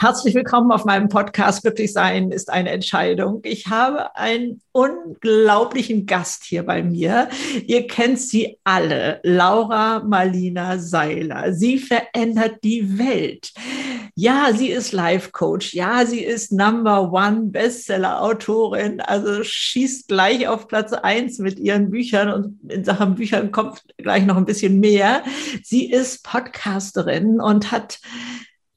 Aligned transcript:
Herzlich 0.00 0.36
willkommen 0.36 0.70
auf 0.70 0.84
meinem 0.84 1.08
Podcast 1.08 1.62
Glücklich 1.62 1.92
sein 1.92 2.30
ist 2.30 2.50
eine 2.50 2.70
Entscheidung. 2.70 3.40
Ich 3.42 3.66
habe 3.66 4.14
einen 4.14 4.60
unglaublichen 4.70 6.06
Gast 6.06 6.44
hier 6.44 6.64
bei 6.64 6.84
mir. 6.84 7.28
Ihr 7.66 7.84
kennt 7.88 8.20
sie 8.20 8.58
alle, 8.62 9.18
Laura 9.24 10.04
Marlina 10.04 10.78
Seiler. 10.78 11.52
Sie 11.52 11.80
verändert 11.80 12.62
die 12.62 12.96
Welt. 12.96 13.52
Ja, 14.14 14.52
sie 14.52 14.68
ist 14.68 14.92
Life 14.92 15.32
Coach. 15.32 15.74
Ja, 15.74 16.06
sie 16.06 16.22
ist 16.24 16.52
Number 16.52 17.12
One 17.12 17.46
Bestseller 17.46 18.22
Autorin. 18.22 19.00
Also 19.00 19.42
schießt 19.42 20.06
gleich 20.06 20.46
auf 20.46 20.68
Platz 20.68 20.92
eins 20.92 21.40
mit 21.40 21.58
ihren 21.58 21.90
Büchern 21.90 22.32
und 22.32 22.70
in 22.70 22.84
Sachen 22.84 23.16
Büchern 23.16 23.50
kommt 23.50 23.82
gleich 23.96 24.24
noch 24.26 24.36
ein 24.36 24.44
bisschen 24.44 24.78
mehr. 24.78 25.24
Sie 25.64 25.90
ist 25.90 26.22
Podcasterin 26.22 27.40
und 27.40 27.72
hat 27.72 27.98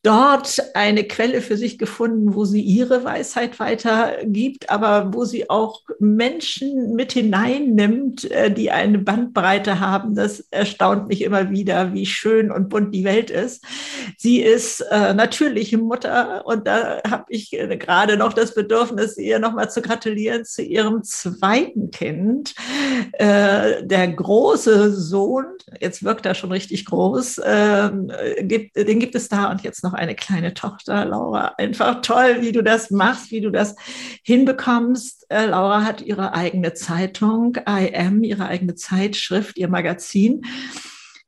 dort 0.03 0.59
eine 0.73 1.03
Quelle 1.03 1.41
für 1.41 1.57
sich 1.57 1.77
gefunden, 1.77 2.33
wo 2.33 2.43
sie 2.43 2.61
ihre 2.61 3.03
Weisheit 3.03 3.59
weitergibt, 3.59 4.69
aber 4.69 5.13
wo 5.13 5.25
sie 5.25 5.49
auch 5.49 5.81
Menschen 5.99 6.95
mit 6.95 7.11
hineinnimmt, 7.11 8.29
äh, 8.31 8.51
die 8.51 8.71
eine 8.71 8.97
Bandbreite 8.97 9.79
haben. 9.79 10.15
Das 10.15 10.39
erstaunt 10.49 11.07
mich 11.07 11.21
immer 11.21 11.51
wieder, 11.51 11.93
wie 11.93 12.07
schön 12.07 12.51
und 12.51 12.69
bunt 12.69 12.95
die 12.95 13.03
Welt 13.03 13.29
ist. 13.29 13.63
Sie 14.17 14.41
ist 14.41 14.81
äh, 14.91 15.13
natürliche 15.13 15.77
Mutter 15.77 16.45
und 16.47 16.67
da 16.67 17.01
habe 17.07 17.25
ich 17.29 17.53
äh, 17.53 17.77
gerade 17.77 18.17
noch 18.17 18.33
das 18.33 18.55
Bedürfnis, 18.55 19.17
ihr 19.17 19.37
nochmal 19.37 19.69
zu 19.69 19.83
gratulieren 19.83 20.45
zu 20.45 20.63
ihrem 20.63 21.03
zweiten 21.03 21.91
Kind. 21.91 22.55
Der 23.19 24.07
große 24.07 24.93
Sohn, 24.93 25.45
jetzt 25.79 26.03
wirkt 26.03 26.25
er 26.25 26.35
schon 26.35 26.51
richtig 26.51 26.85
groß, 26.85 27.39
äh, 27.39 27.91
gibt, 28.41 28.75
den 28.75 28.99
gibt 28.99 29.15
es 29.15 29.29
da 29.29 29.51
und 29.51 29.61
jetzt 29.61 29.83
noch 29.83 29.90
noch 29.91 29.97
eine 29.97 30.15
kleine 30.15 30.53
Tochter, 30.53 31.05
Laura. 31.05 31.53
Einfach 31.57 32.01
toll, 32.01 32.37
wie 32.41 32.51
du 32.51 32.63
das 32.63 32.91
machst, 32.91 33.31
wie 33.31 33.41
du 33.41 33.51
das 33.51 33.75
hinbekommst. 34.23 35.25
Äh, 35.29 35.47
Laura 35.47 35.83
hat 35.83 36.01
ihre 36.01 36.33
eigene 36.33 36.73
Zeitung, 36.73 37.57
I 37.67 37.93
Am, 37.95 38.23
ihre 38.23 38.45
eigene 38.45 38.75
Zeitschrift, 38.75 39.57
ihr 39.57 39.67
Magazin. 39.67 40.45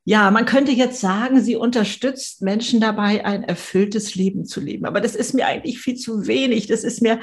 Ja, 0.06 0.30
man 0.30 0.44
könnte 0.44 0.70
jetzt 0.70 1.00
sagen, 1.00 1.40
sie 1.40 1.56
unterstützt 1.56 2.42
Menschen 2.42 2.78
dabei, 2.78 3.24
ein 3.24 3.42
erfülltes 3.42 4.14
Leben 4.14 4.44
zu 4.44 4.60
leben. 4.60 4.84
Aber 4.84 5.00
das 5.00 5.14
ist 5.14 5.32
mir 5.32 5.46
eigentlich 5.46 5.80
viel 5.80 5.94
zu 5.94 6.26
wenig. 6.26 6.66
Das 6.66 6.84
ist 6.84 7.00
mir, 7.00 7.20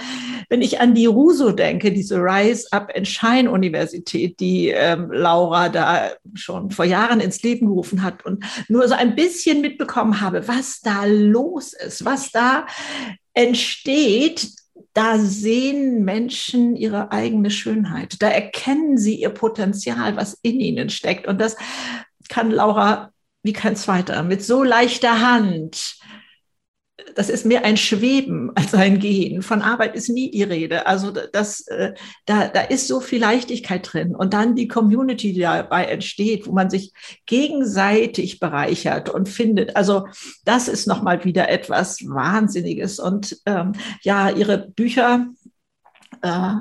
wenn 0.49 0.63
ich 0.63 0.79
an 0.79 0.95
die 0.95 1.05
RUSO 1.05 1.51
denke, 1.51 1.91
diese 1.91 2.17
Rise 2.17 2.67
Up 2.71 2.91
and 2.95 3.07
Shine 3.07 3.51
Universität, 3.51 4.39
die 4.39 4.69
ähm, 4.69 5.11
Laura 5.11 5.69
da 5.69 6.09
schon 6.33 6.71
vor 6.71 6.85
Jahren 6.85 7.19
ins 7.19 7.43
Leben 7.43 7.67
gerufen 7.67 8.01
hat 8.01 8.25
und 8.25 8.43
nur 8.67 8.87
so 8.87 8.95
ein 8.95 9.13
bisschen 9.13 9.61
mitbekommen 9.61 10.19
habe, 10.19 10.47
was 10.47 10.79
da 10.81 11.05
los 11.05 11.73
ist, 11.73 12.03
was 12.03 12.31
da 12.31 12.65
entsteht, 13.35 14.49
da 14.93 15.17
sehen 15.19 16.03
Menschen 16.03 16.75
ihre 16.75 17.11
eigene 17.11 17.49
Schönheit. 17.49 18.21
Da 18.21 18.27
erkennen 18.27 18.97
sie 18.97 19.15
ihr 19.15 19.29
Potenzial, 19.29 20.17
was 20.17 20.37
in 20.41 20.59
ihnen 20.59 20.89
steckt. 20.89 21.27
Und 21.27 21.39
das 21.39 21.55
kann 22.31 22.49
Laura 22.49 23.11
wie 23.43 23.53
kein 23.53 23.75
zweiter, 23.75 24.23
mit 24.23 24.43
so 24.43 24.63
leichter 24.63 25.21
Hand. 25.21 25.97
Das 27.15 27.29
ist 27.29 27.45
mehr 27.45 27.65
ein 27.65 27.75
Schweben 27.75 28.51
als 28.55 28.73
ein 28.73 28.99
Gehen. 28.99 29.41
Von 29.41 29.61
Arbeit 29.61 29.95
ist 29.95 30.09
nie 30.09 30.31
die 30.31 30.43
Rede. 30.43 30.85
Also 30.85 31.11
das, 31.11 31.67
äh, 31.67 31.93
da, 32.25 32.47
da 32.47 32.61
ist 32.61 32.87
so 32.87 33.01
viel 33.01 33.19
Leichtigkeit 33.19 33.91
drin. 33.91 34.15
Und 34.15 34.33
dann 34.33 34.55
die 34.55 34.67
Community, 34.67 35.33
die 35.33 35.41
dabei 35.41 35.85
entsteht, 35.85 36.47
wo 36.47 36.51
man 36.51 36.69
sich 36.69 36.93
gegenseitig 37.25 38.39
bereichert 38.39 39.09
und 39.09 39.27
findet. 39.27 39.75
Also 39.75 40.07
das 40.45 40.67
ist 40.67 40.87
nochmal 40.87 41.25
wieder 41.25 41.49
etwas 41.49 42.07
Wahnsinniges. 42.07 42.99
Und 42.99 43.41
ähm, 43.45 43.73
ja, 44.03 44.29
ihre 44.29 44.69
Bücher, 44.69 45.27
äh, 46.21 46.53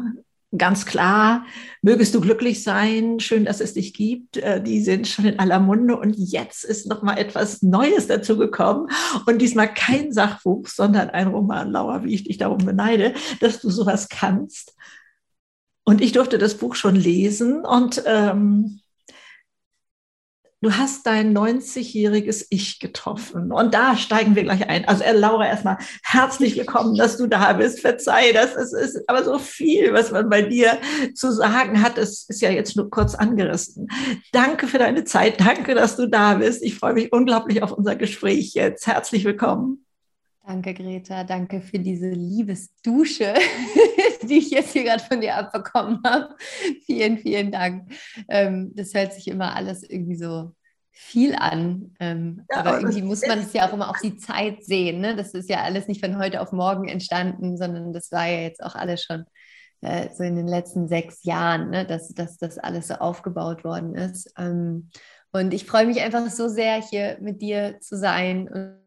ganz 0.56 0.84
klar, 0.84 1.46
mögest 1.82 2.14
du 2.14 2.20
glücklich 2.20 2.62
sein, 2.62 3.20
schön, 3.20 3.44
dass 3.44 3.60
es 3.60 3.74
dich 3.74 3.94
gibt. 3.94 4.36
Äh, 4.36 4.62
die 4.62 4.82
sind 4.82 5.06
schon 5.06 5.26
in 5.26 5.38
aller 5.38 5.60
Munde 5.60 5.96
und 5.96 6.14
jetzt 6.16 6.64
ist 6.64 6.86
noch 6.86 7.02
mal 7.02 7.16
etwas 7.16 7.62
Neues 7.62 8.08
dazu 8.08 8.36
gekommen 8.36 8.88
und 9.26 9.40
diesmal 9.40 9.72
kein 9.72 10.12
Sachbuch, 10.12 10.66
sondern 10.66 11.10
ein 11.10 11.28
Roman, 11.28 11.70
Laura, 11.70 12.04
wie 12.04 12.14
ich 12.14 12.24
dich 12.24 12.38
darum 12.38 12.58
beneide, 12.58 13.14
dass 13.40 13.60
du 13.60 13.70
sowas 13.70 14.08
kannst. 14.08 14.74
Und 15.84 16.00
ich 16.00 16.12
durfte 16.12 16.38
das 16.38 16.56
Buch 16.56 16.74
schon 16.74 16.96
lesen 16.96 17.64
und 17.64 18.02
ähm, 18.06 18.79
du 20.60 20.76
hast 20.76 21.06
dein 21.06 21.36
90-jähriges 21.36 22.46
Ich 22.50 22.80
getroffen. 22.80 23.52
Und 23.52 23.74
da 23.74 23.96
steigen 23.96 24.34
wir 24.34 24.42
gleich 24.42 24.68
ein. 24.68 24.86
Also, 24.86 25.04
äh, 25.04 25.12
Laura, 25.12 25.46
erstmal 25.46 25.78
herzlich 26.02 26.56
willkommen, 26.56 26.96
dass 26.96 27.16
du 27.16 27.26
da 27.26 27.54
bist. 27.54 27.80
Verzeih, 27.80 28.32
das 28.32 28.54
ist, 28.54 28.72
ist 28.72 29.08
aber 29.08 29.24
so 29.24 29.38
viel, 29.38 29.92
was 29.92 30.10
man 30.10 30.28
bei 30.28 30.42
dir 30.42 30.78
zu 31.14 31.32
sagen 31.32 31.82
hat. 31.82 31.98
Es 31.98 32.28
ist 32.28 32.42
ja 32.42 32.50
jetzt 32.50 32.76
nur 32.76 32.90
kurz 32.90 33.14
angerissen. 33.14 33.88
Danke 34.32 34.66
für 34.66 34.78
deine 34.78 35.04
Zeit. 35.04 35.40
Danke, 35.40 35.74
dass 35.74 35.96
du 35.96 36.06
da 36.06 36.34
bist. 36.34 36.62
Ich 36.62 36.76
freue 36.76 36.94
mich 36.94 37.12
unglaublich 37.12 37.62
auf 37.62 37.72
unser 37.72 37.96
Gespräch 37.96 38.52
jetzt. 38.54 38.86
Herzlich 38.86 39.24
willkommen. 39.24 39.84
Danke, 40.50 40.74
Greta. 40.74 41.22
Danke 41.22 41.60
für 41.60 41.78
diese 41.78 42.10
Liebesdusche, 42.10 43.34
die 44.22 44.38
ich 44.38 44.50
jetzt 44.50 44.72
hier 44.72 44.82
gerade 44.82 45.04
von 45.04 45.20
dir 45.20 45.36
abbekommen 45.36 46.00
habe. 46.04 46.34
Vielen, 46.86 47.18
vielen 47.18 47.52
Dank. 47.52 47.92
Ähm, 48.28 48.72
das 48.74 48.92
hört 48.92 49.12
sich 49.12 49.28
immer 49.28 49.54
alles 49.54 49.84
irgendwie 49.84 50.16
so 50.16 50.50
viel 50.90 51.36
an. 51.36 51.94
Ähm, 52.00 52.46
ja, 52.50 52.58
aber 52.58 52.80
irgendwie 52.80 53.02
muss 53.02 53.24
man 53.24 53.38
es 53.38 53.52
ja 53.52 53.68
auch 53.68 53.72
immer 53.72 53.90
auf 53.90 54.00
die 54.02 54.16
Zeit 54.16 54.64
sehen. 54.64 55.00
Ne? 55.00 55.14
Das 55.14 55.34
ist 55.34 55.48
ja 55.48 55.62
alles 55.62 55.86
nicht 55.86 56.04
von 56.04 56.18
heute 56.18 56.40
auf 56.40 56.50
morgen 56.50 56.88
entstanden, 56.88 57.56
sondern 57.56 57.92
das 57.92 58.10
war 58.10 58.26
ja 58.26 58.40
jetzt 58.40 58.60
auch 58.60 58.74
alles 58.74 59.04
schon 59.04 59.26
äh, 59.82 60.08
so 60.12 60.24
in 60.24 60.34
den 60.34 60.48
letzten 60.48 60.88
sechs 60.88 61.22
Jahren, 61.22 61.70
ne? 61.70 61.86
dass, 61.86 62.08
dass 62.08 62.38
das 62.38 62.58
alles 62.58 62.88
so 62.88 62.94
aufgebaut 62.94 63.62
worden 63.62 63.94
ist. 63.94 64.34
Ähm, 64.36 64.90
und 65.30 65.54
ich 65.54 65.64
freue 65.64 65.86
mich 65.86 66.00
einfach 66.00 66.28
so 66.28 66.48
sehr, 66.48 66.82
hier 66.82 67.18
mit 67.20 67.40
dir 67.40 67.78
zu 67.78 67.96
sein 67.96 68.79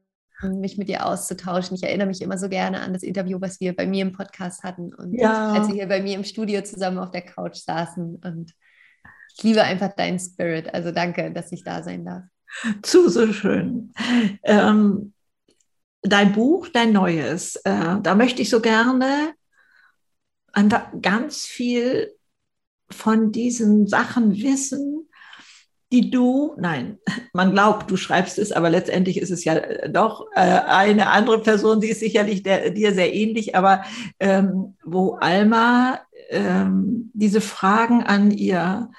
mich 0.43 0.77
mit 0.77 0.89
dir 0.89 1.05
auszutauschen. 1.05 1.75
Ich 1.75 1.83
erinnere 1.83 2.07
mich 2.07 2.21
immer 2.21 2.37
so 2.37 2.49
gerne 2.49 2.81
an 2.81 2.93
das 2.93 3.03
Interview, 3.03 3.39
was 3.41 3.59
wir 3.59 3.75
bei 3.75 3.85
mir 3.85 4.03
im 4.03 4.11
Podcast 4.11 4.63
hatten 4.63 4.93
und 4.93 5.13
ja. 5.13 5.53
als 5.53 5.67
wir 5.67 5.75
hier 5.75 5.87
bei 5.87 6.01
mir 6.01 6.15
im 6.15 6.23
Studio 6.23 6.61
zusammen 6.61 6.97
auf 6.97 7.11
der 7.11 7.23
Couch 7.23 7.57
saßen. 7.57 8.21
Und 8.23 8.53
ich 9.35 9.43
liebe 9.43 9.63
einfach 9.63 9.93
deinen 9.95 10.19
Spirit. 10.19 10.73
Also 10.73 10.91
danke, 10.91 11.31
dass 11.31 11.51
ich 11.51 11.63
da 11.63 11.83
sein 11.83 12.05
darf. 12.05 12.23
Zu 12.81 13.09
so 13.09 13.31
schön. 13.33 13.93
Ähm, 14.43 15.13
dein 16.01 16.33
Buch, 16.33 16.67
dein 16.67 16.91
neues, 16.91 17.55
äh, 17.57 17.97
da 18.01 18.15
möchte 18.15 18.41
ich 18.41 18.49
so 18.49 18.61
gerne 18.61 19.33
einfach 20.51 20.91
ganz 21.01 21.45
viel 21.45 22.13
von 22.89 23.31
diesen 23.31 23.87
Sachen 23.87 24.35
wissen, 24.35 25.09
die 25.93 26.09
du, 26.09 26.55
nein, 26.57 26.97
man 27.33 27.51
glaubt, 27.51 27.89
du 27.89 27.95
schreibst 27.95 28.39
es, 28.39 28.51
aber 28.51 28.69
letztendlich 28.69 29.17
ist 29.17 29.31
es 29.31 29.45
ja 29.45 29.55
äh, 29.55 29.89
doch 29.89 30.25
äh, 30.35 30.39
eine 30.39 31.07
andere 31.09 31.41
Person, 31.41 31.79
die 31.79 31.89
ist 31.89 31.99
sicherlich 31.99 32.43
der, 32.43 32.71
dir 32.71 32.93
sehr 32.93 33.13
ähnlich, 33.13 33.55
aber 33.55 33.83
ähm, 34.19 34.75
wo 34.83 35.13
Alma 35.13 35.99
ähm, 36.29 37.11
diese 37.13 37.41
Fragen 37.41 38.03
an 38.03 38.31
ihr 38.31 38.89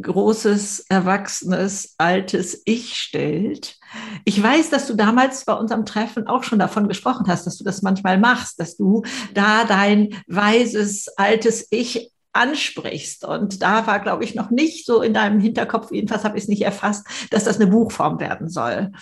großes, 0.00 0.86
erwachsenes, 0.88 1.96
altes 1.98 2.62
Ich 2.64 2.94
stellt. 2.94 3.76
Ich 4.24 4.40
weiß, 4.40 4.70
dass 4.70 4.86
du 4.86 4.94
damals 4.94 5.44
bei 5.44 5.54
unserem 5.54 5.84
Treffen 5.84 6.28
auch 6.28 6.44
schon 6.44 6.60
davon 6.60 6.86
gesprochen 6.86 7.26
hast, 7.26 7.46
dass 7.46 7.58
du 7.58 7.64
das 7.64 7.82
manchmal 7.82 8.18
machst, 8.18 8.60
dass 8.60 8.76
du 8.76 9.02
da 9.34 9.64
dein 9.64 10.10
weises, 10.28 11.08
altes 11.16 11.66
Ich 11.70 12.12
ansprichst. 12.38 13.24
Und 13.24 13.62
da 13.62 13.86
war, 13.86 14.00
glaube 14.00 14.24
ich, 14.24 14.34
noch 14.34 14.50
nicht 14.50 14.86
so 14.86 15.02
in 15.02 15.14
deinem 15.14 15.40
Hinterkopf, 15.40 15.90
jedenfalls 15.90 16.24
habe 16.24 16.38
ich 16.38 16.44
es 16.44 16.48
nicht 16.48 16.62
erfasst, 16.62 17.06
dass 17.30 17.44
das 17.44 17.60
eine 17.60 17.70
Buchform 17.70 18.20
werden 18.20 18.48
soll. 18.48 18.92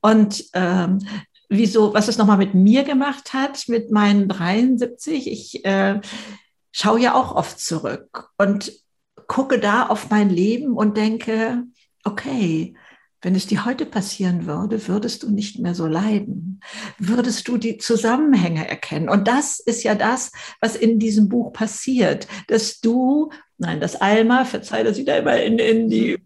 Und 0.00 0.44
ähm, 0.52 0.98
wieso, 1.48 1.94
was 1.94 2.08
es 2.08 2.18
nochmal 2.18 2.38
mit 2.38 2.54
mir 2.54 2.84
gemacht 2.84 3.32
hat, 3.32 3.68
mit 3.68 3.90
meinen 3.90 4.28
73, 4.28 5.30
ich 5.30 5.64
äh, 5.64 6.00
schaue 6.72 7.00
ja 7.00 7.14
auch 7.14 7.34
oft 7.34 7.58
zurück 7.58 8.30
und 8.38 8.72
gucke 9.26 9.58
da 9.58 9.86
auf 9.86 10.10
mein 10.10 10.28
Leben 10.28 10.76
und 10.76 10.96
denke, 10.96 11.62
okay, 12.04 12.74
wenn 13.24 13.34
es 13.34 13.46
dir 13.46 13.64
heute 13.64 13.86
passieren 13.86 14.46
würde, 14.46 14.86
würdest 14.86 15.22
du 15.22 15.30
nicht 15.30 15.58
mehr 15.58 15.74
so 15.74 15.86
leiden. 15.86 16.60
Würdest 16.98 17.48
du 17.48 17.56
die 17.56 17.78
Zusammenhänge 17.78 18.68
erkennen. 18.68 19.08
Und 19.08 19.26
das 19.26 19.60
ist 19.60 19.82
ja 19.82 19.94
das, 19.94 20.30
was 20.60 20.76
in 20.76 20.98
diesem 20.98 21.28
Buch 21.28 21.52
passiert, 21.52 22.28
dass 22.48 22.80
du, 22.80 23.30
nein, 23.56 23.80
das 23.80 23.96
Alma, 23.96 24.44
verzeih, 24.44 24.82
dass 24.82 24.98
ich 24.98 25.06
da 25.06 25.16
immer 25.16 25.40
in, 25.40 25.58
in 25.58 25.88
die, 25.88 26.18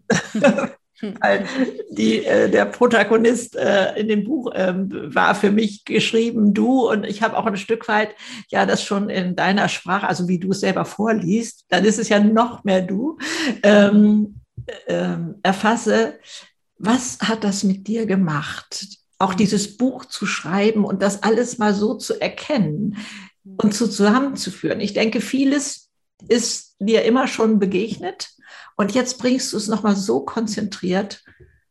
die, 1.91 2.25
äh, 2.25 2.51
der 2.51 2.65
Protagonist 2.67 3.55
äh, 3.55 3.95
in 3.99 4.09
dem 4.09 4.25
Buch 4.25 4.51
ähm, 4.55 4.89
war 5.15 5.37
für 5.37 5.53
mich 5.53 5.85
geschrieben, 5.85 6.53
du. 6.53 6.91
Und 6.91 7.05
ich 7.05 7.23
habe 7.23 7.37
auch 7.37 7.47
ein 7.47 7.57
Stück 7.57 7.87
weit 7.87 8.11
ja 8.49 8.67
das 8.67 8.83
schon 8.83 9.09
in 9.09 9.37
deiner 9.37 9.69
Sprache, 9.69 10.09
also 10.09 10.27
wie 10.27 10.41
du 10.41 10.51
es 10.51 10.61
selber 10.61 10.85
vorliest, 10.85 11.65
dann 11.69 11.85
ist 11.85 12.01
es 12.01 12.09
ja 12.09 12.19
noch 12.19 12.65
mehr 12.65 12.83
du, 12.83 13.19
ähm, 13.63 14.41
ähm, 14.87 15.37
erfasse, 15.43 16.19
was 16.79 17.19
hat 17.21 17.45
das 17.45 17.65
mit 17.65 17.87
dir 17.87 18.07
gemacht? 18.07 18.99
auch 19.19 19.35
dieses 19.35 19.77
Buch 19.77 20.05
zu 20.05 20.27
schreiben 20.27 20.85
und 20.85 21.03
das 21.03 21.23
alles 21.23 21.59
mal 21.59 21.75
so 21.75 21.95
zu 21.95 22.21
erkennen 22.21 22.97
und 23.45 23.75
zu 23.75 23.89
zusammenzuführen. 23.89 24.81
Ich 24.81 24.95
denke, 24.95 25.21
vieles 25.21 25.91
ist 26.29 26.77
dir 26.79 27.05
immer 27.05 27.27
schon 27.27 27.59
begegnet 27.59 28.31
und 28.77 28.95
jetzt 28.95 29.19
bringst 29.19 29.53
du 29.53 29.57
es 29.57 29.69
nochmal 29.69 29.97
so 29.97 30.21
konzentriert 30.21 31.25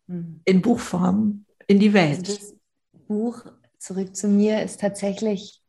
mhm. 0.07 0.41
in 0.43 0.61
Buchform 0.61 1.45
in 1.67 1.79
die 1.79 1.93
Welt. 1.93 2.27
Also 2.27 2.35
das 2.35 2.55
Buch 3.07 3.45
zurück 3.77 4.15
zu 4.15 4.27
mir 4.27 4.61
ist 4.63 4.81
tatsächlich, 4.81 5.61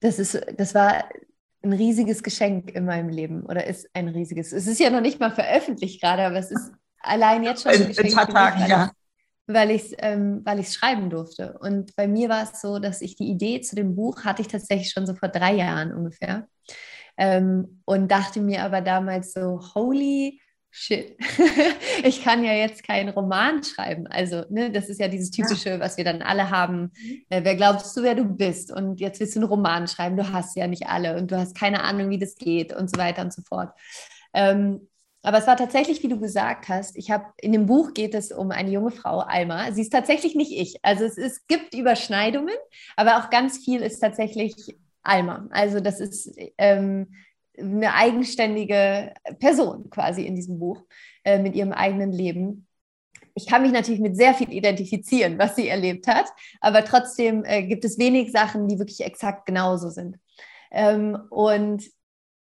das 0.00 0.18
ist, 0.18 0.38
das 0.56 0.74
war 0.74 1.08
ein 1.62 1.72
riesiges 1.72 2.22
Geschenk 2.22 2.74
in 2.74 2.84
meinem 2.84 3.08
Leben 3.08 3.44
oder 3.46 3.66
ist 3.66 3.88
ein 3.94 4.08
riesiges. 4.08 4.52
Es 4.52 4.66
ist 4.66 4.80
ja 4.80 4.90
noch 4.90 5.00
nicht 5.00 5.18
mal 5.18 5.30
veröffentlicht 5.30 6.02
gerade, 6.02 6.26
aber 6.26 6.36
es 6.36 6.50
ist 6.50 6.72
allein 7.04 7.44
jetzt 7.44 7.62
schon. 7.62 7.72
In 7.72 7.98
ein 7.98 8.12
paar 8.12 8.28
Tagen, 8.28 8.66
ja 8.68 8.90
weil 9.46 9.70
ich 9.70 9.84
es 9.84 9.94
ähm, 9.98 10.40
weil 10.44 10.64
schreiben 10.64 11.10
durfte. 11.10 11.58
Und 11.60 11.94
bei 11.96 12.08
mir 12.08 12.28
war 12.28 12.44
es 12.44 12.60
so, 12.60 12.78
dass 12.78 13.00
ich 13.00 13.16
die 13.16 13.28
Idee 13.28 13.60
zu 13.60 13.76
dem 13.76 13.94
Buch 13.94 14.24
hatte 14.24 14.42
ich 14.42 14.48
tatsächlich 14.48 14.90
schon 14.90 15.06
so 15.06 15.14
vor 15.14 15.28
drei 15.28 15.54
Jahren 15.54 15.92
ungefähr. 15.92 16.48
Ähm, 17.16 17.82
und 17.84 18.10
dachte 18.10 18.40
mir 18.40 18.62
aber 18.62 18.80
damals 18.80 19.32
so, 19.32 19.60
holy 19.74 20.40
shit, 20.70 21.16
ich 22.02 22.24
kann 22.24 22.42
ja 22.42 22.52
jetzt 22.52 22.84
keinen 22.84 23.10
Roman 23.10 23.62
schreiben. 23.62 24.06
Also, 24.08 24.44
ne, 24.48 24.72
das 24.72 24.88
ist 24.88 24.98
ja 24.98 25.06
dieses 25.06 25.30
typische, 25.30 25.70
ja. 25.70 25.80
was 25.80 25.96
wir 25.96 26.04
dann 26.04 26.22
alle 26.22 26.50
haben. 26.50 26.90
Äh, 27.28 27.44
wer 27.44 27.54
glaubst 27.54 27.96
du, 27.96 28.02
wer 28.02 28.14
du 28.16 28.24
bist? 28.24 28.72
Und 28.72 28.98
jetzt 28.98 29.20
willst 29.20 29.36
du 29.36 29.40
einen 29.40 29.48
Roman 29.48 29.86
schreiben, 29.86 30.16
du 30.16 30.32
hast 30.32 30.56
ja 30.56 30.66
nicht 30.66 30.88
alle 30.88 31.16
und 31.16 31.30
du 31.30 31.38
hast 31.38 31.56
keine 31.56 31.84
Ahnung, 31.84 32.10
wie 32.10 32.18
das 32.18 32.34
geht 32.34 32.72
und 32.72 32.90
so 32.90 32.98
weiter 32.98 33.22
und 33.22 33.32
so 33.32 33.42
fort. 33.42 33.72
Ähm, 34.32 34.88
aber 35.24 35.38
es 35.38 35.46
war 35.46 35.56
tatsächlich, 35.56 36.02
wie 36.02 36.08
du 36.08 36.20
gesagt 36.20 36.68
hast, 36.68 36.96
ich 36.96 37.10
habe 37.10 37.24
in 37.40 37.52
dem 37.52 37.66
Buch 37.66 37.94
geht 37.94 38.14
es 38.14 38.30
um 38.30 38.50
eine 38.50 38.70
junge 38.70 38.90
Frau, 38.90 39.20
Alma. 39.20 39.72
Sie 39.72 39.80
ist 39.80 39.90
tatsächlich 39.90 40.34
nicht 40.34 40.52
ich. 40.52 40.78
Also 40.82 41.04
es, 41.04 41.16
es 41.16 41.46
gibt 41.46 41.74
Überschneidungen, 41.74 42.54
aber 42.96 43.18
auch 43.18 43.30
ganz 43.30 43.58
viel 43.58 43.80
ist 43.80 44.00
tatsächlich 44.00 44.54
Alma. 45.02 45.48
Also 45.50 45.80
das 45.80 45.98
ist 45.98 46.30
ähm, 46.58 47.14
eine 47.58 47.94
eigenständige 47.94 49.14
Person 49.38 49.88
quasi 49.88 50.26
in 50.26 50.36
diesem 50.36 50.58
Buch 50.58 50.82
äh, 51.24 51.38
mit 51.38 51.54
ihrem 51.54 51.72
eigenen 51.72 52.12
Leben. 52.12 52.66
Ich 53.34 53.46
kann 53.46 53.62
mich 53.62 53.72
natürlich 53.72 54.00
mit 54.00 54.16
sehr 54.16 54.34
viel 54.34 54.52
identifizieren, 54.52 55.38
was 55.38 55.56
sie 55.56 55.68
erlebt 55.68 56.06
hat, 56.06 56.26
aber 56.60 56.84
trotzdem 56.84 57.44
äh, 57.44 57.62
gibt 57.62 57.84
es 57.86 57.98
wenig 57.98 58.30
Sachen, 58.30 58.68
die 58.68 58.78
wirklich 58.78 59.00
exakt 59.00 59.46
genauso 59.46 59.88
sind. 59.88 60.18
Ähm, 60.70 61.18
und 61.30 61.82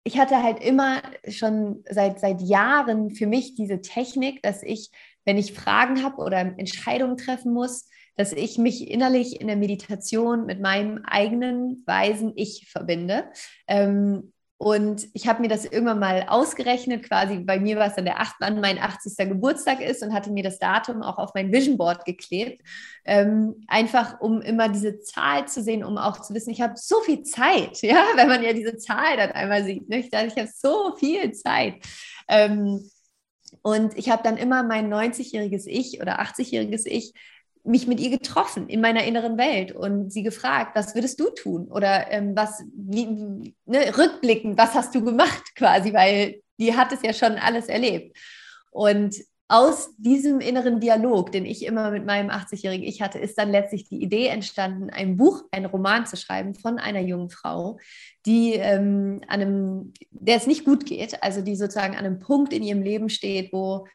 ich 0.03 0.17
hatte 0.17 0.41
halt 0.41 0.63
immer 0.63 1.01
schon 1.27 1.83
seit, 1.89 2.19
seit 2.19 2.41
Jahren 2.41 3.11
für 3.11 3.27
mich 3.27 3.55
diese 3.55 3.81
Technik, 3.81 4.41
dass 4.41 4.63
ich, 4.63 4.89
wenn 5.25 5.37
ich 5.37 5.53
Fragen 5.53 6.03
habe 6.03 6.17
oder 6.17 6.39
Entscheidungen 6.39 7.17
treffen 7.17 7.53
muss, 7.53 7.87
dass 8.15 8.33
ich 8.33 8.57
mich 8.57 8.89
innerlich 8.89 9.39
in 9.39 9.47
der 9.47 9.55
Meditation 9.55 10.45
mit 10.45 10.59
meinem 10.59 11.03
eigenen 11.05 11.83
weisen 11.85 12.33
Ich 12.35 12.67
verbinde. 12.69 13.25
Ähm, 13.67 14.33
und 14.61 15.07
ich 15.15 15.27
habe 15.27 15.41
mir 15.41 15.47
das 15.47 15.65
irgendwann 15.65 15.97
mal 15.97 16.25
ausgerechnet, 16.27 17.01
quasi 17.01 17.39
bei 17.39 17.59
mir 17.59 17.77
war 17.77 17.87
es 17.87 17.95
dann 17.95 18.05
der 18.05 18.19
8. 18.19 18.41
Mann, 18.41 18.61
mein 18.61 18.77
80. 18.77 19.27
Geburtstag 19.27 19.81
ist 19.81 20.03
und 20.03 20.13
hatte 20.13 20.29
mir 20.29 20.43
das 20.43 20.59
Datum 20.59 21.01
auch 21.01 21.17
auf 21.17 21.31
mein 21.33 21.51
Vision 21.51 21.79
Board 21.79 22.05
geklebt. 22.05 22.61
Ähm, 23.03 23.65
einfach 23.65 24.21
um 24.21 24.39
immer 24.39 24.69
diese 24.69 24.99
Zahl 24.99 25.47
zu 25.47 25.63
sehen, 25.63 25.83
um 25.83 25.97
auch 25.97 26.21
zu 26.21 26.35
wissen, 26.35 26.51
ich 26.51 26.61
habe 26.61 26.75
so 26.75 27.01
viel 27.01 27.23
Zeit, 27.23 27.77
ja, 27.81 28.05
wenn 28.13 28.27
man 28.27 28.43
ja 28.43 28.53
diese 28.53 28.77
Zahl 28.77 29.17
dann 29.17 29.31
einmal 29.31 29.63
sieht. 29.63 29.89
Ne? 29.89 29.97
Ich 29.97 30.11
dachte, 30.11 30.27
ich 30.27 30.35
habe 30.35 30.51
so 30.55 30.95
viel 30.95 31.31
Zeit. 31.31 31.83
Ähm, 32.27 32.87
und 33.63 33.97
ich 33.97 34.11
habe 34.11 34.21
dann 34.21 34.37
immer 34.37 34.61
mein 34.61 34.93
90-jähriges 34.93 35.65
Ich 35.65 35.99
oder 35.99 36.21
80-jähriges 36.21 36.85
Ich 36.85 37.13
mich 37.63 37.87
mit 37.87 37.99
ihr 37.99 38.09
getroffen 38.09 38.67
in 38.67 38.81
meiner 38.81 39.03
inneren 39.03 39.37
Welt 39.37 39.71
und 39.71 40.11
sie 40.11 40.23
gefragt, 40.23 40.75
was 40.75 40.95
würdest 40.95 41.19
du 41.19 41.29
tun? 41.29 41.67
Oder 41.67 42.11
ähm, 42.11 42.35
was, 42.35 42.63
wie, 42.73 43.53
ne, 43.65 43.97
rückblickend, 43.97 44.57
was 44.57 44.73
hast 44.73 44.95
du 44.95 45.03
gemacht 45.03 45.43
quasi, 45.55 45.93
weil 45.93 46.41
die 46.59 46.75
hat 46.75 46.91
es 46.91 47.01
ja 47.03 47.13
schon 47.13 47.37
alles 47.37 47.67
erlebt. 47.67 48.17
Und 48.71 49.15
aus 49.47 49.89
diesem 49.97 50.39
inneren 50.39 50.79
Dialog, 50.79 51.33
den 51.33 51.45
ich 51.45 51.65
immer 51.65 51.91
mit 51.91 52.05
meinem 52.05 52.29
80-jährigen 52.29 52.87
Ich 52.87 53.01
hatte, 53.01 53.19
ist 53.19 53.37
dann 53.37 53.51
letztlich 53.51 53.83
die 53.89 54.01
Idee 54.01 54.27
entstanden, 54.27 54.89
ein 54.89 55.17
Buch, 55.17 55.43
einen 55.51 55.65
Roman 55.65 56.05
zu 56.05 56.15
schreiben 56.15 56.55
von 56.55 56.79
einer 56.79 57.01
jungen 57.01 57.29
Frau, 57.29 57.77
die 58.25 58.53
ähm, 58.53 59.19
an 59.27 59.41
einem, 59.41 59.93
der 60.09 60.37
es 60.37 60.47
nicht 60.47 60.63
gut 60.63 60.85
geht, 60.85 61.21
also 61.21 61.41
die 61.41 61.57
sozusagen 61.57 61.97
an 61.97 62.05
einem 62.05 62.19
Punkt 62.19 62.53
in 62.53 62.63
ihrem 62.63 62.81
Leben 62.81 63.09
steht, 63.09 63.51
wo 63.51 63.87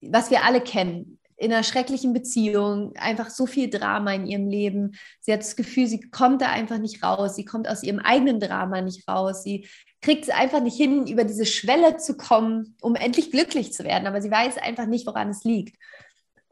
was 0.00 0.30
wir 0.30 0.44
alle 0.44 0.60
kennen, 0.60 1.18
in 1.36 1.52
einer 1.52 1.64
schrecklichen 1.64 2.12
Beziehung, 2.12 2.94
einfach 2.96 3.30
so 3.30 3.46
viel 3.46 3.68
Drama 3.68 4.12
in 4.12 4.26
ihrem 4.26 4.48
Leben. 4.48 4.96
Sie 5.20 5.32
hat 5.32 5.40
das 5.40 5.56
Gefühl, 5.56 5.86
sie 5.86 6.00
kommt 6.00 6.42
da 6.42 6.50
einfach 6.50 6.78
nicht 6.78 7.02
raus. 7.02 7.34
Sie 7.34 7.44
kommt 7.44 7.68
aus 7.68 7.82
ihrem 7.82 7.98
eigenen 7.98 8.40
Drama 8.40 8.80
nicht 8.80 9.08
raus. 9.08 9.42
Sie 9.42 9.66
kriegt 10.00 10.24
es 10.24 10.30
einfach 10.30 10.62
nicht 10.62 10.76
hin, 10.76 11.06
über 11.06 11.24
diese 11.24 11.46
Schwelle 11.46 11.96
zu 11.96 12.16
kommen, 12.16 12.76
um 12.80 12.94
endlich 12.94 13.30
glücklich 13.30 13.72
zu 13.72 13.84
werden. 13.84 14.06
Aber 14.06 14.22
sie 14.22 14.30
weiß 14.30 14.58
einfach 14.58 14.86
nicht, 14.86 15.06
woran 15.06 15.30
es 15.30 15.44
liegt. 15.44 15.76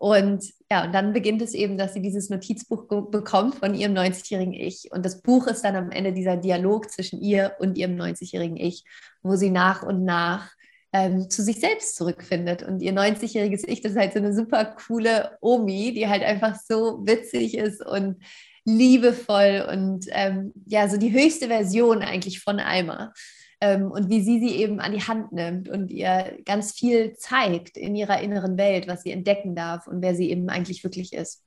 Und 0.03 0.53
ja, 0.69 0.85
und 0.85 0.93
dann 0.93 1.13
beginnt 1.13 1.43
es 1.43 1.55
eben, 1.55 1.79
dass 1.79 1.95
sie 1.95 2.03
dieses 2.03 2.29
Notizbuch 2.29 2.89
bekommt 2.89 3.55
von 3.55 3.73
ihrem 3.75 3.95
90-jährigen 3.95 4.53
Ich. 4.53 4.91
Und 4.91 5.07
das 5.07 5.23
Buch 5.23 5.47
ist 5.47 5.63
dann 5.63 5.77
am 5.77 5.93
Ende 5.93 6.13
dieser 6.13 6.37
Dialog 6.37 6.91
zwischen 6.91 7.21
ihr 7.21 7.53
und 7.61 7.79
ihrem 7.79 7.95
90-jährigen 7.95 8.57
Ich, 8.57 8.83
wo 9.23 9.37
sie 9.37 9.51
nach 9.51 9.85
und 9.85 10.05
nach 10.05 10.51
ähm, 10.93 11.31
zu 11.31 11.43
sich 11.43 11.61
selbst 11.61 11.97
zurückfindet. 11.97 12.63
Und 12.63 12.81
ihr 12.83 12.93
90-jähriges 12.93 13.67
Ich, 13.67 13.81
das 13.81 13.93
ist 13.93 13.99
halt 13.99 14.13
so 14.13 14.19
eine 14.19 14.35
super 14.35 14.65
coole 14.87 15.39
Omi, 15.41 15.93
die 15.95 16.09
halt 16.09 16.23
einfach 16.23 16.57
so 16.57 17.01
witzig 17.07 17.57
ist 17.57 17.85
und 17.85 18.23
liebevoll 18.65 19.67
und 19.73 20.07
ähm, 20.11 20.53
ja, 20.67 20.89
so 20.89 20.97
die 20.97 21.13
höchste 21.13 21.49
Version 21.49 22.03
eigentlich 22.03 22.41
von 22.41 22.61
Alma. 22.61 23.13
Ähm, 23.61 23.91
und 23.91 24.09
wie 24.09 24.23
sie 24.23 24.41
sie 24.41 24.57
eben 24.57 24.81
an 24.81 24.93
die 24.93 25.03
Hand 25.03 25.33
nimmt 25.33 25.69
und 25.69 25.91
ihr 25.91 26.39
ganz 26.45 26.73
viel 26.73 27.15
zeigt 27.15 27.77
in 27.77 27.95
ihrer 27.95 28.21
inneren 28.21 28.57
Welt, 28.59 28.89
was 28.89 29.03
sie 29.03 29.13
entdecken 29.13 29.55
darf 29.55 29.87
und 29.87 30.03
wer 30.03 30.15
sie 30.15 30.31
eben 30.31 30.49
eigentlich 30.49 30.85
wirklich 30.85 31.13
ist. 31.13 31.43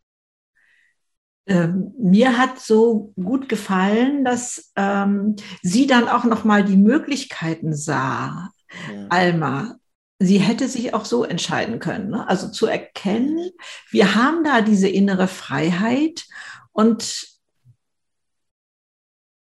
Ähm, 1.47 1.93
mir 1.99 2.37
hat 2.37 2.59
so 2.59 3.13
gut 3.15 3.49
gefallen, 3.49 4.25
dass 4.25 4.71
ähm, 4.75 5.35
sie 5.61 5.85
dann 5.85 6.07
auch 6.07 6.23
noch 6.23 6.43
mal 6.43 6.63
die 6.63 6.77
Möglichkeiten 6.77 7.75
sah, 7.75 8.49
ja. 8.91 9.07
Alma, 9.09 9.75
sie 10.19 10.39
hätte 10.39 10.67
sich 10.67 10.93
auch 10.93 11.05
so 11.05 11.23
entscheiden 11.23 11.79
können. 11.79 12.09
Ne? 12.09 12.27
Also 12.27 12.49
zu 12.49 12.67
erkennen, 12.67 13.51
wir 13.89 14.15
haben 14.15 14.43
da 14.43 14.61
diese 14.61 14.87
innere 14.87 15.27
Freiheit 15.27 16.25
und 16.71 17.27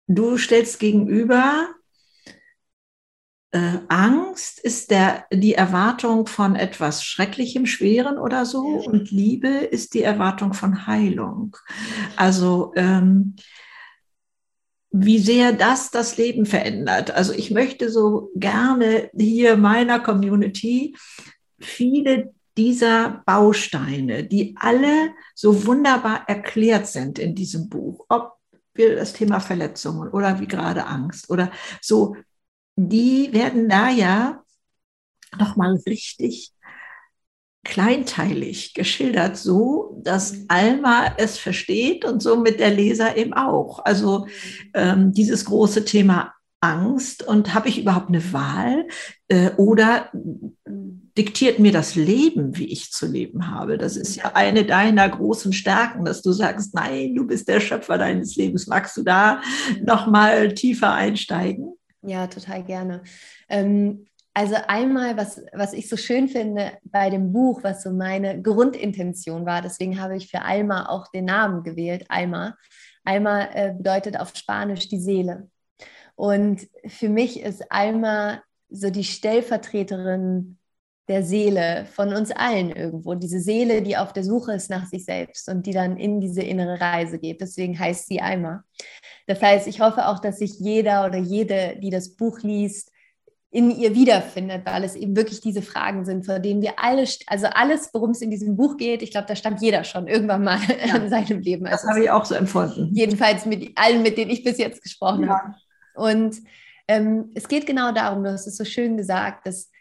du 0.07 0.37
stellst 0.37 0.79
gegenüber, 0.79 1.69
äh, 3.51 3.79
Angst 3.87 4.59
ist 4.59 4.91
der, 4.91 5.25
die 5.31 5.53
Erwartung 5.53 6.27
von 6.27 6.55
etwas 6.55 7.03
Schrecklichem, 7.03 7.65
Schweren 7.65 8.17
oder 8.17 8.45
so 8.45 8.59
und 8.59 9.11
Liebe 9.11 9.47
ist 9.47 9.93
die 9.93 10.03
Erwartung 10.03 10.53
von 10.53 10.87
Heilung. 10.87 11.55
Also 12.17 12.73
ähm, 12.75 13.35
wie 14.97 15.19
sehr 15.19 15.51
das 15.51 15.91
das 15.91 16.15
Leben 16.15 16.45
verändert. 16.45 17.11
Also 17.11 17.33
ich 17.33 17.51
möchte 17.51 17.89
so 17.89 18.31
gerne 18.33 19.09
hier 19.17 19.57
meiner 19.57 19.99
Community 19.99 20.95
viele 21.59 22.33
dieser 22.57 23.21
Bausteine, 23.25 24.23
die 24.23 24.55
alle 24.57 25.11
so 25.33 25.65
wunderbar 25.65 26.29
erklärt 26.29 26.87
sind 26.87 27.19
in 27.19 27.35
diesem 27.35 27.67
Buch, 27.67 28.05
ob 28.07 28.37
wir 28.73 28.95
das 28.95 29.11
Thema 29.11 29.41
Verletzungen 29.41 30.09
oder 30.09 30.39
wie 30.39 30.47
gerade 30.47 30.85
Angst 30.85 31.29
oder 31.29 31.51
so, 31.81 32.15
die 32.77 33.33
werden 33.33 33.67
da 33.67 33.89
ja 33.89 34.43
nochmal 35.37 35.77
richtig 35.85 36.53
kleinteilig 37.65 38.73
geschildert, 38.73 39.35
so 39.35 39.99
dass 40.03 40.33
mhm. 40.33 40.45
Alma 40.47 41.15
es 41.17 41.37
versteht 41.37 42.05
und 42.05 42.21
somit 42.21 42.61
der 42.61 42.69
Leser 42.69 43.17
eben 43.17 43.33
auch. 43.33 43.83
Also 43.83 44.19
mhm. 44.19 44.71
ähm, 44.73 45.11
dieses 45.11 45.43
große 45.43 45.83
Thema 45.83 46.33
Angst 46.61 47.27
und 47.27 47.53
habe 47.53 47.67
ich 47.67 47.81
überhaupt 47.81 48.07
eine 48.07 48.33
Wahl 48.33 48.87
äh, 49.27 49.51
oder 49.57 50.09
diktiert 51.17 51.59
mir 51.59 51.71
das 51.71 51.95
Leben, 51.95 52.57
wie 52.57 52.71
ich 52.71 52.91
zu 52.91 53.07
leben 53.07 53.51
habe. 53.51 53.77
Das 53.77 53.97
ist 53.97 54.15
ja 54.15 54.31
eine 54.35 54.65
deiner 54.65 55.07
großen 55.07 55.53
Stärken, 55.53 56.05
dass 56.05 56.21
du 56.21 56.31
sagst, 56.31 56.73
nein, 56.73 57.15
du 57.15 57.25
bist 57.25 57.47
der 57.47 57.59
Schöpfer 57.59 57.97
deines 57.97 58.35
Lebens. 58.35 58.67
Magst 58.67 58.95
du 58.97 59.03
da 59.03 59.41
mhm. 59.77 59.85
noch 59.85 60.07
mal 60.07 60.53
tiefer 60.53 60.93
einsteigen? 60.93 61.73
Ja, 62.01 62.27
total 62.27 62.63
gerne. 62.63 63.01
Ähm, 63.49 64.05
also 64.35 64.55
einmal, 64.67 65.15
was, 65.15 65.41
was 65.53 65.71
ich 65.71 65.87
so 65.87 65.95
schön 65.95 66.27
finde 66.27 66.73
bei 66.83 67.09
dem 67.09 67.31
Buch, 67.31 67.63
was 67.63 67.83
so 67.83 67.91
meine 67.91 68.41
Grundintention 68.41 69.45
war, 69.45 69.61
deswegen 69.61 70.01
habe 70.01 70.17
ich 70.17 70.29
für 70.29 70.41
Alma 70.41 70.87
auch 70.89 71.07
den 71.07 71.25
Namen 71.25 71.63
gewählt, 71.63 72.05
Alma. 72.09 72.57
Alma 73.05 73.45
äh, 73.53 73.73
bedeutet 73.73 74.19
auf 74.19 74.35
Spanisch 74.35 74.89
die 74.89 74.99
Seele. 74.99 75.49
Und 76.15 76.67
für 76.85 77.07
mich 77.07 77.41
ist 77.41 77.71
Alma 77.71 78.41
so 78.69 78.89
die 78.89 79.05
Stellvertreterin 79.05 80.57
der 81.07 81.23
Seele 81.23 81.85
von 81.93 82.13
uns 82.13 82.31
allen 82.31 82.71
irgendwo. 82.71 83.13
Diese 83.13 83.39
Seele, 83.39 83.81
die 83.83 83.95
auf 83.95 84.11
der 84.11 84.25
Suche 84.25 84.51
ist 84.53 84.69
nach 84.69 84.85
sich 84.85 85.05
selbst 85.05 85.47
und 85.47 85.65
die 85.65 85.71
dann 85.71 85.95
in 85.95 86.19
diese 86.19 86.41
innere 86.41 86.81
Reise 86.81 87.19
geht. 87.19 87.39
Deswegen 87.39 87.79
heißt 87.79 88.07
sie 88.07 88.19
Eimer. 88.19 88.65
Das 89.27 89.41
heißt, 89.41 89.67
ich 89.67 89.79
hoffe 89.79 90.09
auch, 90.09 90.19
dass 90.19 90.39
sich 90.39 90.59
jeder 90.59 91.05
oder 91.05 91.19
jede, 91.19 91.77
die 91.79 91.89
das 91.89 92.17
Buch 92.17 92.41
liest, 92.41 92.91
in 93.55 93.71
ihr 93.71 93.95
wiederfindet, 93.95 94.65
weil 94.65 94.83
es 94.83 94.95
eben 94.95 95.15
wirklich 95.15 95.39
diese 95.39 95.61
Fragen 95.61 96.03
sind, 96.03 96.25
vor 96.25 96.39
denen 96.39 96.61
wir 96.61 96.73
alle, 96.77 97.07
also 97.27 97.47
alles, 97.47 97.89
worum 97.93 98.09
es 98.09 98.21
in 98.21 98.29
diesem 98.29 98.57
Buch 98.57 98.75
geht, 98.75 99.01
ich 99.01 99.11
glaube, 99.11 99.27
da 99.27 99.35
stand 99.37 99.61
jeder 99.61 99.85
schon 99.85 100.07
irgendwann 100.07 100.43
mal 100.43 100.59
ja. 100.85 100.97
in 100.97 101.09
seinem 101.09 101.39
Leben. 101.39 101.65
Also 101.65 101.87
das 101.87 101.95
habe 101.95 102.03
ich 102.03 102.11
auch 102.11 102.25
so 102.25 102.35
empfunden. 102.35 102.89
Jedenfalls 102.93 103.45
mit 103.45 103.71
allen, 103.77 104.03
mit 104.03 104.17
denen 104.17 104.29
ich 104.29 104.43
bis 104.43 104.57
jetzt 104.57 104.83
gesprochen 104.83 105.23
ja. 105.23 105.39
habe. 105.39 105.55
Und 105.95 106.35
ähm, 106.89 107.31
es 107.33 107.47
geht 107.47 107.65
genau 107.65 107.93
darum, 107.93 108.25
du 108.25 108.31
hast 108.33 108.45
es 108.45 108.57
so 108.57 108.65
schön 108.65 108.97
gesagt, 108.97 109.47
dass 109.47 109.71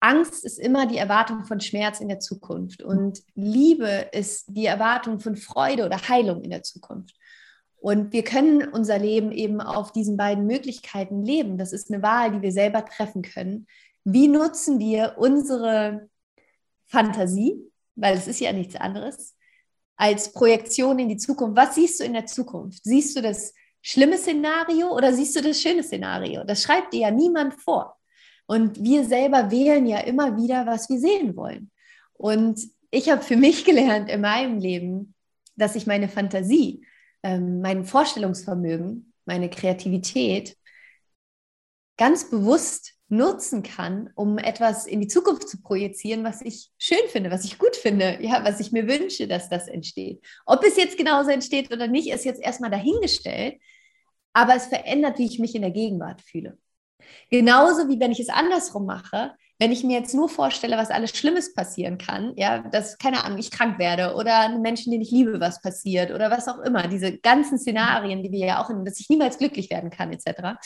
Angst 0.00 0.44
ist 0.44 0.58
immer 0.58 0.86
die 0.86 0.98
Erwartung 0.98 1.44
von 1.44 1.60
Schmerz 1.60 2.00
in 2.00 2.08
der 2.08 2.18
Zukunft 2.18 2.82
und 2.82 3.20
Liebe 3.36 4.08
ist 4.10 4.46
die 4.48 4.66
Erwartung 4.66 5.20
von 5.20 5.36
Freude 5.36 5.86
oder 5.86 6.08
Heilung 6.08 6.42
in 6.42 6.50
der 6.50 6.64
Zukunft. 6.64 7.14
Und 7.82 8.12
wir 8.12 8.22
können 8.22 8.68
unser 8.68 8.96
Leben 8.96 9.32
eben 9.32 9.60
auf 9.60 9.90
diesen 9.90 10.16
beiden 10.16 10.46
Möglichkeiten 10.46 11.24
leben. 11.24 11.58
Das 11.58 11.72
ist 11.72 11.92
eine 11.92 12.00
Wahl, 12.00 12.30
die 12.30 12.40
wir 12.40 12.52
selber 12.52 12.84
treffen 12.84 13.22
können. 13.22 13.66
Wie 14.04 14.28
nutzen 14.28 14.78
wir 14.78 15.16
unsere 15.18 16.08
Fantasie, 16.86 17.58
weil 17.96 18.16
es 18.16 18.28
ist 18.28 18.38
ja 18.38 18.52
nichts 18.52 18.76
anderes, 18.76 19.34
als 19.96 20.32
Projektion 20.32 21.00
in 21.00 21.08
die 21.08 21.16
Zukunft? 21.16 21.56
Was 21.56 21.74
siehst 21.74 21.98
du 21.98 22.04
in 22.04 22.12
der 22.12 22.26
Zukunft? 22.26 22.84
Siehst 22.84 23.16
du 23.16 23.20
das 23.20 23.52
schlimme 23.80 24.16
Szenario 24.16 24.94
oder 24.94 25.12
siehst 25.12 25.34
du 25.34 25.40
das 25.40 25.60
schöne 25.60 25.82
Szenario? 25.82 26.44
Das 26.44 26.62
schreibt 26.62 26.92
dir 26.92 27.00
ja 27.00 27.10
niemand 27.10 27.54
vor. 27.54 27.96
Und 28.46 28.80
wir 28.80 29.04
selber 29.04 29.50
wählen 29.50 29.86
ja 29.86 29.98
immer 29.98 30.36
wieder, 30.36 30.66
was 30.66 30.88
wir 30.88 31.00
sehen 31.00 31.34
wollen. 31.34 31.72
Und 32.12 32.60
ich 32.92 33.10
habe 33.10 33.22
für 33.22 33.36
mich 33.36 33.64
gelernt 33.64 34.08
in 34.08 34.20
meinem 34.20 34.60
Leben, 34.60 35.14
dass 35.56 35.74
ich 35.74 35.88
meine 35.88 36.08
Fantasie 36.08 36.86
ähm, 37.22 37.60
mein 37.60 37.84
Vorstellungsvermögen, 37.84 39.12
meine 39.24 39.50
Kreativität 39.50 40.56
ganz 41.96 42.30
bewusst 42.30 42.94
nutzen 43.08 43.62
kann, 43.62 44.10
um 44.14 44.38
etwas 44.38 44.86
in 44.86 45.00
die 45.00 45.06
Zukunft 45.06 45.48
zu 45.48 45.60
projizieren, 45.60 46.24
was 46.24 46.40
ich 46.40 46.70
schön 46.78 47.06
finde, 47.08 47.30
was 47.30 47.44
ich 47.44 47.58
gut 47.58 47.76
finde, 47.76 48.18
ja, 48.22 48.42
was 48.42 48.58
ich 48.58 48.72
mir 48.72 48.88
wünsche, 48.88 49.28
dass 49.28 49.50
das 49.50 49.68
entsteht. 49.68 50.24
Ob 50.46 50.64
es 50.64 50.76
jetzt 50.76 50.96
genauso 50.96 51.30
entsteht 51.30 51.70
oder 51.72 51.86
nicht, 51.88 52.10
ist 52.10 52.24
jetzt 52.24 52.42
erstmal 52.42 52.70
dahingestellt, 52.70 53.60
aber 54.32 54.56
es 54.56 54.66
verändert, 54.66 55.18
wie 55.18 55.26
ich 55.26 55.38
mich 55.38 55.54
in 55.54 55.60
der 55.62 55.70
Gegenwart 55.70 56.22
fühle. 56.22 56.58
Genauso 57.30 57.88
wie 57.88 58.00
wenn 58.00 58.12
ich 58.12 58.20
es 58.20 58.30
andersrum 58.30 58.86
mache, 58.86 59.34
wenn 59.62 59.70
ich 59.70 59.84
mir 59.84 59.96
jetzt 59.96 60.12
nur 60.12 60.28
vorstelle, 60.28 60.76
was 60.76 60.90
alles 60.90 61.16
Schlimmes 61.16 61.54
passieren 61.54 61.96
kann, 61.96 62.32
ja, 62.34 62.58
dass, 62.58 62.98
keine 62.98 63.22
Ahnung, 63.22 63.38
ich 63.38 63.52
krank 63.52 63.78
werde 63.78 64.16
oder 64.16 64.58
Menschen, 64.58 64.90
den 64.90 65.00
ich 65.00 65.12
liebe, 65.12 65.38
was 65.38 65.62
passiert 65.62 66.10
oder 66.10 66.32
was 66.32 66.48
auch 66.48 66.58
immer, 66.58 66.88
diese 66.88 67.16
ganzen 67.18 67.60
Szenarien, 67.60 68.24
die 68.24 68.32
wir 68.32 68.44
ja 68.44 68.60
auch 68.60 68.70
dass 68.84 68.98
ich 68.98 69.08
niemals 69.08 69.38
glücklich 69.38 69.70
werden 69.70 69.90
kann, 69.90 70.12
etc., 70.12 70.58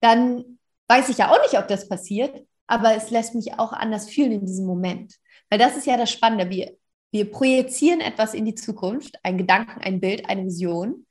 dann 0.00 0.58
weiß 0.88 1.10
ich 1.10 1.18
ja 1.18 1.30
auch 1.30 1.42
nicht, 1.42 1.58
ob 1.58 1.68
das 1.68 1.86
passiert, 1.86 2.46
aber 2.66 2.96
es 2.96 3.10
lässt 3.10 3.34
mich 3.34 3.58
auch 3.58 3.74
anders 3.74 4.08
fühlen 4.08 4.32
in 4.32 4.46
diesem 4.46 4.64
Moment. 4.64 5.16
Weil 5.50 5.58
das 5.58 5.76
ist 5.76 5.86
ja 5.86 5.98
das 5.98 6.10
Spannende. 6.10 6.48
Wir, 6.48 6.78
wir 7.12 7.30
projizieren 7.30 8.00
etwas 8.00 8.32
in 8.32 8.46
die 8.46 8.54
Zukunft, 8.54 9.16
einen 9.22 9.36
Gedanken, 9.36 9.82
ein 9.82 10.00
Bild, 10.00 10.30
eine 10.30 10.46
Vision. 10.46 11.04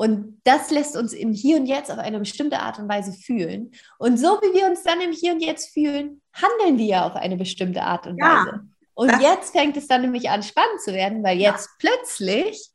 Und 0.00 0.40
das 0.44 0.70
lässt 0.70 0.96
uns 0.96 1.12
im 1.12 1.34
Hier 1.34 1.58
und 1.58 1.66
Jetzt 1.66 1.90
auf 1.90 1.98
eine 1.98 2.18
bestimmte 2.18 2.58
Art 2.58 2.78
und 2.78 2.88
Weise 2.88 3.12
fühlen. 3.12 3.70
Und 3.98 4.16
so 4.16 4.28
wie 4.40 4.58
wir 4.58 4.66
uns 4.66 4.82
dann 4.82 4.98
im 5.02 5.12
Hier 5.12 5.34
und 5.34 5.40
Jetzt 5.40 5.74
fühlen, 5.74 6.22
handeln 6.32 6.78
wir 6.78 6.86
ja 6.86 7.06
auf 7.06 7.16
eine 7.16 7.36
bestimmte 7.36 7.82
Art 7.82 8.06
und 8.06 8.16
ja, 8.16 8.46
Weise. 8.46 8.60
Und 8.94 9.20
jetzt 9.20 9.52
fängt 9.52 9.76
es 9.76 9.88
dann 9.88 10.00
nämlich 10.00 10.30
an, 10.30 10.42
spannend 10.42 10.80
zu 10.82 10.94
werden, 10.94 11.22
weil 11.22 11.38
jetzt 11.38 11.68
ja. 11.68 11.90
plötzlich 11.90 12.70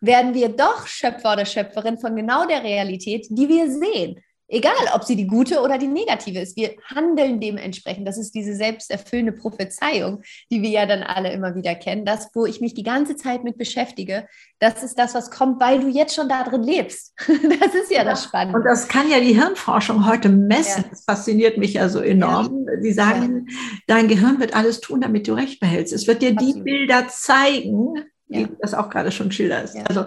werden 0.00 0.32
wir 0.32 0.48
doch 0.48 0.86
Schöpfer 0.86 1.34
oder 1.34 1.44
Schöpferin 1.44 1.98
von 1.98 2.16
genau 2.16 2.46
der 2.46 2.64
Realität, 2.64 3.26
die 3.28 3.46
wir 3.50 3.70
sehen. 3.70 4.18
Egal, 4.52 4.72
ob 4.94 5.04
sie 5.04 5.14
die 5.14 5.28
gute 5.28 5.60
oder 5.60 5.78
die 5.78 5.86
negative 5.86 6.40
ist. 6.40 6.56
Wir 6.56 6.72
handeln 6.84 7.40
dementsprechend. 7.40 8.06
Das 8.06 8.18
ist 8.18 8.34
diese 8.34 8.56
selbsterfüllende 8.56 9.32
Prophezeiung, 9.32 10.22
die 10.50 10.60
wir 10.60 10.70
ja 10.70 10.86
dann 10.86 11.04
alle 11.04 11.32
immer 11.32 11.54
wieder 11.54 11.76
kennen. 11.76 12.04
Das, 12.04 12.30
wo 12.34 12.46
ich 12.46 12.60
mich 12.60 12.74
die 12.74 12.82
ganze 12.82 13.14
Zeit 13.14 13.44
mit 13.44 13.58
beschäftige, 13.58 14.26
das 14.58 14.82
ist 14.82 14.98
das, 14.98 15.14
was 15.14 15.30
kommt, 15.30 15.60
weil 15.60 15.78
du 15.78 15.88
jetzt 15.88 16.16
schon 16.16 16.28
da 16.28 16.42
drin 16.42 16.62
lebst. 16.62 17.14
Das 17.60 17.74
ist 17.74 17.90
ja, 17.90 17.98
ja 17.98 18.04
das 18.04 18.24
Spannende. 18.24 18.58
Und 18.58 18.64
das 18.64 18.88
kann 18.88 19.08
ja 19.10 19.20
die 19.20 19.34
Hirnforschung 19.34 20.06
heute 20.06 20.28
messen. 20.28 20.82
Ja. 20.82 20.88
Das 20.90 21.04
fasziniert 21.04 21.58
mich 21.58 21.74
ja 21.74 21.88
so 21.88 22.00
enorm. 22.00 22.66
Ja. 22.66 22.80
Sie 22.80 22.92
sagen, 22.92 23.48
dein 23.86 24.08
Gehirn 24.08 24.40
wird 24.40 24.54
alles 24.54 24.80
tun, 24.80 25.00
damit 25.00 25.28
du 25.28 25.34
recht 25.34 25.60
behältst. 25.60 25.92
Es 25.92 26.06
wird 26.06 26.22
dir 26.22 26.32
Absolut. 26.32 26.56
die 26.56 26.60
Bilder 26.62 27.08
zeigen, 27.08 27.94
wie 28.28 28.44
du 28.44 28.56
das 28.60 28.74
auch 28.74 28.88
gerade 28.88 29.12
schon 29.12 29.30
schilderst. 29.30 29.76
Also 29.88 30.06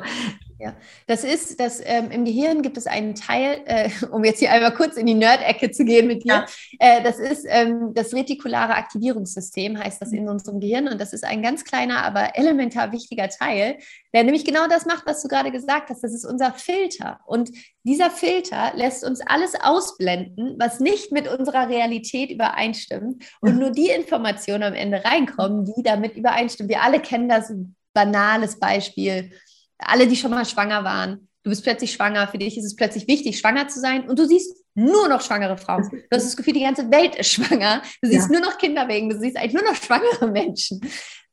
ja, 0.63 0.77
das 1.07 1.25
ist, 1.25 1.59
dass 1.59 1.81
ähm, 1.83 2.09
im 2.09 2.23
Gehirn 2.23 2.61
gibt 2.61 2.77
es 2.77 2.87
einen 2.87 3.15
Teil, 3.15 3.61
äh, 3.65 3.89
um 4.11 4.23
jetzt 4.23 4.39
hier 4.39 4.49
einmal 4.49 4.73
kurz 4.73 4.95
in 4.95 5.05
die 5.05 5.13
Nerd-Ecke 5.13 5.71
zu 5.71 5.83
gehen 5.83 6.07
mit 6.07 6.23
dir, 6.23 6.45
ja. 6.45 6.45
äh, 6.79 7.03
das 7.03 7.19
ist 7.19 7.45
ähm, 7.49 7.93
das 7.93 8.13
retikulare 8.13 8.75
Aktivierungssystem, 8.75 9.77
heißt 9.77 10.01
das 10.01 10.13
in 10.13 10.29
unserem 10.29 10.61
Gehirn. 10.61 10.87
Und 10.87 11.01
das 11.01 11.11
ist 11.11 11.25
ein 11.25 11.41
ganz 11.41 11.65
kleiner, 11.65 12.05
aber 12.05 12.37
elementar 12.37 12.93
wichtiger 12.93 13.27
Teil, 13.27 13.77
der 14.13 14.23
nämlich 14.23 14.45
genau 14.45 14.67
das 14.67 14.85
macht, 14.85 15.05
was 15.05 15.21
du 15.21 15.27
gerade 15.27 15.51
gesagt 15.51 15.89
hast. 15.89 16.01
Das 16.01 16.13
ist 16.13 16.25
unser 16.25 16.53
Filter. 16.53 17.19
Und 17.25 17.51
dieser 17.83 18.09
Filter 18.09 18.71
lässt 18.73 19.03
uns 19.03 19.19
alles 19.19 19.55
ausblenden, 19.59 20.55
was 20.59 20.79
nicht 20.79 21.11
mit 21.11 21.27
unserer 21.27 21.67
Realität 21.67 22.31
übereinstimmt 22.31 23.21
und 23.41 23.59
nur 23.59 23.71
die 23.71 23.89
Informationen 23.89 24.63
am 24.63 24.75
Ende 24.75 25.03
reinkommen, 25.03 25.65
die 25.65 25.83
damit 25.83 26.15
übereinstimmen. 26.15 26.69
Wir 26.69 26.83
alle 26.83 27.01
kennen 27.01 27.27
das 27.27 27.53
banales 27.93 28.59
Beispiel 28.59 29.31
alle, 29.77 30.07
die 30.07 30.15
schon 30.15 30.31
mal 30.31 30.45
schwanger 30.45 30.83
waren, 30.83 31.27
du 31.43 31.49
bist 31.49 31.63
plötzlich 31.63 31.91
schwanger, 31.91 32.27
für 32.27 32.37
dich 32.37 32.57
ist 32.57 32.65
es 32.65 32.75
plötzlich 32.75 33.07
wichtig, 33.07 33.37
schwanger 33.37 33.67
zu 33.67 33.79
sein 33.79 34.09
und 34.09 34.17
du 34.17 34.25
siehst 34.25 34.63
nur 34.75 35.07
noch 35.07 35.21
schwangere 35.21 35.57
Frauen. 35.57 35.87
Du 35.91 36.15
hast 36.15 36.25
das 36.25 36.37
Gefühl, 36.37 36.53
die 36.53 36.61
ganze 36.63 36.89
Welt 36.89 37.15
ist 37.15 37.31
schwanger. 37.31 37.83
Du 38.01 38.09
siehst 38.09 38.31
ja. 38.31 38.39
nur 38.39 38.49
noch 38.49 38.57
Kinder 38.57 38.87
wegen, 38.87 39.09
du 39.09 39.19
siehst 39.19 39.37
eigentlich 39.37 39.53
nur 39.53 39.63
noch 39.63 39.75
schwangere 39.75 40.27
Menschen. 40.27 40.81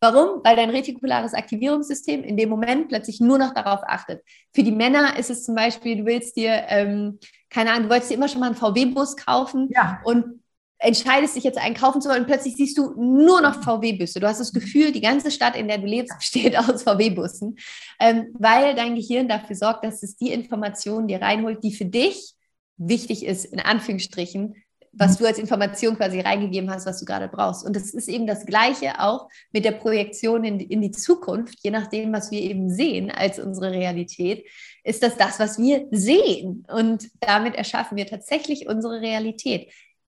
Warum? 0.00 0.40
Weil 0.44 0.56
dein 0.56 0.70
retikulares 0.70 1.34
Aktivierungssystem 1.34 2.22
in 2.22 2.36
dem 2.36 2.48
Moment 2.48 2.88
plötzlich 2.88 3.20
nur 3.20 3.38
noch 3.38 3.54
darauf 3.54 3.80
achtet. 3.86 4.22
Für 4.54 4.62
die 4.62 4.72
Männer 4.72 5.18
ist 5.18 5.30
es 5.30 5.44
zum 5.44 5.54
Beispiel, 5.54 5.96
du 5.96 6.06
willst 6.06 6.36
dir, 6.36 6.64
ähm, 6.68 7.18
keine 7.50 7.70
Ahnung, 7.70 7.84
du 7.84 7.90
wolltest 7.90 8.10
dir 8.10 8.14
immer 8.14 8.28
schon 8.28 8.40
mal 8.40 8.46
einen 8.46 8.56
VW-Bus 8.56 9.16
kaufen 9.16 9.68
ja. 9.74 10.00
und 10.04 10.39
entscheidest 10.80 11.36
dich 11.36 11.44
jetzt 11.44 11.58
einen 11.58 11.74
kaufen 11.74 12.00
zu 12.00 12.08
wollen 12.08 12.20
und 12.20 12.26
plötzlich 12.26 12.56
siehst 12.56 12.76
du 12.78 12.94
nur 13.00 13.40
noch 13.42 13.62
VW-Busse. 13.62 14.18
Du 14.18 14.26
hast 14.26 14.40
das 14.40 14.52
Gefühl, 14.52 14.92
die 14.92 15.02
ganze 15.02 15.30
Stadt, 15.30 15.54
in 15.54 15.68
der 15.68 15.78
du 15.78 15.86
lebst, 15.86 16.16
besteht 16.18 16.58
aus 16.58 16.82
VW-Bussen, 16.82 17.56
ähm, 18.00 18.28
weil 18.38 18.74
dein 18.74 18.96
Gehirn 18.96 19.28
dafür 19.28 19.56
sorgt, 19.56 19.84
dass 19.84 20.02
es 20.02 20.16
die 20.16 20.32
Information 20.32 21.06
dir 21.06 21.20
reinholt, 21.20 21.62
die 21.62 21.74
für 21.74 21.84
dich 21.84 22.34
wichtig 22.78 23.26
ist, 23.26 23.44
in 23.44 23.60
Anführungsstrichen, 23.60 24.54
was 24.92 25.18
du 25.18 25.26
als 25.26 25.38
Information 25.38 25.96
quasi 25.96 26.18
reingegeben 26.20 26.70
hast, 26.70 26.86
was 26.86 26.98
du 26.98 27.04
gerade 27.04 27.28
brauchst. 27.28 27.64
Und 27.64 27.76
es 27.76 27.94
ist 27.94 28.08
eben 28.08 28.26
das 28.26 28.44
Gleiche 28.44 29.00
auch 29.00 29.28
mit 29.52 29.64
der 29.64 29.72
Projektion 29.72 30.44
in, 30.44 30.58
in 30.58 30.80
die 30.82 30.90
Zukunft, 30.90 31.58
je 31.62 31.70
nachdem, 31.70 32.12
was 32.12 32.30
wir 32.30 32.40
eben 32.40 32.70
sehen 32.70 33.10
als 33.10 33.38
unsere 33.38 33.70
Realität, 33.70 34.46
ist 34.82 35.02
das 35.02 35.16
das, 35.16 35.38
was 35.38 35.58
wir 35.58 35.86
sehen. 35.90 36.66
Und 36.72 37.08
damit 37.20 37.54
erschaffen 37.54 37.96
wir 37.96 38.06
tatsächlich 38.06 38.66
unsere 38.66 39.00
Realität. 39.00 39.70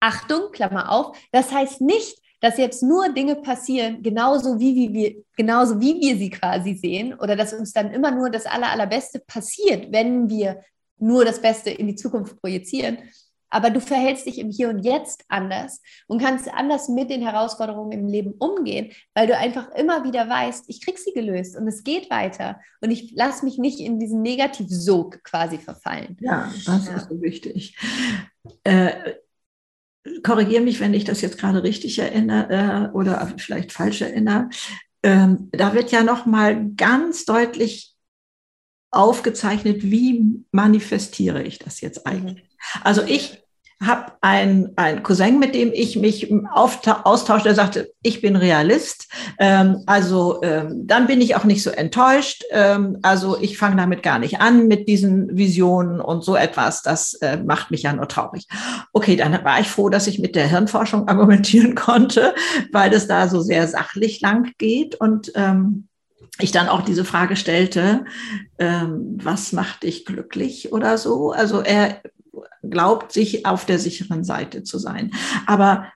Achtung, 0.03 0.51
Klammer 0.51 0.91
auf, 0.91 1.17
das 1.31 1.51
heißt 1.51 1.79
nicht, 1.79 2.19
dass 2.41 2.57
jetzt 2.57 2.83
nur 2.83 3.07
Dinge 3.13 3.37
passieren, 3.37 4.03
genauso 4.03 4.59
wie, 4.59 4.75
wie 4.75 4.93
wir, 4.93 5.23
genauso 5.37 5.79
wie 5.79 6.01
wir 6.01 6.17
sie 6.17 6.29
quasi 6.29 6.73
sehen, 6.73 7.13
oder 7.13 7.37
dass 7.37 7.53
uns 7.53 7.71
dann 7.71 7.91
immer 7.91 8.11
nur 8.11 8.29
das 8.29 8.45
Aller, 8.45 8.69
Allerbeste 8.69 9.19
passiert, 9.19 9.93
wenn 9.93 10.29
wir 10.29 10.61
nur 10.97 11.23
das 11.23 11.41
Beste 11.41 11.69
in 11.69 11.87
die 11.87 11.95
Zukunft 11.95 12.41
projizieren. 12.41 12.97
Aber 13.49 13.69
du 13.69 13.79
verhältst 13.79 14.25
dich 14.25 14.39
im 14.39 14.49
Hier 14.49 14.67
und 14.67 14.79
Jetzt 14.79 15.23
anders 15.29 15.79
und 16.07 16.19
kannst 16.19 16.53
anders 16.53 16.89
mit 16.89 17.09
den 17.09 17.21
Herausforderungen 17.21 17.93
im 17.93 18.07
Leben 18.07 18.33
umgehen, 18.39 18.91
weil 19.13 19.27
du 19.27 19.37
einfach 19.37 19.71
immer 19.75 20.03
wieder 20.03 20.27
weißt, 20.27 20.65
ich 20.67 20.83
krieg 20.83 20.97
sie 20.97 21.13
gelöst 21.13 21.55
und 21.55 21.65
es 21.67 21.83
geht 21.83 22.09
weiter 22.09 22.59
und 22.81 22.91
ich 22.91 23.13
lasse 23.15 23.45
mich 23.45 23.57
nicht 23.57 23.79
in 23.79 23.99
diesen 23.99 24.21
Negativsog 24.21 25.23
quasi 25.23 25.59
verfallen. 25.59 26.17
Ja, 26.19 26.51
das 26.65 26.87
ja. 26.87 26.95
ist 26.95 27.09
so 27.09 27.21
wichtig. 27.21 27.77
Äh, 28.65 29.13
korrigiere 30.23 30.63
mich, 30.63 30.79
wenn 30.79 30.93
ich 30.93 31.03
das 31.03 31.21
jetzt 31.21 31.37
gerade 31.37 31.63
richtig 31.63 31.99
erinnere 31.99 32.91
äh, 32.93 32.95
oder 32.95 33.33
vielleicht 33.37 33.71
falsch 33.71 34.01
erinnere. 34.01 34.49
Ähm, 35.01 35.49
da 35.51 35.73
wird 35.73 35.91
ja 35.91 36.03
noch 36.03 36.25
mal 36.25 36.71
ganz 36.75 37.25
deutlich 37.25 37.93
aufgezeichnet, 38.91 39.83
wie 39.83 40.45
manifestiere 40.51 41.43
ich 41.43 41.59
das 41.59 41.81
jetzt 41.81 42.05
eigentlich. 42.05 42.47
Also 42.83 43.03
ich 43.03 43.42
habe 43.85 44.13
einen, 44.21 44.75
Cousin, 45.03 45.39
mit 45.39 45.55
dem 45.55 45.71
ich 45.73 45.97
mich 45.97 46.33
austausche, 46.53 47.43
der 47.43 47.55
sagte, 47.55 47.91
ich 48.01 48.21
bin 48.21 48.35
Realist. 48.35 49.07
Ähm, 49.39 49.83
also 49.85 50.41
ähm, 50.43 50.83
dann 50.85 51.07
bin 51.07 51.21
ich 51.21 51.35
auch 51.35 51.43
nicht 51.43 51.63
so 51.63 51.69
enttäuscht. 51.69 52.43
Ähm, 52.51 52.97
also 53.01 53.39
ich 53.39 53.57
fange 53.57 53.77
damit 53.77 54.03
gar 54.03 54.19
nicht 54.19 54.41
an 54.41 54.67
mit 54.67 54.87
diesen 54.87 55.35
Visionen 55.37 55.99
und 55.99 56.23
so 56.23 56.35
etwas. 56.35 56.81
Das 56.81 57.13
äh, 57.15 57.37
macht 57.37 57.71
mich 57.71 57.83
ja 57.83 57.93
nur 57.93 58.07
traurig. 58.07 58.47
Okay, 58.93 59.15
dann 59.15 59.43
war 59.43 59.59
ich 59.59 59.67
froh, 59.67 59.89
dass 59.89 60.07
ich 60.07 60.19
mit 60.19 60.35
der 60.35 60.47
Hirnforschung 60.47 61.07
argumentieren 61.07 61.75
konnte, 61.75 62.35
weil 62.71 62.93
es 62.93 63.07
da 63.07 63.27
so 63.27 63.41
sehr 63.41 63.67
sachlich 63.67 64.21
lang 64.21 64.51
geht 64.57 64.95
und 64.95 65.31
ähm, 65.35 65.87
ich 66.39 66.51
dann 66.51 66.67
auch 66.67 66.81
diese 66.81 67.05
Frage 67.05 67.35
stellte, 67.35 68.05
ähm, 68.57 69.19
was 69.21 69.51
macht 69.51 69.83
dich 69.83 70.05
glücklich 70.05 70.73
oder 70.73 70.97
so. 70.97 71.31
Also 71.31 71.61
er 71.61 72.01
glaubt, 72.61 73.11
sich 73.11 73.45
auf 73.45 73.65
der 73.65 73.79
sicheren 73.79 74.23
Seite 74.23 74.63
zu 74.63 74.77
sein. 74.77 75.11
Aber 75.45 75.87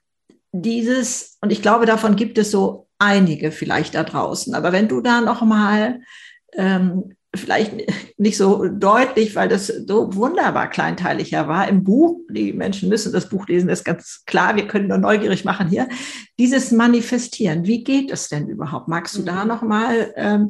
dieses, 0.52 1.38
und 1.42 1.52
ich 1.52 1.62
glaube, 1.62 1.86
davon 1.86 2.16
gibt 2.16 2.38
es 2.38 2.52
so 2.52 2.88
einige 3.00 3.52
vielleicht 3.52 3.96
da 3.96 4.04
draußen. 4.04 4.54
Aber 4.56 4.72
wenn 4.72 4.88
du 4.88 5.02
da 5.02 5.22
noch 5.22 5.42
mal 5.42 6.02
ähm, 6.54 7.14
vielleicht 7.36 7.74
nicht 8.18 8.38
so 8.38 8.68
deutlich, 8.68 9.36
weil 9.36 9.48
das 9.48 9.68
so 9.68 10.16
wunderbar 10.16 10.70
kleinteiliger 10.70 11.48
war 11.48 11.68
im 11.68 11.84
Buch. 11.84 12.20
Die 12.30 12.54
Menschen 12.54 12.90
müssen 12.90 13.14
das 13.14 13.30
Buch 13.30 13.48
lesen, 13.48 13.68
das 13.68 13.80
ist 13.80 13.86
ganz 13.86 14.24
klar. 14.26 14.56
Wir 14.56 14.68
können 14.68 14.88
nur 14.88 14.98
neugierig 14.98 15.46
machen 15.46 15.70
hier. 15.70 15.88
Dieses 16.40 16.72
Manifestieren, 16.72 17.66
wie 17.66 17.84
geht 17.84 18.12
es 18.12 18.30
denn 18.30 18.48
überhaupt? 18.50 18.88
Magst 18.88 19.16
du 19.18 19.24
da 19.24 19.44
mhm. 19.44 19.48
noch 19.48 19.62
mal 19.62 20.14
ähm, 20.16 20.50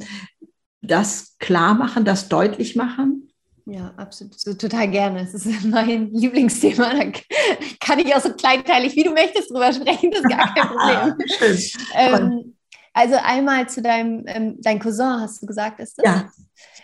das 0.82 1.36
klar 1.40 1.74
machen, 1.74 2.06
das 2.06 2.30
deutlich 2.30 2.76
machen? 2.76 3.27
Ja, 3.70 3.94
absolut. 3.98 4.40
So, 4.40 4.54
total 4.54 4.90
gerne. 4.90 5.22
Es 5.22 5.34
ist 5.34 5.46
mein 5.66 6.10
Lieblingsthema. 6.14 6.94
Da 6.94 7.12
kann 7.82 8.00
ich 8.00 8.16
auch 8.16 8.22
so 8.22 8.34
kleinteilig, 8.34 8.96
wie 8.96 9.04
du 9.04 9.12
möchtest, 9.12 9.52
drüber 9.52 9.74
sprechen. 9.74 10.10
Das 10.10 10.22
ist 10.22 10.30
gar 10.30 10.54
kein 10.54 10.68
Problem. 10.68 11.28
Schön. 11.38 11.58
Ähm, 11.94 12.58
also 12.94 13.16
einmal 13.22 13.68
zu 13.68 13.82
deinem 13.82 14.24
ähm, 14.28 14.56
dein 14.62 14.80
Cousin, 14.80 15.20
hast 15.22 15.42
du 15.42 15.46
gesagt, 15.46 15.80
ist 15.82 15.98
das? 16.00 16.06
Ja. 16.06 16.32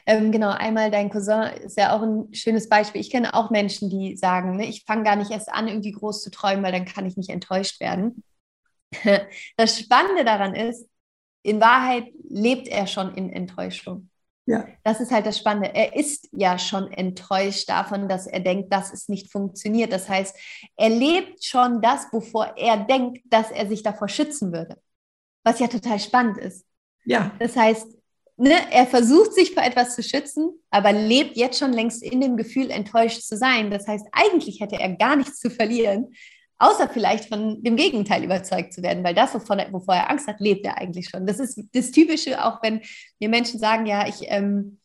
Ähm, 0.06 0.34
genau, 0.34 0.50
einmal 0.50 0.92
dein 0.92 1.10
Cousin 1.10 1.44
ist 1.64 1.78
ja 1.78 1.96
auch 1.96 2.02
ein 2.02 2.34
schönes 2.34 2.68
Beispiel. 2.68 3.00
Ich 3.00 3.10
kenne 3.10 3.34
auch 3.34 3.50
Menschen, 3.50 3.90
die 3.90 4.18
sagen, 4.18 4.58
ne, 4.58 4.68
ich 4.68 4.84
fange 4.86 5.04
gar 5.04 5.16
nicht 5.16 5.32
erst 5.32 5.50
an, 5.50 5.70
irgendwie 5.70 5.94
groß 5.94 6.22
zu 6.22 6.32
träumen, 6.32 6.64
weil 6.64 6.74
dann 6.74 6.86
kann 6.86 7.06
ich 7.06 7.16
nicht 7.18 7.30
enttäuscht 7.30 7.80
werden. 7.80 8.24
Das 9.58 9.80
Spannende 9.80 10.24
daran 10.24 10.54
ist, 10.54 10.88
in 11.42 11.60
Wahrheit 11.60 12.12
lebt 12.30 12.68
er 12.68 12.86
schon 12.86 13.16
in 13.16 13.32
Enttäuschung. 13.32 14.10
Ja. 14.46 14.68
Das 14.84 15.00
ist 15.00 15.12
halt 15.12 15.26
das 15.26 15.38
Spannende. 15.38 15.74
Er 15.74 15.96
ist 15.96 16.28
ja 16.34 16.60
schon 16.60 16.92
enttäuscht 16.92 17.70
davon, 17.70 18.10
dass 18.10 18.28
er 18.28 18.42
denkt, 18.42 18.74
dass 18.74 18.92
es 18.92 19.08
nicht 19.08 19.32
funktioniert. 19.32 19.94
Das 19.94 20.10
heißt, 20.10 20.36
er 20.76 20.90
lebt 20.90 21.44
schon 21.46 21.82
das, 21.82 22.08
wovor 22.12 22.54
er 22.58 22.78
denkt, 22.78 23.22
dass 23.26 23.52
er 23.52 23.68
sich 23.68 23.84
davor 23.84 24.10
schützen 24.10 24.52
würde. 24.52 24.78
Was 25.46 25.60
ja 25.60 25.68
total 25.68 26.00
spannend 26.00 26.38
ist. 26.38 26.66
Ja. 27.06 27.32
Das 27.40 27.56
heißt, 27.56 27.88
ne, 28.36 28.56
er 28.72 28.86
versucht 28.86 29.34
sich 29.34 29.54
vor 29.54 29.64
etwas 29.64 29.96
zu 29.96 30.04
schützen, 30.04 30.52
aber 30.70 30.92
lebt 30.92 31.38
jetzt 31.38 31.60
schon 31.60 31.74
längst 31.74 32.04
in 32.04 32.20
dem 32.20 32.36
Gefühl, 32.36 32.70
enttäuscht 32.70 33.22
zu 33.22 33.38
sein. 33.38 33.72
Das 33.72 33.88
heißt, 33.88 34.08
eigentlich 34.12 34.60
hätte 34.60 34.76
er 34.76 34.96
gar 34.96 35.16
nichts 35.16 35.40
zu 35.40 35.50
verlieren, 35.50 36.14
außer 36.60 36.90
vielleicht 36.90 37.26
von 37.26 37.62
dem 37.64 37.76
Gegenteil 37.76 38.24
überzeugt 38.24 38.74
zu 38.74 38.82
werden, 38.84 39.04
weil 39.04 39.16
das, 39.16 39.34
wovon 39.34 39.60
er, 39.60 39.72
wovor 39.74 39.96
er 39.96 40.10
Angst 40.10 40.28
hat, 40.28 40.40
lebt 40.40 40.66
er 40.66 40.78
eigentlich 40.78 41.10
schon. 41.10 41.26
Das 41.26 41.40
ist 41.40 41.62
das 41.74 41.92
Typische, 41.92 42.44
auch 42.44 42.62
wenn 42.64 42.82
mir 43.20 43.30
Menschen 43.30 43.60
sagen, 43.60 43.86
ja, 43.86 44.08
ich, 44.08 44.22
ähm, 44.24 44.80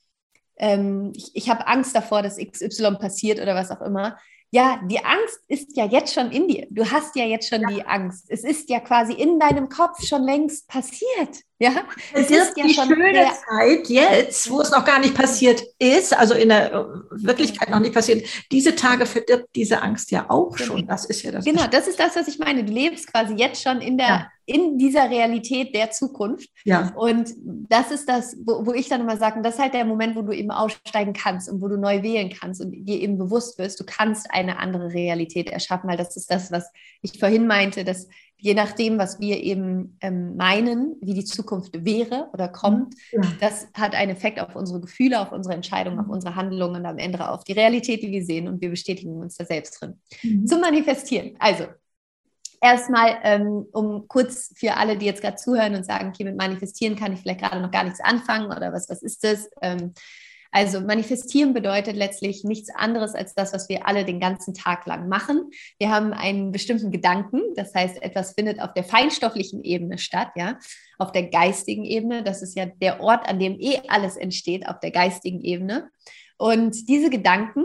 ähm, 0.57 1.13
ich, 1.15 1.31
ich 1.35 1.51
habe 1.51 1.67
Angst 1.67 1.95
davor, 1.95 2.23
dass 2.23 2.39
XY 2.39 2.97
passiert 2.99 3.41
oder 3.41 3.55
was 3.55 3.71
auch 3.71 3.83
immer. 3.83 4.19
Ja, 4.51 4.81
die 4.83 5.05
Angst 5.05 5.41
ist 5.49 5.77
ja 5.77 5.85
jetzt 5.85 6.15
schon 6.15 6.31
in 6.31 6.49
dir. 6.49 6.67
Du 6.71 6.91
hast 6.91 7.15
ja 7.17 7.25
jetzt 7.25 7.49
schon 7.49 7.61
ja. 7.63 7.69
die 7.69 7.87
Angst. 7.87 8.27
Es 8.29 8.45
ist 8.45 8.71
ja 8.71 8.81
quasi 8.81 9.13
in 9.13 9.39
deinem 9.39 9.69
Kopf 9.69 10.03
schon 10.07 10.23
längst 10.23 10.67
passiert. 10.69 11.43
Ja, 11.59 11.85
es, 12.15 12.31
es 12.31 12.31
ist 12.31 12.57
ja 12.57 12.65
die 12.65 12.73
schon 12.73 12.89
schöne 12.89 13.27
Zeit 13.47 13.89
jetzt, 13.89 14.49
wo 14.49 14.61
es 14.61 14.71
noch 14.71 14.85
gar 14.85 15.01
nicht 15.01 15.15
passiert 15.15 15.63
ist, 15.79 16.17
also 16.17 16.35
in 16.35 16.51
der 16.51 16.73
äh, 16.73 16.85
Wirklichkeit 17.11 17.69
noch 17.69 17.81
nicht 17.81 17.93
passiert. 17.93 18.27
Diese 18.53 18.75
Tage 18.77 19.07
verdirbt 19.07 19.49
diese 19.55 19.83
Angst 19.83 20.13
ja 20.13 20.31
auch 20.31 20.57
genau. 20.57 20.67
schon. 20.67 20.87
Das 20.87 21.05
ist 21.05 21.23
ja 21.23 21.33
das. 21.33 21.45
Genau, 21.45 21.67
das 21.67 21.89
ist 21.89 21.99
das, 21.99 22.17
was 22.17 22.29
ich 22.29 22.39
meine. 22.39 22.65
Du 22.65 22.73
lebst 22.73 23.13
quasi 23.13 23.35
jetzt 23.35 23.63
schon 23.63 23.81
in 23.81 23.99
der 23.99 24.07
ja. 24.07 24.31
In 24.49 24.79
dieser 24.79 25.11
Realität 25.11 25.75
der 25.75 25.91
Zukunft. 25.91 26.49
Ja. 26.65 26.93
Und 26.97 27.35
das 27.69 27.91
ist 27.91 28.09
das, 28.09 28.35
wo, 28.45 28.65
wo 28.65 28.73
ich 28.73 28.89
dann 28.89 29.03
immer 29.03 29.19
sage, 29.19 29.43
das 29.43 29.55
ist 29.55 29.61
halt 29.61 29.75
der 29.75 29.85
Moment, 29.85 30.17
wo 30.17 30.23
du 30.23 30.33
eben 30.33 30.51
aussteigen 30.51 31.13
kannst 31.13 31.51
und 31.51 31.61
wo 31.61 31.69
du 31.69 31.77
neu 31.77 32.03
wählen 32.03 32.31
kannst 32.31 32.63
und 32.63 32.73
dir 32.73 32.99
eben 32.99 33.19
bewusst 33.19 33.59
wirst, 33.59 33.79
du 33.79 33.85
kannst 33.85 34.27
eine 34.31 34.59
andere 34.59 34.95
Realität 34.95 35.51
erschaffen, 35.51 35.91
weil 35.91 35.99
das 35.99 36.17
ist 36.17 36.31
das, 36.31 36.51
was 36.51 36.71
ich 37.03 37.19
vorhin 37.19 37.47
meinte, 37.47 37.85
dass 37.85 38.09
je 38.39 38.55
nachdem, 38.55 38.99
was 38.99 39.21
wir 39.21 39.37
eben 39.43 39.99
ähm, 40.01 40.37
meinen, 40.37 40.97
wie 41.03 41.13
die 41.13 41.25
Zukunft 41.25 41.85
wäre 41.85 42.29
oder 42.33 42.49
kommt, 42.49 42.95
ja. 43.13 43.21
das 43.41 43.67
hat 43.75 43.95
einen 43.95 44.13
Effekt 44.13 44.41
auf 44.41 44.57
unsere 44.57 44.81
Gefühle, 44.81 45.21
auf 45.21 45.33
unsere 45.33 45.55
Entscheidungen, 45.55 45.99
auf 45.99 46.07
mhm. 46.07 46.13
unsere 46.13 46.37
Handlungen 46.37 46.77
und 46.77 46.87
am 46.87 46.99
Ende 46.99 47.29
auf 47.29 47.45
die 47.45 47.53
Realität, 47.53 48.03
die 48.03 48.11
wir 48.11 48.25
sehen 48.25 48.49
und 48.49 48.63
wir 48.63 48.71
bestätigen 48.71 49.21
uns 49.21 49.37
da 49.37 49.45
selbst 49.45 49.81
drin. 49.81 50.01
Mhm. 50.23 50.47
Zum 50.47 50.61
Manifestieren. 50.61 51.35
Also, 51.39 51.65
erstmal, 52.61 53.19
ähm, 53.23 53.67
um 53.73 54.09
kurz 54.09 54.53
für 54.57 54.77
alle, 54.77 54.97
die 54.97 55.07
jetzt 55.07 55.23
gerade 55.23 55.37
zuhören 55.37 55.75
und 55.75 55.85
sagen, 55.85 56.09
okay, 56.09 56.25
mit 56.25 56.37
Manifestieren 56.37 56.97
kann 56.97 57.13
ich 57.13 57.21
vielleicht 57.21 57.41
gerade 57.41 57.61
noch 57.61 57.71
gar 57.71 57.85
nichts 57.85 58.01
anfangen 58.01 58.47
oder 58.47 58.73
was, 58.73 58.89
was 58.89 59.03
ist 59.03 59.25
das? 59.25 59.49
Ähm, 59.63 59.93
also 60.51 60.81
manifestieren 60.81 61.53
bedeutet 61.53 61.95
letztlich 61.95 62.43
nichts 62.43 62.71
anderes 62.75 63.15
als 63.15 63.35
das, 63.35 63.53
was 63.53 63.69
wir 63.69 63.87
alle 63.87 64.05
den 64.05 64.19
ganzen 64.19 64.55
Tag 64.55 64.87
lang 64.87 65.09
machen. 65.09 65.51
Wir 65.79 65.91
haben 65.91 66.13
einen 66.13 66.53
bestimmten 66.53 66.91
Gedanken, 66.91 67.43
das 67.55 67.75
heißt, 67.75 68.03
etwas 68.03 68.33
findet 68.33 68.61
auf 68.61 68.73
der 68.73 68.85
feinstofflichen 68.85 69.63
Ebene 69.63 69.99
statt, 69.99 70.31
ja, 70.37 70.59
auf 70.99 71.13
der 71.13 71.25
geistigen 71.25 71.85
Ebene. 71.85 72.23
Das 72.23 72.43
ist 72.43 72.57
ja 72.57 72.67
der 72.67 73.01
Ort, 73.01 73.29
an 73.29 73.39
dem 73.39 73.61
eh 73.61 73.81
alles 73.89 74.17
entsteht, 74.17 74.67
auf 74.67 74.81
der 74.81 74.91
geistigen 74.91 75.43
Ebene. 75.43 75.91
Und 76.39 76.89
diese 76.89 77.11
Gedanken 77.11 77.65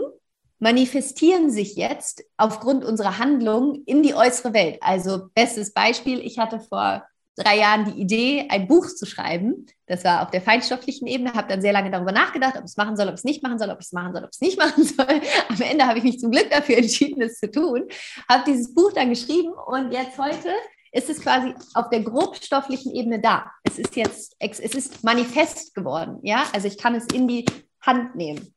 manifestieren 0.58 1.50
sich 1.50 1.76
jetzt 1.76 2.24
aufgrund 2.36 2.84
unserer 2.84 3.18
Handlungen 3.18 3.82
in 3.86 4.02
die 4.02 4.14
äußere 4.14 4.54
Welt. 4.54 4.78
Also 4.80 5.28
bestes 5.34 5.72
Beispiel, 5.72 6.20
ich 6.20 6.38
hatte 6.38 6.60
vor 6.60 7.04
drei 7.36 7.58
Jahren 7.58 7.84
die 7.84 8.00
Idee, 8.00 8.46
ein 8.48 8.68
Buch 8.68 8.86
zu 8.86 9.06
schreiben. 9.06 9.66
Das 9.86 10.04
war 10.04 10.22
auf 10.22 10.30
der 10.30 10.40
feinstofflichen 10.40 11.06
Ebene, 11.06 11.34
habe 11.34 11.48
dann 11.48 11.60
sehr 11.60 11.72
lange 11.72 11.90
darüber 11.90 12.12
nachgedacht, 12.12 12.54
ob 12.56 12.60
ich 12.60 12.70
es 12.70 12.76
machen 12.76 12.96
soll, 12.96 13.08
ob 13.08 13.14
ich 13.14 13.20
es 13.20 13.24
nicht 13.24 13.42
machen 13.42 13.58
soll, 13.58 13.70
ob 13.70 13.80
ich 13.80 13.86
es 13.86 13.92
machen 13.92 14.12
soll, 14.12 14.24
ob 14.24 14.30
ich 14.30 14.36
es 14.36 14.40
nicht 14.40 14.58
machen 14.64 14.84
soll. 14.84 15.20
Am 15.48 15.60
Ende 15.60 15.86
habe 15.86 15.98
ich 15.98 16.04
mich 16.04 16.20
zum 16.20 16.30
Glück 16.30 16.50
dafür 16.50 16.78
entschieden, 16.78 17.22
es 17.22 17.38
zu 17.38 17.50
tun, 17.50 17.88
habe 18.28 18.44
dieses 18.46 18.74
Buch 18.74 18.92
dann 18.92 19.10
geschrieben 19.10 19.52
und 19.52 19.92
jetzt 19.92 20.18
heute 20.18 20.50
ist 20.92 21.10
es 21.10 21.20
quasi 21.20 21.52
auf 21.74 21.90
der 21.90 22.02
grobstofflichen 22.02 22.94
Ebene 22.94 23.20
da. 23.20 23.50
Es 23.64 23.78
ist 23.78 23.96
jetzt, 23.96 24.36
es 24.38 24.60
ist 24.60 25.02
manifest 25.02 25.74
geworden, 25.74 26.20
ja, 26.22 26.44
also 26.52 26.68
ich 26.68 26.78
kann 26.78 26.94
es 26.94 27.06
in 27.06 27.26
die 27.26 27.44
Hand 27.80 28.14
nehmen. 28.14 28.54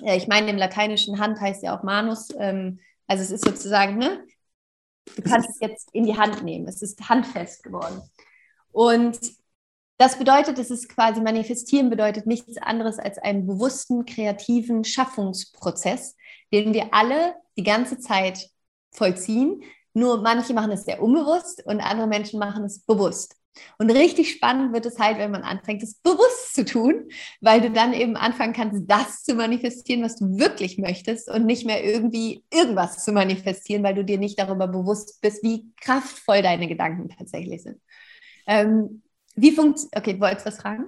Ich 0.00 0.28
meine, 0.28 0.50
im 0.50 0.56
Lateinischen 0.56 1.18
Hand 1.18 1.40
heißt 1.40 1.62
ja 1.62 1.76
auch 1.76 1.82
Manus, 1.82 2.28
ähm, 2.38 2.80
also 3.06 3.22
es 3.22 3.30
ist 3.30 3.44
sozusagen, 3.44 3.98
ne, 3.98 4.24
Du 5.14 5.22
kannst 5.22 5.50
es 5.50 5.60
jetzt 5.60 5.90
in 5.92 6.04
die 6.04 6.16
Hand 6.16 6.42
nehmen. 6.42 6.66
Es 6.66 6.82
ist 6.82 7.08
handfest 7.08 7.62
geworden. 7.62 8.02
Und 8.72 9.18
das 9.98 10.18
bedeutet, 10.18 10.58
es 10.58 10.70
ist 10.70 10.88
quasi 10.88 11.20
manifestieren 11.20 11.88
bedeutet 11.88 12.26
nichts 12.26 12.58
anderes 12.58 12.98
als 12.98 13.18
einen 13.18 13.46
bewussten, 13.46 14.04
kreativen 14.04 14.84
Schaffungsprozess, 14.84 16.16
den 16.52 16.74
wir 16.74 16.92
alle 16.92 17.34
die 17.56 17.62
ganze 17.62 17.98
Zeit 17.98 18.50
vollziehen. 18.90 19.62
Nur 19.94 20.20
manche 20.20 20.52
machen 20.52 20.72
es 20.72 20.84
sehr 20.84 21.02
unbewusst 21.02 21.64
und 21.64 21.80
andere 21.80 22.08
Menschen 22.08 22.38
machen 22.38 22.64
es 22.64 22.80
bewusst. 22.80 23.36
Und 23.78 23.90
richtig 23.90 24.30
spannend 24.30 24.72
wird 24.72 24.86
es 24.86 24.98
halt, 24.98 25.18
wenn 25.18 25.30
man 25.30 25.42
anfängt, 25.42 25.82
es 25.82 25.94
bewusst 25.96 26.54
zu 26.54 26.64
tun, 26.64 27.08
weil 27.40 27.60
du 27.60 27.70
dann 27.70 27.92
eben 27.92 28.16
anfangen 28.16 28.52
kannst, 28.52 28.82
das 28.86 29.22
zu 29.22 29.34
manifestieren, 29.34 30.02
was 30.02 30.16
du 30.16 30.38
wirklich 30.38 30.78
möchtest 30.78 31.28
und 31.30 31.46
nicht 31.46 31.66
mehr 31.66 31.84
irgendwie 31.84 32.44
irgendwas 32.52 33.04
zu 33.04 33.12
manifestieren, 33.12 33.82
weil 33.82 33.94
du 33.94 34.04
dir 34.04 34.18
nicht 34.18 34.38
darüber 34.38 34.68
bewusst 34.68 35.20
bist, 35.20 35.42
wie 35.42 35.66
kraftvoll 35.80 36.42
deine 36.42 36.68
Gedanken 36.68 37.08
tatsächlich 37.08 37.62
sind. 37.62 37.80
Ähm, 38.46 39.02
wie 39.34 39.52
funktioniert, 39.52 39.96
okay, 39.96 40.20
wolltest 40.20 40.46
du 40.46 40.50
was 40.50 40.58
fragen? 40.58 40.86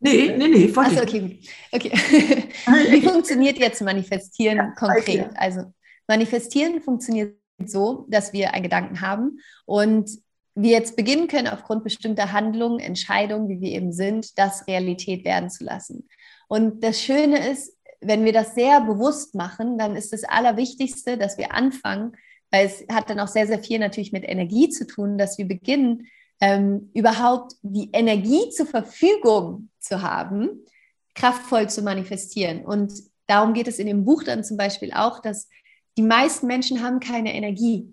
Nee, 0.00 0.34
nee, 0.36 0.48
nee. 0.48 0.72
Achso, 0.76 1.02
okay. 1.02 1.40
Okay. 1.72 1.90
wie 2.90 3.02
funktioniert 3.02 3.58
jetzt 3.58 3.82
Manifestieren 3.82 4.56
ja, 4.56 4.70
konkret? 4.76 5.30
Also 5.34 5.72
Manifestieren 6.06 6.80
funktioniert 6.80 7.34
so, 7.66 8.06
dass 8.08 8.32
wir 8.32 8.54
einen 8.54 8.62
Gedanken 8.62 9.00
haben 9.00 9.40
und 9.66 10.08
wir 10.60 10.70
jetzt 10.70 10.96
beginnen 10.96 11.28
können, 11.28 11.48
aufgrund 11.48 11.84
bestimmter 11.84 12.32
Handlungen, 12.32 12.80
Entscheidungen, 12.80 13.48
wie 13.48 13.60
wir 13.60 13.70
eben 13.70 13.92
sind, 13.92 14.36
das 14.38 14.66
Realität 14.66 15.24
werden 15.24 15.50
zu 15.50 15.64
lassen. 15.64 16.08
Und 16.48 16.82
das 16.82 17.00
Schöne 17.00 17.48
ist, 17.48 17.76
wenn 18.00 18.24
wir 18.24 18.32
das 18.32 18.54
sehr 18.54 18.80
bewusst 18.80 19.34
machen, 19.34 19.78
dann 19.78 19.94
ist 19.94 20.12
das 20.12 20.24
Allerwichtigste, 20.24 21.16
dass 21.16 21.38
wir 21.38 21.52
anfangen, 21.52 22.16
weil 22.50 22.66
es 22.66 22.84
hat 22.90 23.08
dann 23.08 23.20
auch 23.20 23.28
sehr, 23.28 23.46
sehr 23.46 23.62
viel 23.62 23.78
natürlich 23.78 24.12
mit 24.12 24.24
Energie 24.24 24.68
zu 24.68 24.86
tun, 24.86 25.16
dass 25.16 25.38
wir 25.38 25.46
beginnen, 25.46 26.08
ähm, 26.40 26.90
überhaupt 26.94 27.54
die 27.62 27.90
Energie 27.92 28.50
zur 28.50 28.66
Verfügung 28.66 29.70
zu 29.78 30.02
haben, 30.02 30.64
kraftvoll 31.14 31.68
zu 31.68 31.82
manifestieren. 31.82 32.64
Und 32.64 32.92
darum 33.26 33.52
geht 33.54 33.68
es 33.68 33.78
in 33.78 33.86
dem 33.86 34.04
Buch 34.04 34.24
dann 34.24 34.44
zum 34.44 34.56
Beispiel 34.56 34.92
auch, 34.92 35.20
dass 35.20 35.48
die 35.96 36.02
meisten 36.02 36.46
Menschen 36.46 36.82
haben 36.82 37.00
keine 37.00 37.34
Energie. 37.34 37.92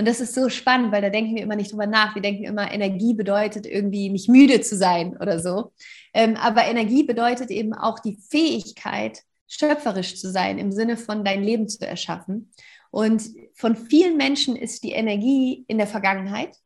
Und 0.00 0.08
das 0.08 0.22
ist 0.22 0.34
so 0.34 0.48
spannend, 0.48 0.92
weil 0.92 1.02
da 1.02 1.10
denken 1.10 1.34
wir 1.34 1.42
immer 1.42 1.56
nicht 1.56 1.72
drüber 1.72 1.86
nach. 1.86 2.14
Wir 2.14 2.22
denken 2.22 2.44
immer, 2.44 2.72
Energie 2.72 3.12
bedeutet 3.12 3.66
irgendwie 3.66 4.08
nicht 4.08 4.30
müde 4.30 4.62
zu 4.62 4.74
sein 4.74 5.14
oder 5.18 5.38
so. 5.38 5.74
Ähm, 6.14 6.36
aber 6.36 6.64
Energie 6.64 7.02
bedeutet 7.02 7.50
eben 7.50 7.74
auch 7.74 7.98
die 7.98 8.16
Fähigkeit, 8.30 9.20
schöpferisch 9.46 10.16
zu 10.16 10.30
sein, 10.30 10.56
im 10.56 10.72
Sinne 10.72 10.96
von 10.96 11.22
dein 11.22 11.44
Leben 11.44 11.68
zu 11.68 11.86
erschaffen. 11.86 12.50
Und 12.90 13.24
von 13.52 13.76
vielen 13.76 14.16
Menschen 14.16 14.56
ist 14.56 14.84
die 14.84 14.92
Energie 14.92 15.66
in 15.68 15.76
der 15.76 15.86
Vergangenheit, 15.86 16.56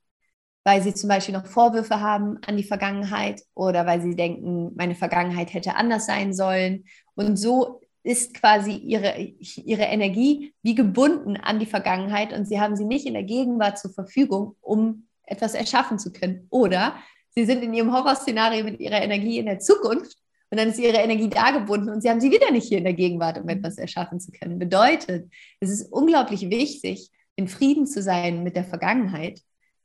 weil 0.63 0.81
sie 0.81 0.95
zum 0.95 1.09
Beispiel 1.09 1.35
noch 1.35 1.47
Vorwürfe 1.47 2.01
haben 2.01 2.39
an 2.47 2.57
die 2.57 2.63
Vergangenheit 2.63 3.43
oder 3.55 3.85
weil 3.85 4.01
sie 4.01 4.15
denken, 4.15 4.77
meine 4.77 4.95
Vergangenheit 4.95 5.53
hätte 5.53 5.75
anders 5.75 6.07
sein 6.07 6.35
sollen. 6.35 6.85
Und 7.17 7.37
so 7.37 7.81
ist 8.05 8.35
quasi 8.35 8.73
ihre, 8.73 9.19
ihre 9.19 9.85
Energie 9.85 10.55
wie 10.63 10.75
gebunden 10.75 11.37
an 11.39 11.59
die 11.59 11.67
Vergangenheit 11.67 12.33
und 12.33 12.47
sie 12.47 12.61
haben 12.61 12.77
sie 12.77 12.85
nicht 12.85 13.07
in 13.07 13.15
der 13.15 13.23
Gegenwart 13.23 13.79
zur 13.79 13.93
Verfügung, 13.93 14.57
um 14.61 15.09
etwas 15.25 15.55
erschaffen 15.55 15.99
zu 15.99 16.13
können. 16.13 16.47
Oder 16.51 16.97
sie 17.31 17.47
sind 17.47 17.63
in 17.63 17.73
ihrem 17.73 17.93
Horrorszenario 17.93 18.63
mit 18.63 18.79
ihrer 18.79 19.03
Energie 19.03 19.39
in 19.39 19.47
der 19.47 19.59
Zukunft 19.59 20.19
und 20.51 20.61
dann 20.61 20.69
ist 20.69 20.79
ihre 20.79 20.99
Energie 20.99 21.31
da 21.31 21.51
gebunden 21.51 21.89
und 21.89 22.03
sie 22.03 22.11
haben 22.11 22.21
sie 22.21 22.31
wieder 22.31 22.51
nicht 22.51 22.69
hier 22.69 22.79
in 22.79 22.85
der 22.85 22.93
Gegenwart, 22.93 23.39
um 23.39 23.49
etwas 23.49 23.79
erschaffen 23.79 24.21
zu 24.21 24.31
können. 24.33 24.59
Bedeutet, 24.59 25.31
es 25.61 25.71
ist 25.71 25.91
unglaublich 25.91 26.51
wichtig, 26.51 27.11
in 27.37 27.49
Frieden 27.49 27.87
zu 27.87 28.03
sein 28.03 28.45
mit 28.45 28.55
der 28.55 28.65
Vergangenheit, 28.65 29.41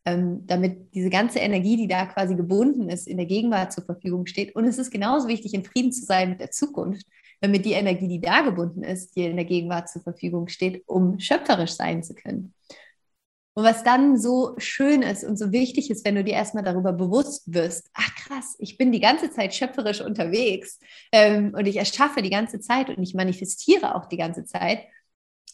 ähm, 0.05 0.45
damit 0.45 0.93
diese 0.93 1.09
ganze 1.09 1.39
Energie, 1.39 1.77
die 1.77 1.87
da 1.87 2.05
quasi 2.05 2.35
gebunden 2.35 2.89
ist, 2.89 3.07
in 3.07 3.17
der 3.17 3.25
Gegenwart 3.25 3.71
zur 3.71 3.85
Verfügung 3.85 4.25
steht. 4.25 4.55
Und 4.55 4.65
es 4.65 4.77
ist 4.77 4.91
genauso 4.91 5.29
wichtig, 5.29 5.53
in 5.53 5.63
Frieden 5.63 5.91
zu 5.91 6.05
sein 6.05 6.31
mit 6.31 6.41
der 6.41 6.51
Zukunft, 6.51 7.05
damit 7.41 7.65
die 7.65 7.73
Energie, 7.73 8.07
die 8.07 8.21
da 8.21 8.41
gebunden 8.41 8.83
ist, 8.83 9.15
dir 9.15 9.29
in 9.29 9.35
der 9.35 9.45
Gegenwart 9.45 9.89
zur 9.89 10.01
Verfügung 10.01 10.47
steht, 10.47 10.83
um 10.87 11.19
schöpferisch 11.19 11.71
sein 11.71 12.03
zu 12.03 12.13
können. 12.13 12.53
Und 13.53 13.63
was 13.65 13.83
dann 13.83 14.17
so 14.17 14.55
schön 14.57 15.01
ist 15.01 15.23
und 15.23 15.37
so 15.37 15.51
wichtig 15.51 15.89
ist, 15.89 16.05
wenn 16.05 16.15
du 16.15 16.23
dir 16.23 16.33
erstmal 16.33 16.63
darüber 16.63 16.93
bewusst 16.93 17.53
wirst, 17.53 17.89
ach 17.93 18.15
krass, 18.15 18.55
ich 18.59 18.77
bin 18.77 18.91
die 18.91 19.01
ganze 19.01 19.31
Zeit 19.31 19.53
schöpferisch 19.53 20.01
unterwegs 20.01 20.79
ähm, 21.11 21.53
und 21.53 21.65
ich 21.65 21.75
erschaffe 21.75 22.21
die 22.21 22.29
ganze 22.29 22.59
Zeit 22.59 22.89
und 22.89 23.01
ich 23.01 23.15
manifestiere 23.15 23.95
auch 23.95 24.05
die 24.05 24.17
ganze 24.17 24.45
Zeit, 24.45 24.83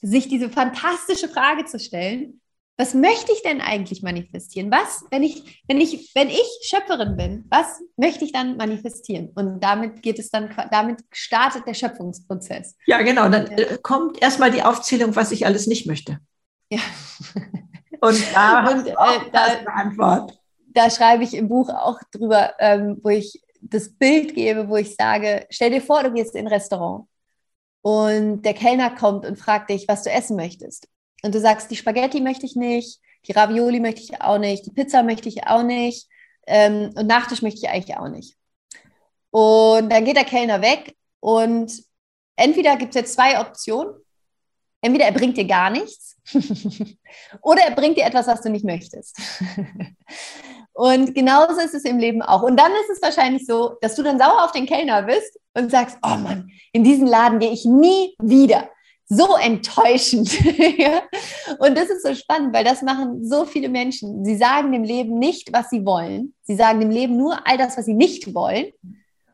sich 0.01 0.27
diese 0.27 0.49
fantastische 0.49 1.29
Frage 1.29 1.65
zu 1.65 1.79
stellen, 1.79 2.41
was 2.77 2.93
möchte 2.93 3.31
ich 3.31 3.41
denn 3.41 3.61
eigentlich 3.61 4.03
manifestieren? 4.03 4.69
Was, 4.69 5.05
wenn 5.09 5.23
ich, 5.23 5.63
wenn 5.67 5.79
ich, 5.79 6.11
wenn 6.13 6.29
ich 6.29 6.45
Schöpferin 6.63 7.15
bin, 7.15 7.45
was 7.49 7.81
möchte 7.95 8.25
ich 8.25 8.33
dann 8.33 8.57
manifestieren? 8.57 9.31
Und 9.33 9.61
damit 9.61 10.01
geht 10.01 10.19
es 10.19 10.29
dann, 10.29 10.53
damit 10.71 10.99
startet 11.11 11.65
der 11.65 11.73
Schöpfungsprozess. 11.73 12.75
Ja, 12.85 13.01
genau. 13.01 13.29
Dann 13.29 13.47
ja. 13.51 13.57
Äh, 13.57 13.77
kommt 13.81 14.21
erstmal 14.21 14.51
die 14.51 14.61
Aufzählung, 14.61 15.15
was 15.15 15.31
ich 15.31 15.45
alles 15.45 15.67
nicht 15.67 15.87
möchte. 15.87 16.19
Ja. 16.69 16.79
Und 18.01 18.21
da 18.33 18.69
Und, 18.71 18.87
äh, 18.87 18.93
da, 19.31 19.43
eine 19.43 19.73
Antwort. 19.73 20.37
Da 20.67 20.89
schreibe 20.89 21.23
ich 21.23 21.33
im 21.33 21.47
Buch 21.47 21.69
auch 21.69 21.99
drüber, 22.11 22.55
ähm, 22.59 22.99
wo 23.01 23.09
ich 23.09 23.41
das 23.61 23.89
Bild 23.89 24.35
gebe, 24.35 24.67
wo 24.67 24.75
ich 24.75 24.95
sage, 24.95 25.47
stell 25.49 25.71
dir 25.71 25.81
vor, 25.81 26.03
du 26.03 26.11
gehst 26.11 26.35
in 26.35 26.45
ein 26.45 26.53
Restaurant 26.53 27.07
und 27.81 28.41
der 28.41 28.53
Kellner 28.53 28.89
kommt 28.93 29.25
und 29.25 29.39
fragt 29.39 29.69
dich, 29.69 29.87
was 29.87 30.03
du 30.03 30.11
essen 30.11 30.35
möchtest 30.35 30.89
und 31.25 31.33
du 31.33 31.39
sagst, 31.39 31.71
die 31.71 31.75
Spaghetti 31.75 32.21
möchte 32.21 32.45
ich 32.45 32.55
nicht, 32.55 32.99
die 33.27 33.31
Ravioli 33.31 33.79
möchte 33.79 34.01
ich 34.01 34.21
auch 34.21 34.37
nicht, 34.37 34.65
die 34.65 34.71
Pizza 34.71 35.01
möchte 35.01 35.27
ich 35.27 35.47
auch 35.47 35.63
nicht 35.63 36.07
ähm, 36.45 36.91
und 36.95 37.07
Nachtisch 37.07 37.41
möchte 37.41 37.61
ich 37.63 37.69
eigentlich 37.69 37.97
auch 37.97 38.09
nicht. 38.09 38.37
Und 39.31 39.91
dann 39.91 40.05
geht 40.05 40.17
der 40.17 40.23
Kellner 40.23 40.61
weg 40.61 40.95
und 41.19 41.71
entweder 42.35 42.75
gibt 42.77 42.95
es 42.95 43.01
jetzt 43.01 43.13
zwei 43.15 43.39
Optionen. 43.39 43.95
Entweder 44.81 45.05
er 45.05 45.13
bringt 45.13 45.35
dir 45.35 45.47
gar 45.47 45.71
nichts 45.71 46.15
oder 47.41 47.63
er 47.63 47.75
bringt 47.75 47.97
dir 47.97 48.05
etwas, 48.05 48.27
was 48.27 48.41
du 48.41 48.51
nicht 48.51 48.63
möchtest. 48.63 49.17
und 50.73 51.15
genauso 51.15 51.59
ist 51.59 51.73
es 51.73 51.85
im 51.85 51.97
Leben 51.97 52.21
auch. 52.21 52.43
Und 52.43 52.55
dann 52.55 52.71
ist 52.71 52.91
es 52.91 53.01
wahrscheinlich 53.01 53.47
so, 53.47 53.77
dass 53.81 53.95
du 53.95 54.03
dann 54.03 54.19
sauer 54.19 54.45
auf 54.45 54.51
den 54.51 54.67
Kellner 54.67 55.01
bist 55.01 55.39
und 55.55 55.71
sagst, 55.71 55.97
oh 56.03 56.17
Mann, 56.17 56.51
in 56.71 56.83
diesen 56.83 57.07
Laden 57.07 57.39
gehe 57.39 57.51
ich 57.51 57.65
nie 57.65 58.15
wieder 58.19 58.69
so 59.07 59.35
enttäuschend. 59.35 60.31
und 61.59 61.77
das 61.77 61.89
ist 61.89 62.03
so 62.03 62.15
spannend, 62.15 62.53
weil 62.53 62.63
das 62.63 62.81
machen 62.81 63.23
so 63.23 63.45
viele 63.45 63.69
Menschen. 63.69 64.25
Sie 64.25 64.35
sagen 64.35 64.71
dem 64.71 64.83
Leben 64.83 65.19
nicht, 65.19 65.53
was 65.53 65.69
sie 65.69 65.85
wollen. 65.85 66.33
Sie 66.43 66.55
sagen 66.55 66.79
dem 66.79 66.89
Leben 66.89 67.17
nur 67.17 67.47
all 67.47 67.57
das, 67.57 67.77
was 67.77 67.85
sie 67.85 67.93
nicht 67.93 68.33
wollen. 68.33 68.71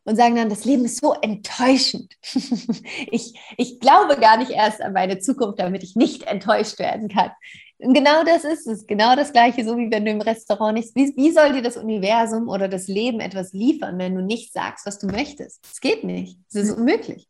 Und 0.03 0.15
sagen 0.15 0.36
dann, 0.36 0.49
das 0.49 0.65
Leben 0.65 0.84
ist 0.86 0.99
so 0.99 1.13
enttäuschend. 1.13 2.15
ich, 3.12 3.39
ich 3.55 3.79
glaube 3.79 4.17
gar 4.17 4.38
nicht 4.38 4.49
erst 4.49 4.81
an 4.81 4.93
meine 4.93 5.19
Zukunft, 5.19 5.60
damit 5.60 5.84
ich 5.84 5.95
nicht 5.95 6.23
enttäuscht 6.23 6.79
werden 6.79 7.07
kann. 7.07 7.31
Und 7.77 7.93
genau 7.93 8.23
das 8.23 8.43
ist 8.43 8.67
es. 8.67 8.88
Genau 8.88 9.15
das 9.15 9.31
Gleiche, 9.31 9.63
so 9.63 9.77
wie 9.77 9.91
wenn 9.91 10.05
du 10.05 10.12
im 10.12 10.21
Restaurant 10.21 10.77
nicht. 10.77 10.95
Wie, 10.95 11.13
wie 11.15 11.31
soll 11.31 11.53
dir 11.53 11.62
das 11.62 11.77
Universum 11.77 12.49
oder 12.49 12.67
das 12.67 12.88
Leben 12.88 13.19
etwas 13.19 13.53
liefern, 13.53 13.97
wenn 13.99 14.15
du 14.15 14.21
nicht 14.21 14.53
sagst, 14.53 14.86
was 14.86 14.99
du 14.99 15.07
möchtest? 15.07 15.63
Es 15.71 15.79
geht 15.79 16.03
nicht. 16.03 16.38
Es 16.49 16.55
ist 16.55 16.77
unmöglich. 16.77 17.27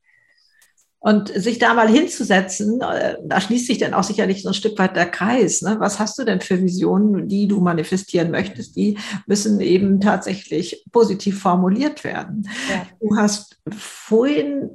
Und 1.03 1.29
sich 1.29 1.57
da 1.57 1.73
mal 1.73 1.89
hinzusetzen, 1.89 2.79
äh, 2.79 3.17
da 3.25 3.41
schließt 3.41 3.65
sich 3.65 3.79
dann 3.79 3.95
auch 3.95 4.03
sicherlich 4.03 4.43
so 4.43 4.49
ein 4.49 4.53
Stück 4.53 4.77
weit 4.77 4.95
der 4.95 5.07
Kreis. 5.07 5.63
Ne? 5.63 5.77
Was 5.79 5.97
hast 5.97 6.19
du 6.19 6.23
denn 6.23 6.41
für 6.41 6.61
Visionen, 6.61 7.27
die 7.27 7.47
du 7.47 7.59
manifestieren 7.59 8.29
möchtest? 8.29 8.75
Die 8.75 8.99
müssen 9.25 9.59
eben 9.61 9.99
tatsächlich 9.99 10.85
positiv 10.91 11.41
formuliert 11.41 12.03
werden. 12.03 12.47
Ja. 12.69 12.85
Du 12.99 13.17
hast 13.17 13.59
vorhin 13.75 14.69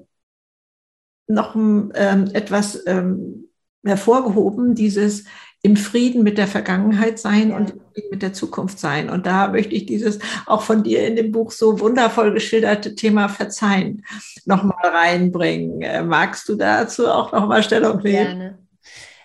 noch 1.28 1.54
ähm, 1.54 2.30
etwas 2.32 2.82
ähm, 2.86 3.48
hervorgehoben, 3.84 4.74
dieses 4.74 5.26
im 5.66 5.76
Frieden 5.76 6.22
mit 6.22 6.38
der 6.38 6.46
Vergangenheit 6.46 7.18
sein 7.18 7.50
ja. 7.50 7.56
und 7.56 7.70
im 7.70 7.80
Frieden 7.92 8.10
mit 8.12 8.22
der 8.22 8.32
Zukunft 8.32 8.78
sein. 8.78 9.10
Und 9.10 9.26
da 9.26 9.48
möchte 9.48 9.74
ich 9.74 9.84
dieses 9.84 10.20
auch 10.46 10.62
von 10.62 10.84
dir 10.84 11.04
in 11.08 11.16
dem 11.16 11.32
Buch 11.32 11.50
so 11.50 11.80
wundervoll 11.80 12.32
geschilderte 12.32 12.94
Thema 12.94 13.28
Verzeihen 13.28 14.06
nochmal 14.44 14.76
reinbringen. 14.84 15.82
Äh, 15.82 16.04
magst 16.04 16.48
du 16.48 16.54
dazu 16.54 17.08
auch 17.08 17.32
nochmal 17.32 17.64
Stellung 17.64 18.00
nehmen? 18.00 18.38
Gerne. 18.38 18.58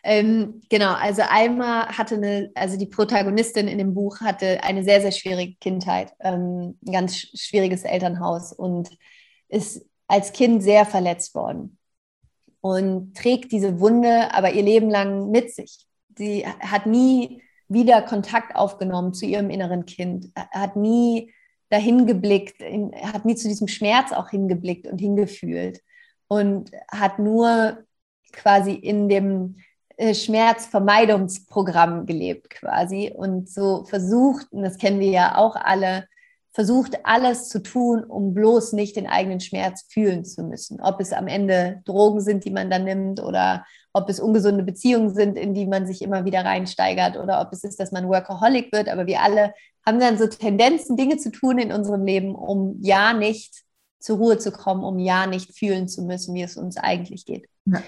Ähm, 0.03 0.61
genau, 0.67 0.95
also 0.95 1.21
Alma 1.21 1.95
hatte 1.95 2.15
eine, 2.15 2.49
also 2.55 2.75
die 2.75 2.87
Protagonistin 2.87 3.67
in 3.67 3.77
dem 3.77 3.93
Buch 3.93 4.19
hatte 4.21 4.63
eine 4.63 4.83
sehr, 4.83 4.99
sehr 4.99 5.11
schwierige 5.11 5.53
Kindheit, 5.61 6.11
ähm, 6.21 6.75
ein 6.87 6.91
ganz 6.91 7.17
schwieriges 7.17 7.83
Elternhaus 7.83 8.51
und 8.51 8.89
ist 9.47 9.85
als 10.07 10.33
Kind 10.33 10.63
sehr 10.63 10.87
verletzt 10.87 11.35
worden 11.35 11.77
und 12.61 13.15
trägt 13.15 13.51
diese 13.51 13.79
Wunde 13.79 14.33
aber 14.33 14.53
ihr 14.53 14.63
Leben 14.63 14.89
lang 14.89 15.29
mit 15.29 15.53
sich 15.53 15.85
sie 16.17 16.45
hat 16.45 16.85
nie 16.85 17.41
wieder 17.67 18.01
Kontakt 18.01 18.55
aufgenommen 18.55 19.13
zu 19.13 19.25
ihrem 19.25 19.49
inneren 19.49 19.85
Kind, 19.85 20.31
hat 20.35 20.75
nie 20.75 21.33
dahin 21.69 22.05
geblickt, 22.05 22.61
hat 23.13 23.25
nie 23.25 23.35
zu 23.35 23.47
diesem 23.47 23.67
Schmerz 23.67 24.11
auch 24.11 24.29
hingeblickt 24.29 24.87
und 24.87 24.99
hingefühlt 24.99 25.81
und 26.27 26.71
hat 26.91 27.17
nur 27.17 27.77
quasi 28.33 28.73
in 28.73 29.07
dem 29.09 29.55
äh, 29.97 30.13
Schmerzvermeidungsprogramm 30.13 32.05
gelebt 32.05 32.49
quasi 32.49 33.11
und 33.15 33.49
so 33.49 33.85
versucht, 33.85 34.51
und 34.51 34.63
das 34.63 34.77
kennen 34.77 34.99
wir 34.99 35.11
ja 35.11 35.37
auch 35.37 35.55
alle, 35.55 36.07
versucht 36.51 37.05
alles 37.05 37.47
zu 37.49 37.61
tun, 37.61 38.03
um 38.03 38.33
bloß 38.33 38.73
nicht 38.73 38.95
den 38.95 39.07
eigenen 39.07 39.39
Schmerz 39.39 39.85
fühlen 39.89 40.25
zu 40.25 40.43
müssen. 40.43 40.81
Ob 40.81 40.99
es 40.99 41.13
am 41.13 41.27
Ende 41.27 41.81
Drogen 41.85 42.19
sind, 42.19 42.43
die 42.43 42.51
man 42.51 42.69
dann 42.69 42.83
nimmt 42.83 43.21
oder 43.21 43.65
ob 43.93 44.09
es 44.09 44.19
ungesunde 44.19 44.63
Beziehungen 44.63 45.13
sind, 45.13 45.37
in 45.37 45.53
die 45.53 45.65
man 45.65 45.85
sich 45.85 46.01
immer 46.01 46.25
wieder 46.25 46.45
reinsteigert 46.45 47.17
oder 47.17 47.41
ob 47.41 47.51
es 47.51 47.63
ist, 47.63 47.79
dass 47.79 47.91
man 47.91 48.07
Workaholic 48.07 48.71
wird. 48.71 48.89
Aber 48.89 49.05
wir 49.05 49.21
alle 49.21 49.53
haben 49.85 49.99
dann 49.99 50.17
so 50.17 50.27
Tendenzen, 50.27 50.95
Dinge 50.95 51.17
zu 51.17 51.31
tun 51.31 51.57
in 51.57 51.71
unserem 51.71 52.05
Leben, 52.05 52.35
um 52.35 52.77
ja 52.81 53.13
nicht 53.13 53.63
zur 53.99 54.17
Ruhe 54.17 54.37
zu 54.37 54.51
kommen, 54.51 54.83
um 54.83 54.99
ja 54.99 55.27
nicht 55.27 55.57
fühlen 55.57 55.87
zu 55.87 56.03
müssen, 56.03 56.33
wie 56.33 56.41
es 56.41 56.57
uns 56.57 56.77
eigentlich 56.77 57.25
geht. 57.25 57.47
Ja. 57.65 57.81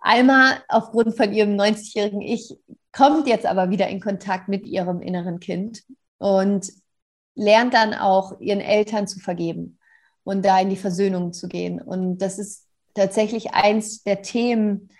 Alma, 0.00 0.58
aufgrund 0.68 1.16
von 1.16 1.32
ihrem 1.32 1.58
90-jährigen 1.58 2.20
Ich, 2.20 2.54
kommt 2.92 3.26
jetzt 3.26 3.46
aber 3.46 3.70
wieder 3.70 3.88
in 3.88 4.00
Kontakt 4.00 4.48
mit 4.48 4.66
ihrem 4.66 5.00
inneren 5.00 5.40
Kind 5.40 5.82
und 6.18 6.70
lernt 7.34 7.74
dann 7.74 7.94
auch 7.94 8.38
ihren 8.40 8.60
Eltern 8.60 9.08
zu 9.08 9.18
vergeben 9.18 9.78
und 10.22 10.44
da 10.44 10.60
in 10.60 10.70
die 10.70 10.76
Versöhnung 10.76 11.32
zu 11.32 11.48
gehen. 11.48 11.80
Und 11.80 12.18
das 12.18 12.38
ist 12.38 12.66
tatsächlich 12.94 13.52
eins 13.52 14.02
der 14.02 14.22
Themen, 14.22 14.90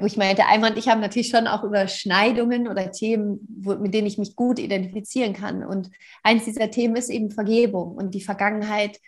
wo 0.00 0.04
ich 0.04 0.18
meinte, 0.18 0.44
Einmal 0.46 0.72
und 0.72 0.78
ich 0.78 0.88
haben 0.88 1.00
natürlich 1.00 1.28
schon 1.28 1.46
auch 1.46 1.64
Überschneidungen 1.64 2.68
oder 2.68 2.92
Themen, 2.92 3.40
wo, 3.48 3.76
mit 3.76 3.94
denen 3.94 4.06
ich 4.06 4.18
mich 4.18 4.36
gut 4.36 4.58
identifizieren 4.58 5.32
kann. 5.32 5.64
Und 5.64 5.90
eins 6.22 6.44
dieser 6.44 6.70
Themen 6.70 6.96
ist 6.96 7.08
eben 7.08 7.30
Vergebung 7.30 7.96
und 7.96 8.14
die 8.14 8.20
Vergangenheit 8.20 9.00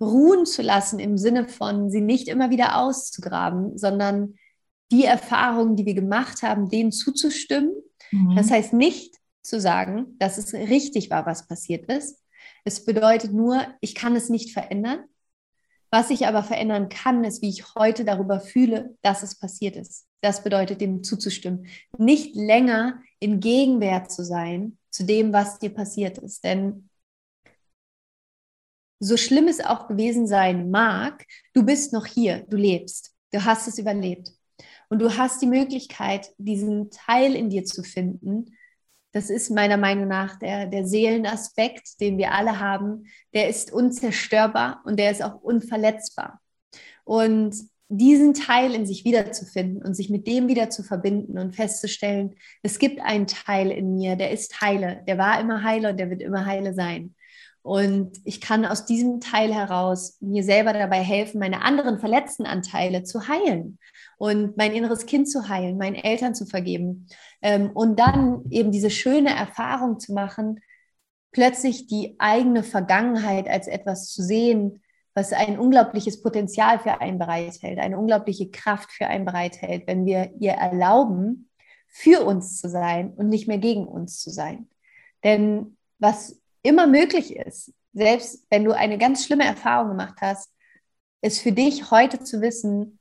ruhen 0.00 0.44
zu 0.44 0.60
lassen 0.60 0.98
im 0.98 1.16
Sinne 1.16 1.48
von, 1.48 1.90
sie 1.90 2.02
nicht 2.02 2.28
immer 2.28 2.50
wieder 2.50 2.78
auszugraben, 2.78 3.78
sondern 3.78 4.34
die 4.92 5.04
Erfahrungen, 5.04 5.76
die 5.76 5.86
wir 5.86 5.94
gemacht 5.94 6.42
haben, 6.42 6.68
denen 6.68 6.92
zuzustimmen. 6.92 7.72
Mhm. 8.10 8.36
Das 8.36 8.50
heißt 8.50 8.74
nicht 8.74 9.16
zu 9.42 9.58
sagen, 9.58 10.16
dass 10.18 10.36
es 10.36 10.52
richtig 10.52 11.10
war, 11.10 11.24
was 11.24 11.46
passiert 11.46 11.90
ist. 11.90 12.22
Es 12.64 12.84
bedeutet 12.84 13.32
nur, 13.32 13.66
ich 13.80 13.94
kann 13.94 14.16
es 14.16 14.28
nicht 14.28 14.52
verändern, 14.52 15.04
Was 15.94 16.10
ich 16.10 16.26
aber 16.26 16.42
verändern 16.42 16.88
kann, 16.88 17.22
ist, 17.22 17.40
wie 17.40 17.50
ich 17.50 17.76
heute 17.76 18.04
darüber 18.04 18.40
fühle, 18.40 18.96
dass 19.02 19.22
es 19.22 19.38
passiert 19.38 19.76
ist. 19.76 20.08
Das 20.22 20.42
bedeutet, 20.42 20.80
dem 20.80 21.04
zuzustimmen. 21.04 21.68
Nicht 21.98 22.34
länger 22.34 23.00
in 23.20 23.38
Gegenwert 23.38 24.10
zu 24.10 24.24
sein 24.24 24.76
zu 24.90 25.04
dem, 25.04 25.32
was 25.32 25.60
dir 25.60 25.72
passiert 25.72 26.18
ist. 26.18 26.42
Denn 26.42 26.90
so 28.98 29.16
schlimm 29.16 29.46
es 29.46 29.64
auch 29.64 29.86
gewesen 29.86 30.26
sein 30.26 30.68
mag, 30.68 31.24
du 31.52 31.62
bist 31.64 31.92
noch 31.92 32.06
hier, 32.06 32.44
du 32.48 32.56
lebst, 32.56 33.14
du 33.30 33.44
hast 33.44 33.68
es 33.68 33.78
überlebt. 33.78 34.32
Und 34.88 34.98
du 34.98 35.16
hast 35.16 35.42
die 35.42 35.46
Möglichkeit, 35.46 36.34
diesen 36.38 36.90
Teil 36.90 37.36
in 37.36 37.50
dir 37.50 37.64
zu 37.66 37.84
finden. 37.84 38.56
Das 39.14 39.30
ist 39.30 39.48
meiner 39.50 39.76
Meinung 39.76 40.08
nach 40.08 40.40
der, 40.40 40.66
der 40.66 40.86
Seelenaspekt, 40.86 42.00
den 42.00 42.18
wir 42.18 42.32
alle 42.32 42.58
haben. 42.58 43.06
Der 43.32 43.48
ist 43.48 43.72
unzerstörbar 43.72 44.82
und 44.84 44.98
der 44.98 45.12
ist 45.12 45.22
auch 45.22 45.40
unverletzbar. 45.40 46.40
Und 47.04 47.54
diesen 47.88 48.34
Teil 48.34 48.74
in 48.74 48.86
sich 48.86 49.04
wiederzufinden 49.04 49.84
und 49.84 49.94
sich 49.94 50.10
mit 50.10 50.26
dem 50.26 50.48
wieder 50.48 50.68
zu 50.68 50.82
verbinden 50.82 51.38
und 51.38 51.54
festzustellen, 51.54 52.34
es 52.64 52.80
gibt 52.80 53.00
einen 53.00 53.28
Teil 53.28 53.70
in 53.70 53.94
mir, 53.94 54.16
der 54.16 54.32
ist 54.32 54.60
heile, 54.60 55.04
der 55.06 55.16
war 55.16 55.40
immer 55.40 55.62
heile 55.62 55.90
und 55.90 55.96
der 55.98 56.10
wird 56.10 56.20
immer 56.20 56.44
heile 56.44 56.74
sein. 56.74 57.14
Und 57.62 58.18
ich 58.24 58.40
kann 58.40 58.66
aus 58.66 58.84
diesem 58.84 59.20
Teil 59.20 59.54
heraus 59.54 60.18
mir 60.20 60.42
selber 60.42 60.72
dabei 60.72 61.02
helfen, 61.02 61.38
meine 61.38 61.62
anderen 61.62 62.00
verletzten 62.00 62.46
Anteile 62.46 63.04
zu 63.04 63.28
heilen 63.28 63.78
und 64.18 64.56
mein 64.56 64.72
inneres 64.72 65.06
Kind 65.06 65.28
zu 65.28 65.48
heilen, 65.48 65.78
meinen 65.78 65.96
Eltern 65.96 66.34
zu 66.34 66.46
vergeben 66.46 67.08
ähm, 67.42 67.70
und 67.72 67.98
dann 67.98 68.44
eben 68.50 68.70
diese 68.70 68.90
schöne 68.90 69.34
Erfahrung 69.34 69.98
zu 69.98 70.12
machen, 70.12 70.60
plötzlich 71.32 71.86
die 71.86 72.14
eigene 72.18 72.62
Vergangenheit 72.62 73.48
als 73.48 73.66
etwas 73.66 74.08
zu 74.12 74.22
sehen, 74.22 74.82
was 75.14 75.32
ein 75.32 75.58
unglaubliches 75.58 76.22
Potenzial 76.22 76.78
für 76.78 77.00
einen 77.00 77.18
bereithält, 77.18 77.78
eine 77.78 77.98
unglaubliche 77.98 78.50
Kraft 78.50 78.90
für 78.90 79.06
einen 79.06 79.24
bereithält, 79.24 79.86
wenn 79.86 80.06
wir 80.06 80.32
ihr 80.40 80.52
erlauben, 80.52 81.50
für 81.88 82.24
uns 82.24 82.60
zu 82.60 82.68
sein 82.68 83.12
und 83.12 83.28
nicht 83.28 83.46
mehr 83.46 83.58
gegen 83.58 83.86
uns 83.86 84.20
zu 84.20 84.30
sein. 84.30 84.68
Denn 85.22 85.76
was 86.00 86.40
immer 86.62 86.88
möglich 86.88 87.36
ist, 87.36 87.72
selbst 87.92 88.44
wenn 88.50 88.64
du 88.64 88.72
eine 88.72 88.98
ganz 88.98 89.24
schlimme 89.24 89.44
Erfahrung 89.44 89.90
gemacht 89.90 90.16
hast, 90.20 90.50
ist 91.22 91.40
für 91.40 91.52
dich 91.52 91.90
heute 91.92 92.18
zu 92.20 92.40
wissen, 92.40 92.98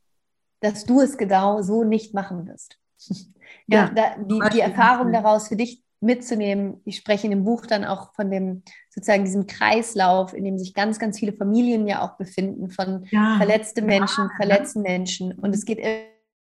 dass 0.64 0.86
du 0.86 1.02
es 1.02 1.18
genau 1.18 1.62
so 1.62 1.84
nicht 1.84 2.14
machen 2.14 2.48
wirst. 2.48 2.80
ja, 3.68 3.92
ja 3.96 4.16
die, 4.18 4.40
die 4.54 4.62
Erfahrung 4.62 5.12
daraus 5.12 5.50
für 5.50 5.58
dich 5.58 5.84
mitzunehmen. 6.00 6.82
Ich 6.86 6.98
spreche 6.98 7.28
in 7.28 7.32
dem 7.32 7.44
Buch 7.44 7.66
dann 7.66 7.84
auch 7.84 8.14
von 8.14 8.32
dem 8.32 8.64
sozusagen 8.90 9.26
diesem 9.26 9.46
Kreislauf, 9.46 10.34
in 10.34 10.44
dem 10.44 10.58
sich 10.58 10.74
ganz, 10.74 11.00
ganz 11.00 11.20
viele 11.20 11.34
Familien 11.34 11.86
ja 11.88 12.02
auch 12.02 12.18
befinden, 12.18 12.70
von 12.70 13.06
ja. 13.12 13.36
verletzte 13.38 13.82
Menschen, 13.82 14.26
ja. 14.26 14.36
verletzten 14.38 14.82
Menschen. 14.82 15.34
Und 15.34 15.54
es 15.54 15.66
geht 15.66 15.80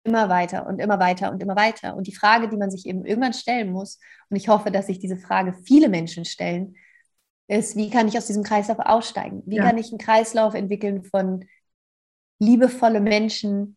immer 0.04 0.28
weiter 0.28 0.66
und 0.66 0.80
immer 0.80 0.98
weiter 0.98 1.30
und 1.30 1.42
immer 1.42 1.56
weiter. 1.56 1.96
Und 1.96 2.06
die 2.06 2.14
Frage, 2.14 2.48
die 2.48 2.56
man 2.56 2.70
sich 2.70 2.86
eben 2.86 3.04
irgendwann 3.04 3.32
stellen 3.32 3.70
muss, 3.70 4.00
und 4.28 4.36
ich 4.36 4.48
hoffe, 4.48 4.70
dass 4.70 4.86
sich 4.86 4.98
diese 4.98 5.16
Frage 5.16 5.52
viele 5.64 5.88
Menschen 5.88 6.24
stellen, 6.24 6.74
ist, 7.46 7.76
wie 7.76 7.90
kann 7.90 8.08
ich 8.08 8.16
aus 8.16 8.26
diesem 8.26 8.44
Kreislauf 8.44 8.78
aussteigen? 8.78 9.42
Wie 9.46 9.56
ja. 9.56 9.64
kann 9.64 9.78
ich 9.78 9.90
einen 9.90 9.98
Kreislauf 9.98 10.54
entwickeln 10.54 11.02
von 11.04 11.44
liebevolle 12.38 13.00
Menschen 13.00 13.76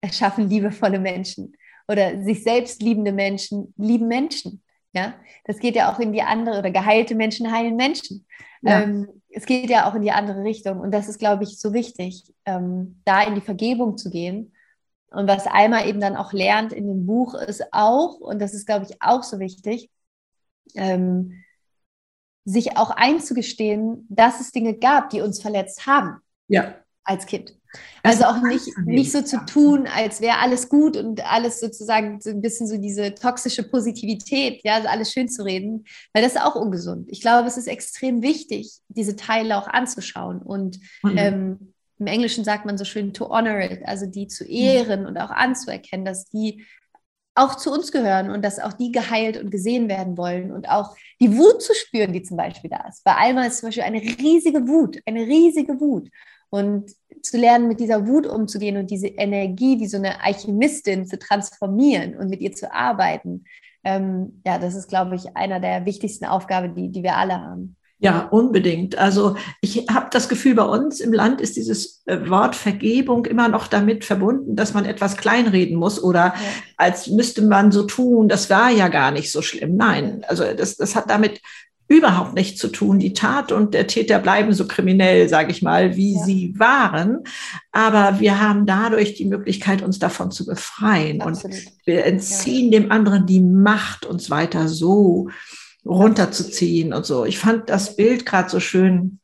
erschaffen 0.00 0.48
liebevolle 0.48 0.98
Menschen 0.98 1.54
oder 1.88 2.22
sich 2.22 2.42
selbst 2.42 2.82
liebende 2.82 3.12
Menschen 3.12 3.74
lieben 3.76 4.08
Menschen? 4.08 4.62
Ja, 4.92 5.14
das 5.44 5.58
geht 5.58 5.76
ja 5.76 5.92
auch 5.92 5.98
in 5.98 6.12
die 6.12 6.22
andere 6.22 6.58
oder 6.58 6.70
geheilte 6.70 7.14
Menschen 7.14 7.52
heilen 7.52 7.76
Menschen. 7.76 8.26
Ja. 8.62 8.82
Ähm, 8.82 9.08
es 9.28 9.44
geht 9.44 9.70
ja 9.70 9.88
auch 9.88 9.94
in 9.94 10.02
die 10.02 10.10
andere 10.10 10.42
Richtung 10.42 10.80
und 10.80 10.92
das 10.92 11.08
ist, 11.08 11.18
glaube 11.18 11.44
ich, 11.44 11.60
so 11.60 11.72
wichtig, 11.72 12.32
ähm, 12.46 13.00
da 13.04 13.22
in 13.22 13.34
die 13.34 13.40
Vergebung 13.40 13.98
zu 13.98 14.10
gehen. 14.10 14.52
Und 15.10 15.26
was 15.26 15.46
Alma 15.46 15.84
eben 15.84 16.00
dann 16.00 16.16
auch 16.16 16.32
lernt 16.32 16.72
in 16.72 16.86
dem 16.86 17.06
Buch 17.06 17.34
ist 17.34 17.72
auch, 17.72 18.20
und 18.20 18.40
das 18.40 18.54
ist, 18.54 18.66
glaube 18.66 18.86
ich, 18.88 19.00
auch 19.00 19.22
so 19.22 19.38
wichtig, 19.38 19.90
ähm, 20.74 21.44
sich 22.44 22.76
auch 22.76 22.90
einzugestehen, 22.90 24.06
dass 24.08 24.40
es 24.40 24.52
Dinge 24.52 24.74
gab, 24.74 25.10
die 25.10 25.20
uns 25.20 25.40
verletzt 25.40 25.86
haben. 25.86 26.20
Ja. 26.48 26.76
Als 27.04 27.26
Kind. 27.26 27.57
Also 28.02 28.24
auch 28.24 28.42
nicht, 28.42 28.66
nicht 28.84 29.12
so 29.12 29.22
zu 29.22 29.44
tun, 29.44 29.86
als 29.86 30.20
wäre 30.20 30.38
alles 30.38 30.68
gut 30.68 30.96
und 30.96 31.24
alles 31.30 31.60
sozusagen 31.60 32.20
so 32.20 32.30
ein 32.30 32.40
bisschen 32.40 32.66
so 32.66 32.78
diese 32.78 33.14
toxische 33.14 33.62
Positivität, 33.62 34.60
ja, 34.64 34.74
also 34.74 34.88
alles 34.88 35.12
schön 35.12 35.28
zu 35.28 35.44
reden, 35.44 35.84
weil 36.12 36.22
das 36.22 36.34
ist 36.34 36.40
auch 36.40 36.54
ungesund. 36.54 37.08
Ich 37.10 37.20
glaube, 37.20 37.48
es 37.48 37.56
ist 37.56 37.66
extrem 37.66 38.22
wichtig, 38.22 38.78
diese 38.88 39.16
Teile 39.16 39.58
auch 39.58 39.68
anzuschauen 39.68 40.40
und 40.40 40.78
mhm. 41.02 41.18
ähm, 41.18 41.74
im 41.98 42.06
Englischen 42.06 42.44
sagt 42.44 42.64
man 42.64 42.78
so 42.78 42.84
schön 42.84 43.12
to 43.12 43.28
honor 43.28 43.60
it, 43.60 43.80
also 43.84 44.06
die 44.06 44.28
zu 44.28 44.44
ehren 44.44 45.00
mhm. 45.00 45.06
und 45.08 45.18
auch 45.18 45.30
anzuerkennen, 45.30 46.04
dass 46.04 46.28
die 46.28 46.64
auch 47.34 47.54
zu 47.54 47.72
uns 47.72 47.92
gehören 47.92 48.30
und 48.30 48.44
dass 48.44 48.58
auch 48.58 48.72
die 48.72 48.90
geheilt 48.90 49.36
und 49.36 49.50
gesehen 49.50 49.88
werden 49.88 50.16
wollen 50.16 50.50
und 50.50 50.68
auch 50.68 50.96
die 51.20 51.36
Wut 51.36 51.62
zu 51.62 51.72
spüren, 51.74 52.12
die 52.12 52.22
zum 52.22 52.36
Beispiel 52.36 52.70
da 52.70 52.88
ist. 52.88 53.04
Bei 53.04 53.14
Alma 53.14 53.46
ist 53.46 53.58
zum 53.58 53.68
Beispiel 53.68 53.84
eine 53.84 54.00
riesige 54.00 54.66
Wut, 54.66 54.98
eine 55.06 55.20
riesige 55.20 55.80
Wut. 55.80 56.08
Und 56.50 56.92
zu 57.22 57.36
lernen, 57.36 57.68
mit 57.68 57.80
dieser 57.80 58.06
Wut 58.06 58.26
umzugehen 58.26 58.76
und 58.76 58.90
diese 58.90 59.08
Energie 59.08 59.80
wie 59.80 59.86
so 59.86 59.96
eine 59.96 60.22
Alchemistin 60.22 61.06
zu 61.06 61.18
transformieren 61.18 62.16
und 62.16 62.28
mit 62.30 62.40
ihr 62.40 62.52
zu 62.52 62.72
arbeiten, 62.72 63.44
ähm, 63.84 64.40
ja, 64.46 64.58
das 64.58 64.74
ist, 64.74 64.88
glaube 64.88 65.16
ich, 65.16 65.36
einer 65.36 65.60
der 65.60 65.84
wichtigsten 65.84 66.24
Aufgaben, 66.24 66.74
die, 66.74 66.90
die 66.90 67.02
wir 67.02 67.16
alle 67.16 67.40
haben. 67.40 67.76
Ja, 68.00 68.28
unbedingt. 68.30 68.96
Also 68.96 69.34
ich 69.60 69.86
habe 69.90 70.06
das 70.12 70.28
Gefühl, 70.28 70.54
bei 70.54 70.64
uns 70.64 71.00
im 71.00 71.12
Land 71.12 71.40
ist 71.40 71.56
dieses 71.56 72.02
äh, 72.06 72.30
Wort 72.30 72.54
Vergebung 72.54 73.26
immer 73.26 73.48
noch 73.48 73.66
damit 73.66 74.04
verbunden, 74.04 74.54
dass 74.54 74.72
man 74.72 74.84
etwas 74.84 75.16
kleinreden 75.16 75.76
muss 75.76 76.00
oder 76.00 76.26
ja. 76.26 76.34
als 76.76 77.08
müsste 77.08 77.42
man 77.42 77.72
so 77.72 77.82
tun, 77.82 78.28
das 78.28 78.50
war 78.50 78.70
ja 78.70 78.86
gar 78.86 79.10
nicht 79.10 79.32
so 79.32 79.42
schlimm. 79.42 79.76
Nein, 79.76 80.24
also 80.28 80.44
das, 80.56 80.76
das 80.76 80.94
hat 80.94 81.10
damit 81.10 81.40
überhaupt 81.88 82.34
nichts 82.34 82.60
zu 82.60 82.68
tun. 82.68 82.98
Die 82.98 83.14
Tat 83.14 83.50
und 83.50 83.72
der 83.72 83.86
Täter 83.86 84.18
bleiben 84.18 84.52
so 84.52 84.68
kriminell, 84.68 85.28
sage 85.28 85.50
ich 85.50 85.62
mal, 85.62 85.96
wie 85.96 86.14
ja. 86.14 86.22
sie 86.22 86.54
waren. 86.58 87.24
Aber 87.72 88.20
wir 88.20 88.40
haben 88.40 88.66
dadurch 88.66 89.14
die 89.14 89.24
Möglichkeit, 89.24 89.82
uns 89.82 89.98
davon 89.98 90.30
zu 90.30 90.44
befreien. 90.44 91.22
Absolut. 91.22 91.56
Und 91.56 91.72
wir 91.86 92.04
entziehen 92.04 92.70
ja. 92.70 92.80
dem 92.80 92.92
anderen 92.92 93.26
die 93.26 93.40
Macht, 93.40 94.04
uns 94.04 94.30
weiter 94.30 94.68
so 94.68 95.28
runterzuziehen 95.86 96.92
und 96.92 97.06
so. 97.06 97.24
Ich 97.24 97.38
fand 97.38 97.70
das 97.70 97.96
Bild 97.96 98.26
gerade 98.26 98.50
so 98.50 98.60
schön 98.60 99.18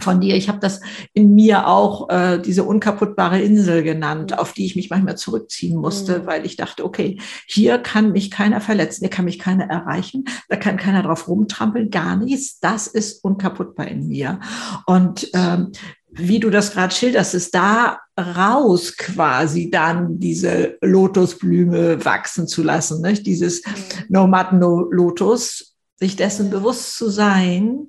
von 0.00 0.20
dir. 0.20 0.36
Ich 0.36 0.48
habe 0.48 0.60
das 0.60 0.80
in 1.12 1.34
mir 1.34 1.66
auch 1.66 2.08
äh, 2.08 2.38
diese 2.38 2.64
unkaputtbare 2.64 3.40
Insel 3.40 3.82
genannt, 3.82 4.30
mhm. 4.30 4.38
auf 4.38 4.52
die 4.52 4.64
ich 4.64 4.76
mich 4.76 4.90
manchmal 4.90 5.16
zurückziehen 5.16 5.76
musste, 5.80 6.20
mhm. 6.20 6.26
weil 6.26 6.46
ich 6.46 6.56
dachte, 6.56 6.84
okay, 6.84 7.18
hier 7.46 7.78
kann 7.78 8.12
mich 8.12 8.30
keiner 8.30 8.60
verletzen, 8.60 9.00
hier 9.00 9.10
kann 9.10 9.24
mich 9.24 9.38
keiner 9.38 9.64
erreichen, 9.64 10.24
da 10.48 10.56
kann 10.56 10.76
keiner 10.76 11.02
drauf 11.02 11.26
rumtrampeln, 11.26 11.90
gar 11.90 12.16
nichts. 12.16 12.60
Das 12.60 12.86
ist 12.86 13.24
unkaputtbar 13.24 13.88
in 13.88 14.06
mir. 14.06 14.40
Und 14.86 15.28
ähm, 15.34 15.72
wie 16.10 16.40
du 16.40 16.50
das 16.50 16.72
gerade 16.72 16.94
schilderst, 16.94 17.34
ist 17.34 17.54
da 17.54 18.00
raus 18.18 18.96
quasi 18.96 19.70
dann 19.70 20.18
diese 20.18 20.78
Lotusblume 20.80 22.04
wachsen 22.04 22.48
zu 22.48 22.62
lassen, 22.62 23.02
nicht? 23.02 23.26
dieses 23.26 23.64
mhm. 23.64 23.72
Nomad 24.08 24.52
No 24.52 24.88
Lotus, 24.90 25.76
sich 25.96 26.14
dessen 26.16 26.50
bewusst 26.50 26.96
zu 26.96 27.10
sein, 27.10 27.88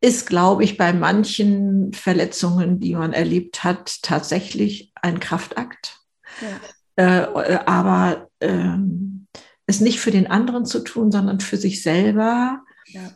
ist, 0.00 0.26
glaube 0.26 0.64
ich, 0.64 0.76
bei 0.76 0.92
manchen 0.92 1.92
Verletzungen, 1.92 2.80
die 2.80 2.94
man 2.94 3.12
erlebt 3.12 3.64
hat, 3.64 4.02
tatsächlich 4.02 4.92
ein 4.94 5.20
Kraftakt. 5.20 5.98
Ja. 6.40 6.60
Äh, 6.96 7.58
aber 7.66 8.28
ähm, 8.40 9.26
es 9.66 9.80
nicht 9.80 10.00
für 10.00 10.10
den 10.10 10.30
anderen 10.30 10.64
zu 10.64 10.80
tun, 10.80 11.12
sondern 11.12 11.40
für 11.40 11.56
sich 11.56 11.82
selber. 11.82 12.62
Ja. 12.86 13.10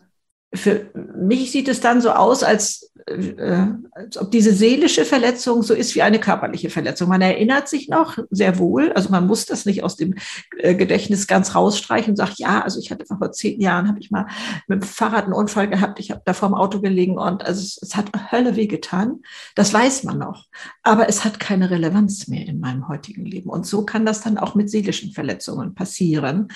Für 0.55 0.91
mich 1.17 1.51
sieht 1.51 1.69
es 1.69 1.81
dann 1.81 2.01
so 2.01 2.11
aus, 2.11 2.43
als 2.43 2.93
äh, 3.07 3.67
als 3.93 4.17
ob 4.17 4.31
diese 4.31 4.53
seelische 4.53 5.05
Verletzung 5.05 5.63
so 5.63 5.75
ist 5.75 5.95
wie 5.95 6.03
eine 6.03 6.19
körperliche 6.19 6.71
Verletzung. 6.71 7.09
Man 7.09 7.21
erinnert 7.21 7.69
sich 7.69 7.89
noch 7.89 8.19
sehr 8.31 8.59
wohl, 8.59 8.93
also 8.93 9.11
man 9.11 9.27
muss 9.27 9.47
das 9.47 9.67
nicht 9.67 9.83
aus 9.83 9.97
dem 9.97 10.15
äh, 10.57 10.75
Gedächtnis 10.75 11.27
ganz 11.27 11.55
rausstreichen 11.55 12.13
und 12.13 12.17
sagt, 12.17 12.39
ja, 12.39 12.63
also 12.63 12.81
ich 12.81 12.91
hatte 12.91 13.05
vor 13.05 13.33
zehn 13.33 13.61
Jahren, 13.61 13.89
habe 13.89 13.99
ich 14.01 14.11
mal 14.11 14.27
mit 14.69 14.83
dem 14.83 14.87
Fahrrad 14.87 15.25
einen 15.25 15.35
Unfall 15.35 15.69
gehabt, 15.69 16.01
ich 16.01 16.11
habe 16.11 16.23
da 16.25 16.33
vor 16.33 16.49
dem 16.49 16.55
Auto 16.55 16.81
gelegen 16.81 17.19
und 17.19 17.45
also 17.45 17.61
es, 17.61 17.79
es 17.83 17.97
hat 17.97 18.11
Hölle 18.33 18.57
weh 18.57 18.67
getan. 18.67 19.21
Das 19.55 19.75
weiß 19.75 20.05
man 20.05 20.19
noch, 20.19 20.47
aber 20.83 21.09
es 21.09 21.25
hat 21.25 21.41
keine 21.41 21.71
Relevanz 21.71 22.29
mehr 22.29 22.47
in 22.47 22.61
meinem 22.61 22.89
heutigen 22.89 23.27
Leben. 23.27 23.51
Und 23.51 23.67
so 23.67 23.85
kann 23.85 24.07
das 24.07 24.23
dann 24.23 24.39
auch 24.39 24.55
mit 24.55 24.71
seelischen 24.71 25.13
Verletzungen 25.13 25.75
passieren. 25.75 26.49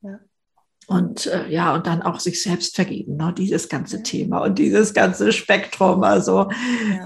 Ja. 0.00 0.18
Und 0.88 1.26
äh, 1.26 1.48
ja, 1.48 1.74
und 1.74 1.86
dann 1.86 2.02
auch 2.02 2.20
sich 2.20 2.42
selbst 2.42 2.74
vergeben, 2.74 3.16
ne? 3.16 3.32
dieses 3.36 3.68
ganze 3.68 3.98
ja. 3.98 4.02
Thema 4.02 4.42
und 4.44 4.58
dieses 4.58 4.92
ganze 4.92 5.32
Spektrum. 5.32 6.02
Also 6.02 6.48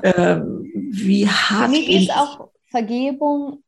ja. 0.03 0.37
ähm, 0.37 0.71
wie 0.91 1.29
hart. 1.29 1.67
Für 1.67 1.71
mich 1.71 1.89
ist 1.89 2.11
auch 2.11 2.51
Vergebung 2.71 3.63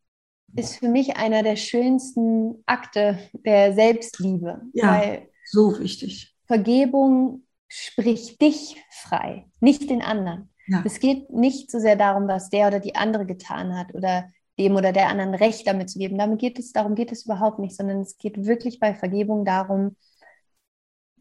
ist 0.55 0.77
für 0.77 0.89
mich 0.89 1.17
einer 1.17 1.43
der 1.43 1.57
schönsten 1.57 2.63
Akte 2.67 3.19
der 3.33 3.75
Selbstliebe. 3.75 4.63
Ja, 4.73 5.19
so 5.45 5.79
wichtig. 5.79 6.35
Vergebung 6.47 7.43
spricht 7.69 8.41
dich 8.41 8.77
frei, 8.91 9.47
nicht 9.61 9.91
den 9.91 10.03
anderen. 10.03 10.51
Ja. 10.67 10.83
Es 10.85 11.01
geht 11.01 11.31
nicht 11.31 11.71
so 11.71 11.79
sehr 11.79 11.97
darum, 11.97 12.29
was 12.29 12.51
der 12.51 12.69
oder 12.69 12.81
die 12.81 12.95
andere 12.95 13.27
getan 13.27 13.77
hat 13.77 13.95
oder 13.95 14.31
dem 14.59 14.77
oder 14.77 14.93
der 14.93 15.09
anderen 15.09 15.35
Recht 15.35 15.67
damit 15.67 15.91
zu 15.91 15.99
geben. 15.99 16.19
Damit 16.19 16.41
geht 16.41 16.59
es, 16.59 16.73
darum 16.73 16.95
geht 16.95 17.13
es 17.13 17.25
überhaupt 17.25 17.59
nicht, 17.59 17.77
sondern 17.77 18.01
es 18.01 18.19
geht 18.19 18.45
wirklich 18.45 18.81
bei 18.81 18.95
Vergebung 18.95 19.45
darum, 19.45 19.97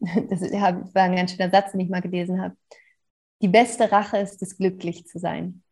das 0.00 0.40
war 0.40 1.02
ein 1.02 1.16
ganz 1.16 1.32
schöner 1.32 1.50
Satz, 1.50 1.72
den 1.72 1.80
ich 1.80 1.90
mal 1.90 2.02
gelesen 2.02 2.40
habe. 2.40 2.56
Die 3.40 3.48
beste 3.48 3.90
Rache 3.92 4.18
ist 4.18 4.42
es, 4.42 4.56
glücklich 4.56 5.06
zu 5.06 5.18
sein. 5.18 5.62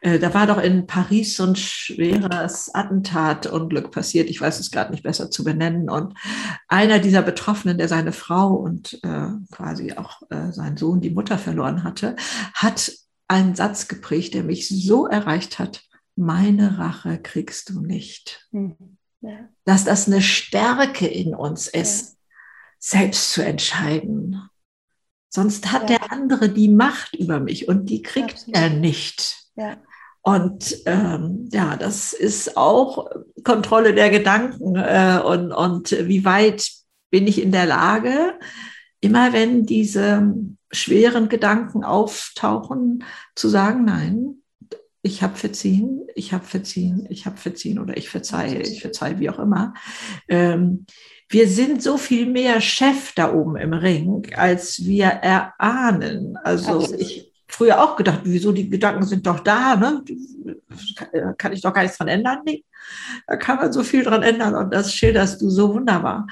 Äh, 0.00 0.18
da 0.18 0.34
war 0.34 0.48
doch 0.48 0.58
in 0.58 0.86
Paris 0.86 1.36
so 1.36 1.44
ein 1.44 1.54
schweres 1.54 2.74
Attentatunglück 2.74 3.92
passiert. 3.92 4.28
Ich 4.28 4.40
weiß 4.40 4.58
es 4.58 4.72
gerade 4.72 4.90
nicht 4.90 5.04
besser 5.04 5.30
zu 5.30 5.44
benennen. 5.44 5.88
Und 5.88 6.14
einer 6.66 6.98
dieser 6.98 7.22
Betroffenen, 7.22 7.78
der 7.78 7.88
seine 7.88 8.12
Frau 8.12 8.54
und 8.54 8.98
äh, 9.04 9.28
quasi 9.52 9.92
auch 9.92 10.22
äh, 10.30 10.50
seinen 10.50 10.76
Sohn, 10.76 11.00
die 11.00 11.10
Mutter 11.10 11.38
verloren 11.38 11.84
hatte, 11.84 12.16
hat 12.54 12.92
einen 13.28 13.54
Satz 13.54 13.86
geprägt, 13.86 14.34
der 14.34 14.42
mich 14.42 14.68
so 14.68 15.06
erreicht 15.06 15.60
hat. 15.60 15.84
Meine 16.16 16.78
Rache 16.78 17.18
kriegst 17.18 17.70
du 17.70 17.80
nicht. 17.80 18.46
Mhm. 18.50 18.98
Ja. 19.20 19.48
Dass 19.64 19.84
das 19.84 20.06
eine 20.06 20.20
Stärke 20.20 21.06
in 21.06 21.34
uns 21.34 21.68
ist, 21.68 22.12
ja. 22.12 22.16
selbst 22.78 23.32
zu 23.32 23.44
entscheiden. 23.44 24.48
Sonst 25.28 25.72
hat 25.72 25.88
ja. 25.88 25.98
der 25.98 26.12
andere 26.12 26.48
die 26.48 26.68
Macht 26.68 27.14
über 27.14 27.40
mich 27.40 27.68
und 27.68 27.86
die 27.86 28.02
kriegt 28.02 28.32
Absolut. 28.32 28.56
er 28.56 28.70
nicht. 28.70 29.42
Und 30.22 30.76
ähm, 30.86 31.48
ja, 31.52 31.76
das 31.76 32.12
ist 32.12 32.56
auch 32.56 33.10
Kontrolle 33.42 33.94
der 33.94 34.10
Gedanken 34.10 34.76
äh, 34.76 35.20
und, 35.24 35.52
und 35.52 35.90
wie 35.90 36.24
weit 36.24 36.70
bin 37.10 37.26
ich 37.26 37.42
in 37.42 37.50
der 37.50 37.66
Lage, 37.66 38.38
immer 39.00 39.32
wenn 39.32 39.66
diese 39.66 40.34
schweren 40.70 41.28
Gedanken 41.28 41.84
auftauchen, 41.84 43.04
zu 43.34 43.48
sagen, 43.48 43.84
nein, 43.84 44.41
ich 45.02 45.22
habe 45.22 45.36
verziehen, 45.36 46.06
ich 46.14 46.32
habe 46.32 46.44
verziehen, 46.44 47.06
ich 47.10 47.26
habe 47.26 47.36
verziehen 47.36 47.78
oder 47.80 47.96
ich 47.96 48.08
verzeihe, 48.08 48.60
ich 48.60 48.80
verzeihe, 48.80 49.18
wie 49.18 49.28
auch 49.28 49.40
immer. 49.40 49.74
Ähm, 50.28 50.86
wir 51.28 51.48
sind 51.48 51.82
so 51.82 51.96
viel 51.96 52.26
mehr 52.26 52.60
Chef 52.60 53.12
da 53.14 53.32
oben 53.32 53.56
im 53.56 53.72
Ring, 53.72 54.32
als 54.36 54.84
wir 54.84 55.06
erahnen. 55.06 56.36
Also 56.44 56.80
Absolut. 56.80 57.00
ich 57.00 57.32
früher 57.48 57.82
auch 57.82 57.96
gedacht, 57.96 58.20
wieso 58.24 58.52
die 58.52 58.70
Gedanken 58.70 59.04
sind 59.04 59.26
doch 59.26 59.40
da, 59.40 59.76
ne? 59.76 60.04
Kann 61.36 61.52
ich 61.52 61.60
doch 61.60 61.72
gar 61.72 61.82
nichts 61.82 61.98
dran 61.98 62.08
ändern. 62.08 62.40
Nee, 62.44 62.64
da 63.26 63.36
kann 63.36 63.56
man 63.56 63.72
so 63.72 63.82
viel 63.82 64.04
dran 64.04 64.22
ändern 64.22 64.54
und 64.54 64.72
das 64.72 64.94
schilderst 64.94 65.40
du 65.42 65.50
so 65.50 65.74
wunderbar. 65.74 66.26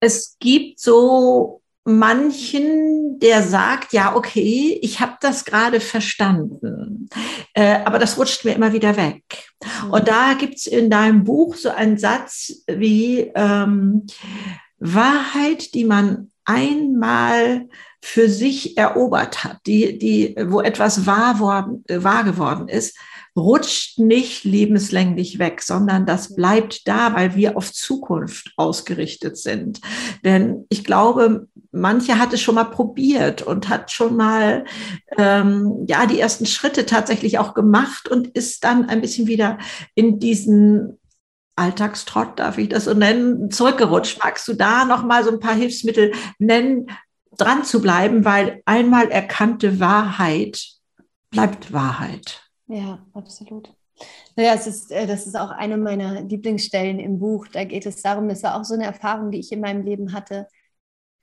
Es 0.00 0.36
gibt 0.38 0.78
so 0.78 1.62
manchen, 1.88 3.18
der 3.18 3.42
sagt, 3.42 3.92
ja, 3.92 4.14
okay, 4.14 4.78
ich 4.82 5.00
habe 5.00 5.14
das 5.20 5.44
gerade 5.44 5.80
verstanden, 5.80 7.08
äh, 7.54 7.78
aber 7.84 7.98
das 7.98 8.18
rutscht 8.18 8.44
mir 8.44 8.54
immer 8.54 8.72
wieder 8.72 8.96
weg. 8.96 9.22
Mhm. 9.62 9.90
Und 9.90 10.08
da 10.08 10.34
gibt 10.34 10.56
es 10.56 10.66
in 10.66 10.90
deinem 10.90 11.24
Buch 11.24 11.56
so 11.56 11.70
einen 11.70 11.98
Satz 11.98 12.62
wie 12.66 13.30
ähm, 13.34 14.06
Wahrheit, 14.78 15.74
die 15.74 15.84
man 15.84 16.30
einmal 16.44 17.68
für 18.00 18.28
sich 18.28 18.76
erobert 18.76 19.44
hat, 19.44 19.58
die, 19.66 19.98
die, 19.98 20.36
wo 20.46 20.60
etwas 20.60 21.06
wahr, 21.06 21.40
worden, 21.40 21.84
wahr 21.88 22.24
geworden 22.24 22.68
ist, 22.68 22.96
rutscht 23.38 23.98
nicht 23.98 24.44
lebenslänglich 24.44 25.38
weg, 25.38 25.62
sondern 25.62 26.06
das 26.06 26.34
bleibt 26.34 26.86
da, 26.86 27.14
weil 27.14 27.34
wir 27.36 27.56
auf 27.56 27.72
Zukunft 27.72 28.52
ausgerichtet 28.56 29.38
sind. 29.38 29.80
Denn 30.24 30.66
ich 30.68 30.84
glaube, 30.84 31.48
manche 31.70 32.18
hat 32.18 32.32
es 32.32 32.40
schon 32.40 32.56
mal 32.56 32.64
probiert 32.64 33.42
und 33.42 33.68
hat 33.68 33.90
schon 33.90 34.16
mal 34.16 34.64
ähm, 35.16 35.84
ja 35.86 36.06
die 36.06 36.20
ersten 36.20 36.46
Schritte 36.46 36.86
tatsächlich 36.86 37.38
auch 37.38 37.54
gemacht 37.54 38.08
und 38.08 38.28
ist 38.28 38.64
dann 38.64 38.88
ein 38.88 39.00
bisschen 39.00 39.26
wieder 39.26 39.58
in 39.94 40.18
diesen 40.18 40.98
Alltagstrott, 41.56 42.38
darf 42.38 42.58
ich 42.58 42.68
das 42.68 42.84
so 42.84 42.94
nennen, 42.94 43.50
zurückgerutscht. 43.50 44.20
Magst 44.22 44.46
du 44.48 44.54
da 44.54 44.84
noch 44.84 45.04
mal 45.04 45.24
so 45.24 45.30
ein 45.30 45.40
paar 45.40 45.54
Hilfsmittel 45.54 46.12
nennen, 46.38 46.86
dran 47.36 47.64
zu 47.64 47.80
bleiben, 47.80 48.24
weil 48.24 48.62
einmal 48.64 49.10
erkannte 49.10 49.80
Wahrheit 49.80 50.78
bleibt 51.30 51.72
Wahrheit. 51.72 52.47
Ja, 52.68 53.06
absolut. 53.14 53.74
Naja, 54.36 54.54
es 54.54 54.66
ist, 54.66 54.92
äh, 54.92 55.06
das 55.06 55.26
ist 55.26 55.36
auch 55.36 55.50
eine 55.50 55.76
meiner 55.76 56.22
Lieblingsstellen 56.22 57.00
im 57.00 57.18
Buch. 57.18 57.48
Da 57.48 57.64
geht 57.64 57.86
es 57.86 58.02
darum, 58.02 58.28
das 58.28 58.42
war 58.42 58.58
auch 58.58 58.64
so 58.64 58.74
eine 58.74 58.84
Erfahrung, 58.84 59.30
die 59.30 59.40
ich 59.40 59.52
in 59.52 59.60
meinem 59.60 59.84
Leben 59.84 60.12
hatte. 60.12 60.46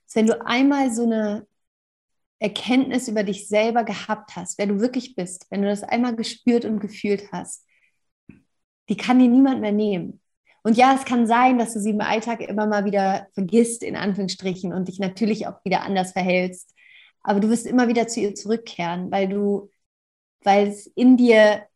Dass 0.06 0.16
wenn 0.16 0.26
du 0.26 0.46
einmal 0.46 0.92
so 0.92 1.04
eine 1.04 1.46
Erkenntnis 2.38 3.08
über 3.08 3.22
dich 3.22 3.48
selber 3.48 3.84
gehabt 3.84 4.36
hast, 4.36 4.58
wer 4.58 4.66
du 4.66 4.80
wirklich 4.80 5.14
bist, 5.14 5.46
wenn 5.50 5.62
du 5.62 5.68
das 5.68 5.82
einmal 5.82 6.14
gespürt 6.16 6.64
und 6.64 6.80
gefühlt 6.80 7.32
hast, 7.32 7.64
die 8.88 8.96
kann 8.96 9.18
dir 9.18 9.28
niemand 9.28 9.60
mehr 9.60 9.72
nehmen. 9.72 10.20
Und 10.62 10.76
ja, 10.76 10.94
es 10.94 11.04
kann 11.04 11.26
sein, 11.26 11.58
dass 11.58 11.74
du 11.74 11.80
sie 11.80 11.90
im 11.90 12.00
Alltag 12.00 12.40
immer 12.40 12.66
mal 12.66 12.84
wieder 12.84 13.28
vergisst, 13.34 13.82
in 13.82 13.96
Anführungsstrichen, 13.96 14.72
und 14.72 14.88
dich 14.88 14.98
natürlich 14.98 15.46
auch 15.46 15.64
wieder 15.64 15.82
anders 15.82 16.12
verhältst. 16.12 16.74
Aber 17.22 17.40
du 17.40 17.48
wirst 17.50 17.66
immer 17.66 17.88
wieder 17.88 18.08
zu 18.08 18.20
ihr 18.20 18.34
zurückkehren, 18.34 19.10
weil 19.10 19.28
du, 19.28 19.70
weil 20.46 20.68
es 20.68 20.86
in 20.86 21.16
dir 21.16 21.66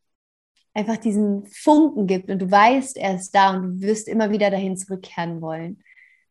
einfach 0.74 0.96
diesen 0.96 1.44
Funken 1.46 2.06
gibt 2.06 2.30
und 2.30 2.38
du 2.38 2.50
weißt, 2.50 2.96
er 2.96 3.16
ist 3.16 3.34
da 3.34 3.50
und 3.50 3.62
du 3.62 3.86
wirst 3.86 4.06
immer 4.06 4.30
wieder 4.30 4.50
dahin 4.50 4.76
zurückkehren 4.76 5.40
wollen. 5.40 5.82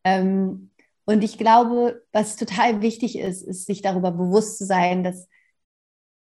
Ähm, 0.06 0.72
und 1.04 1.24
ich 1.24 1.38
glaube, 1.38 2.02
was 2.14 2.38
total 2.38 2.82
wichtig 2.82 3.20
ist, 3.20 3.42
ist, 3.42 3.66
sich 3.66 3.82
darüber 3.82 4.12
bewusst 4.12 4.58
zu 4.58 4.66
sein, 4.66 5.04
dass 5.04 5.28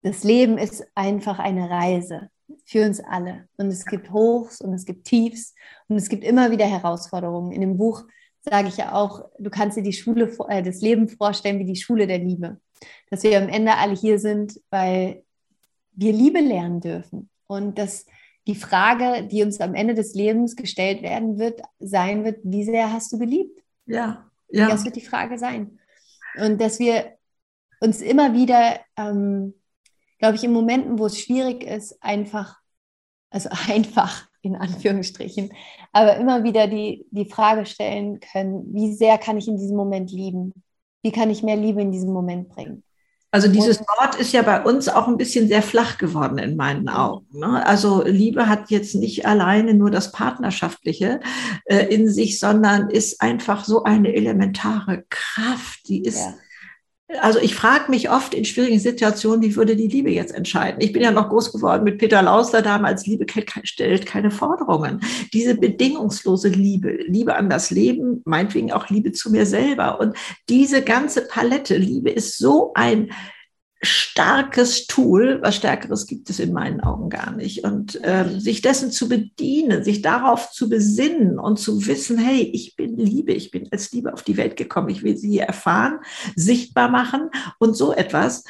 das 0.02 0.24
Leben 0.24 0.58
ist 0.58 0.84
einfach 0.96 1.38
eine 1.38 1.70
Reise 1.70 2.30
für 2.64 2.84
uns 2.84 2.98
alle. 3.00 3.48
Und 3.56 3.68
es 3.68 3.84
gibt 3.84 4.10
Hochs 4.10 4.60
und 4.60 4.72
es 4.74 4.86
gibt 4.86 5.06
Tiefs 5.06 5.54
und 5.86 5.96
es 5.96 6.08
gibt 6.08 6.24
immer 6.24 6.50
wieder 6.50 6.66
Herausforderungen. 6.66 7.52
In 7.52 7.60
dem 7.60 7.76
Buch 7.76 8.02
sage 8.40 8.68
ich 8.68 8.78
ja 8.78 8.94
auch, 8.94 9.28
du 9.38 9.50
kannst 9.50 9.76
dir 9.76 9.82
die 9.82 9.92
Schule, 9.92 10.34
äh, 10.48 10.62
das 10.62 10.80
Leben 10.80 11.08
vorstellen 11.08 11.60
wie 11.60 11.66
die 11.66 11.76
Schule 11.76 12.08
der 12.08 12.18
Liebe. 12.18 12.58
Dass 13.10 13.22
wir 13.22 13.38
am 13.38 13.48
Ende 13.48 13.76
alle 13.76 13.94
hier 13.94 14.18
sind, 14.18 14.60
weil 14.70 15.22
wir 16.00 16.12
Liebe 16.12 16.40
lernen 16.40 16.80
dürfen. 16.80 17.30
Und 17.46 17.78
dass 17.78 18.06
die 18.46 18.54
Frage, 18.54 19.26
die 19.26 19.42
uns 19.42 19.60
am 19.60 19.74
Ende 19.74 19.94
des 19.94 20.14
Lebens 20.14 20.56
gestellt 20.56 21.02
werden 21.02 21.38
wird, 21.38 21.60
sein 21.78 22.24
wird, 22.24 22.40
wie 22.42 22.64
sehr 22.64 22.92
hast 22.92 23.12
du 23.12 23.18
geliebt? 23.18 23.62
Ja, 23.86 24.30
ja. 24.48 24.68
Das 24.68 24.84
wird 24.84 24.96
die 24.96 25.04
Frage 25.04 25.38
sein. 25.38 25.78
Und 26.36 26.60
dass 26.60 26.78
wir 26.78 27.16
uns 27.80 28.00
immer 28.00 28.34
wieder 28.34 28.80
ähm, 28.96 29.54
glaube 30.20 30.36
ich, 30.36 30.44
in 30.44 30.52
Momenten, 30.52 30.98
wo 30.98 31.06
es 31.06 31.18
schwierig 31.18 31.64
ist, 31.64 32.00
einfach, 32.00 32.60
also 33.30 33.48
einfach 33.68 34.28
in 34.42 34.54
Anführungsstrichen, 34.56 35.52
aber 35.92 36.16
immer 36.16 36.44
wieder 36.44 36.68
die, 36.68 37.06
die 37.10 37.28
Frage 37.28 37.66
stellen 37.66 38.20
können, 38.20 38.72
wie 38.72 38.94
sehr 38.94 39.18
kann 39.18 39.36
ich 39.36 39.48
in 39.48 39.58
diesem 39.58 39.76
Moment 39.76 40.12
lieben? 40.12 40.62
Wie 41.02 41.12
kann 41.12 41.30
ich 41.30 41.42
mehr 41.42 41.56
Liebe 41.56 41.82
in 41.82 41.92
diesem 41.92 42.12
Moment 42.12 42.48
bringen? 42.48 42.84
Also 43.32 43.46
dieses 43.48 43.78
Wort 43.80 44.16
ist 44.16 44.32
ja 44.32 44.42
bei 44.42 44.62
uns 44.62 44.88
auch 44.88 45.06
ein 45.06 45.16
bisschen 45.16 45.46
sehr 45.46 45.62
flach 45.62 45.98
geworden 45.98 46.38
in 46.38 46.56
meinen 46.56 46.88
Augen. 46.88 47.26
Ne? 47.38 47.64
Also 47.64 48.02
Liebe 48.04 48.48
hat 48.48 48.70
jetzt 48.70 48.96
nicht 48.96 49.24
alleine 49.24 49.74
nur 49.74 49.90
das 49.90 50.10
Partnerschaftliche 50.10 51.20
äh, 51.66 51.86
in 51.94 52.08
sich, 52.08 52.40
sondern 52.40 52.90
ist 52.90 53.20
einfach 53.20 53.64
so 53.64 53.84
eine 53.84 54.14
elementare 54.14 55.04
Kraft, 55.08 55.88
die 55.88 56.02
ist 56.02 56.18
ja 56.18 56.34
also 57.20 57.38
ich 57.40 57.54
frage 57.54 57.90
mich 57.90 58.10
oft 58.10 58.34
in 58.34 58.44
schwierigen 58.44 58.78
Situationen, 58.78 59.42
wie 59.42 59.56
würde 59.56 59.76
die 59.76 59.88
Liebe 59.88 60.10
jetzt 60.10 60.34
entscheiden? 60.34 60.80
Ich 60.80 60.92
bin 60.92 61.02
ja 61.02 61.10
noch 61.10 61.28
groß 61.28 61.52
geworden 61.52 61.84
mit 61.84 61.98
Peter 61.98 62.22
Lauster 62.22 62.62
damals, 62.62 63.06
Liebe 63.06 63.26
stellt 63.64 64.06
keine 64.06 64.30
Forderungen. 64.30 65.00
Diese 65.32 65.56
bedingungslose 65.56 66.48
Liebe, 66.48 66.90
Liebe 67.06 67.34
an 67.34 67.50
das 67.50 67.70
Leben, 67.70 68.22
meinetwegen 68.24 68.72
auch 68.72 68.88
Liebe 68.90 69.12
zu 69.12 69.30
mir 69.30 69.46
selber. 69.46 70.00
Und 70.00 70.16
diese 70.48 70.82
ganze 70.82 71.26
Palette, 71.26 71.76
Liebe 71.76 72.10
ist 72.10 72.38
so 72.38 72.72
ein 72.74 73.10
starkes 73.82 74.86
Tool, 74.86 75.38
was 75.42 75.56
stärkeres 75.56 76.06
gibt 76.06 76.28
es 76.28 76.38
in 76.38 76.52
meinen 76.52 76.80
Augen 76.80 77.08
gar 77.08 77.32
nicht. 77.32 77.64
Und 77.64 77.98
ähm, 78.02 78.38
sich 78.38 78.60
dessen 78.60 78.90
zu 78.90 79.08
bedienen, 79.08 79.84
sich 79.84 80.02
darauf 80.02 80.50
zu 80.50 80.68
besinnen 80.68 81.38
und 81.38 81.58
zu 81.58 81.86
wissen, 81.86 82.18
hey, 82.18 82.42
ich 82.52 82.76
bin 82.76 82.96
Liebe, 82.96 83.32
ich 83.32 83.50
bin 83.50 83.68
als 83.72 83.90
Liebe 83.92 84.12
auf 84.12 84.22
die 84.22 84.36
Welt 84.36 84.56
gekommen, 84.56 84.90
ich 84.90 85.02
will 85.02 85.16
sie 85.16 85.38
erfahren, 85.38 86.00
sichtbar 86.36 86.90
machen 86.90 87.30
und 87.58 87.74
so 87.74 87.94
etwas. 87.94 88.44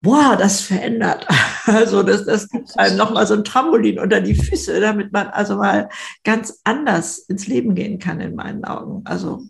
Boah, 0.00 0.36
das 0.36 0.60
verändert. 0.60 1.26
Also 1.68 2.02
das, 2.02 2.24
das 2.24 2.48
gibt 2.48 2.78
einem 2.78 2.96
nochmal 2.96 3.26
so 3.26 3.34
ein 3.34 3.44
Trampolin 3.44 3.98
unter 3.98 4.22
die 4.22 4.34
Füße, 4.34 4.80
damit 4.80 5.12
man 5.12 5.26
also 5.26 5.56
mal 5.56 5.90
ganz 6.24 6.62
anders 6.64 7.18
ins 7.18 7.46
Leben 7.46 7.74
gehen 7.74 7.98
kann 7.98 8.22
in 8.22 8.34
meinen 8.34 8.64
Augen. 8.64 9.02
Also 9.04 9.42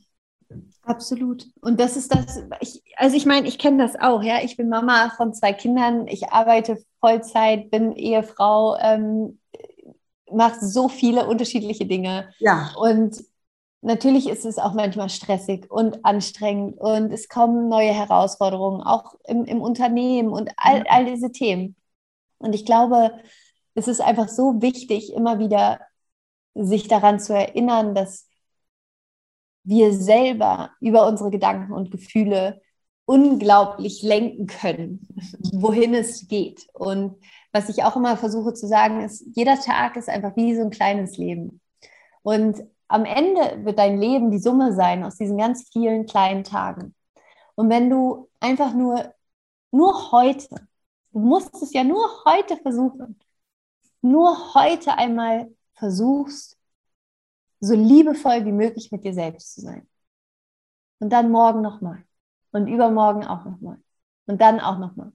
Absolut. 0.89 1.47
Und 1.61 1.79
das 1.79 1.97
ist 1.97 2.15
das, 2.15 2.43
ich, 2.61 2.83
also 2.97 3.17
ich 3.17 3.27
meine, 3.27 3.47
ich 3.47 3.59
kenne 3.59 3.83
das 3.83 3.95
auch, 4.01 4.23
ja. 4.23 4.39
Ich 4.43 4.57
bin 4.57 4.69
Mama 4.69 5.13
von 5.17 5.35
zwei 5.35 5.53
Kindern, 5.53 6.07
ich 6.09 6.31
arbeite 6.33 6.83
Vollzeit, 7.01 7.71
bin 7.71 7.93
Ehefrau, 7.93 8.77
ähm, 8.81 9.39
mache 10.33 10.65
so 10.65 10.89
viele 10.89 11.27
unterschiedliche 11.27 11.87
Dinge. 11.87 12.31
Ja. 12.39 12.73
Und 12.79 13.23
natürlich 13.83 14.29
ist 14.29 14.45
es 14.45 14.59
auch 14.59 14.73
manchmal 14.73 15.11
stressig 15.11 15.71
und 15.71 16.05
anstrengend 16.05 16.79
und 16.79 17.13
es 17.13 17.29
kommen 17.29 17.69
neue 17.69 17.93
Herausforderungen, 17.93 18.83
auch 18.83 19.15
im, 19.27 19.45
im 19.45 19.61
Unternehmen 19.61 20.31
und 20.31 20.51
all, 20.57 20.85
all 20.89 21.05
diese 21.05 21.33
Themen. 21.33 21.77
Und 22.39 22.55
ich 22.55 22.65
glaube, 22.65 23.13
es 23.75 23.89
ist 23.89 24.01
einfach 24.01 24.29
so 24.29 24.63
wichtig, 24.63 25.13
immer 25.13 25.39
wieder 25.39 25.81
sich 26.55 26.89
daran 26.89 27.21
zu 27.21 27.35
erinnern, 27.35 27.95
dass 27.95 28.28
wir 29.69 29.93
selber 29.93 30.71
über 30.81 31.07
unsere 31.07 31.31
Gedanken 31.31 31.73
und 31.73 31.91
Gefühle 31.91 32.63
unglaublich 33.05 34.03
lenken 34.03 34.47
können, 34.47 35.07
wohin 35.53 35.95
es 35.95 36.27
geht. 36.29 36.67
Und 36.73 37.17
was 37.53 37.69
ich 37.69 37.85
auch 37.85 37.97
immer 37.97 38.17
versuche 38.17 38.55
zu 38.55 38.67
sagen, 38.67 39.03
ist, 39.03 39.25
jeder 39.35 39.59
Tag 39.61 39.97
ist 39.97 40.09
einfach 40.09 40.37
wie 40.37 40.55
so 40.55 40.63
ein 40.63 40.71
kleines 40.71 41.17
Leben. 41.17 41.61
Und 42.23 42.63
am 42.89 43.05
Ende 43.05 43.65
wird 43.65 43.79
dein 43.79 43.99
Leben 43.99 44.31
die 44.31 44.39
Summe 44.39 44.73
sein 44.75 45.05
aus 45.05 45.17
diesen 45.17 45.37
ganz 45.37 45.69
vielen 45.71 46.07
kleinen 46.07 46.45
Tagen. 46.45 46.95
Und 47.55 47.69
wenn 47.69 47.91
du 47.91 48.29
einfach 48.41 48.73
nur, 48.73 49.15
nur 49.71 50.13
heute, 50.13 50.49
du 51.13 51.19
musst 51.19 51.55
es 51.63 51.73
ja 51.75 51.85
nur 51.85 52.07
heute 52.25 52.57
versuchen, 52.57 53.19
nur 54.01 54.55
heute 54.55 54.97
einmal 54.97 55.51
versuchst, 55.75 56.58
so 57.61 57.75
liebevoll 57.75 58.45
wie 58.45 58.53
möglich 58.53 58.93
mit 58.93 59.05
dir 59.05 59.15
selbst 59.15 59.55
zu 59.55 59.61
sein. 59.63 59.87
Und 61.01 61.11
dann 61.11 61.31
morgen 61.31 61.61
nochmal. 61.61 62.05
Und 62.53 62.67
übermorgen 62.67 63.25
auch 63.25 63.45
nochmal. 63.45 63.79
Und 64.27 64.41
dann 64.41 64.61
auch 64.61 64.79
nochmal. 64.79 65.13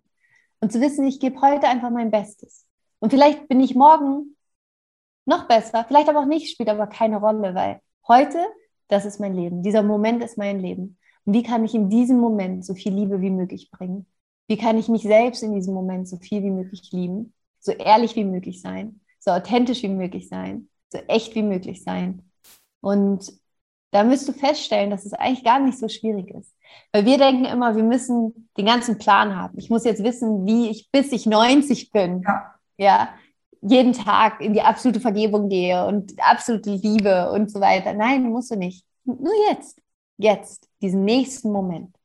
Und 0.59 0.71
zu 0.71 0.79
wissen, 0.81 1.05
ich 1.05 1.19
gebe 1.19 1.41
heute 1.41 1.67
einfach 1.67 1.89
mein 1.89 2.11
Bestes. 2.11 2.65
Und 2.99 3.09
vielleicht 3.09 3.47
bin 3.47 3.59
ich 3.59 3.75
morgen 3.75 4.37
noch 5.25 5.47
besser, 5.47 5.85
vielleicht 5.87 6.09
aber 6.09 6.21
auch 6.21 6.25
nicht, 6.25 6.51
spielt 6.51 6.69
aber 6.69 6.87
keine 6.87 7.17
Rolle, 7.17 7.55
weil 7.55 7.81
heute, 8.07 8.39
das 8.87 9.05
ist 9.05 9.19
mein 9.19 9.33
Leben. 9.33 9.63
Dieser 9.63 9.83
Moment 9.83 10.23
ist 10.23 10.37
mein 10.37 10.59
Leben. 10.59 10.97
Und 11.25 11.33
wie 11.33 11.43
kann 11.43 11.63
ich 11.63 11.73
in 11.73 11.89
diesem 11.89 12.19
Moment 12.19 12.65
so 12.65 12.73
viel 12.73 12.93
Liebe 12.93 13.21
wie 13.21 13.29
möglich 13.29 13.71
bringen? 13.71 14.05
Wie 14.47 14.57
kann 14.57 14.77
ich 14.77 14.89
mich 14.89 15.03
selbst 15.03 15.41
in 15.43 15.53
diesem 15.53 15.73
Moment 15.73 16.07
so 16.07 16.17
viel 16.17 16.43
wie 16.43 16.51
möglich 16.51 16.91
lieben? 16.91 17.33
So 17.59 17.71
ehrlich 17.71 18.15
wie 18.15 18.25
möglich 18.25 18.61
sein? 18.61 19.01
So 19.19 19.31
authentisch 19.31 19.83
wie 19.83 19.89
möglich 19.89 20.27
sein? 20.27 20.69
So 20.91 20.99
echt 21.07 21.33
wie 21.35 21.43
möglich 21.43 21.83
sein? 21.83 22.29
Und 22.83 23.31
da 23.91 24.03
müsst 24.03 24.27
du 24.27 24.33
feststellen, 24.33 24.89
dass 24.89 25.05
es 25.05 25.13
eigentlich 25.13 25.45
gar 25.45 25.59
nicht 25.59 25.79
so 25.79 25.87
schwierig 25.87 26.29
ist. 26.31 26.53
Weil 26.91 27.05
wir 27.05 27.17
denken 27.17 27.45
immer, 27.45 27.77
wir 27.77 27.83
müssen 27.83 28.49
den 28.57 28.65
ganzen 28.65 28.97
Plan 28.97 29.37
haben. 29.37 29.57
Ich 29.57 29.69
muss 29.69 29.85
jetzt 29.85 30.03
wissen, 30.03 30.45
wie 30.45 30.69
ich 30.69 30.91
bis 30.91 31.13
ich 31.13 31.25
90 31.25 31.91
bin. 31.91 32.23
Ja. 32.23 32.55
ja 32.77 33.09
jeden 33.61 33.93
Tag 33.93 34.41
in 34.41 34.53
die 34.53 34.61
absolute 34.61 34.99
Vergebung 34.99 35.47
gehe 35.47 35.85
und 35.85 36.11
absolute 36.17 36.71
Liebe 36.71 37.31
und 37.31 37.49
so 37.49 37.61
weiter. 37.61 37.93
Nein, 37.93 38.23
musst 38.23 38.51
du 38.51 38.57
nicht. 38.57 38.85
Nur 39.05 39.31
jetzt. 39.49 39.81
Jetzt. 40.17 40.67
Diesen 40.81 41.05
nächsten 41.05 41.51
Moment. 41.51 41.95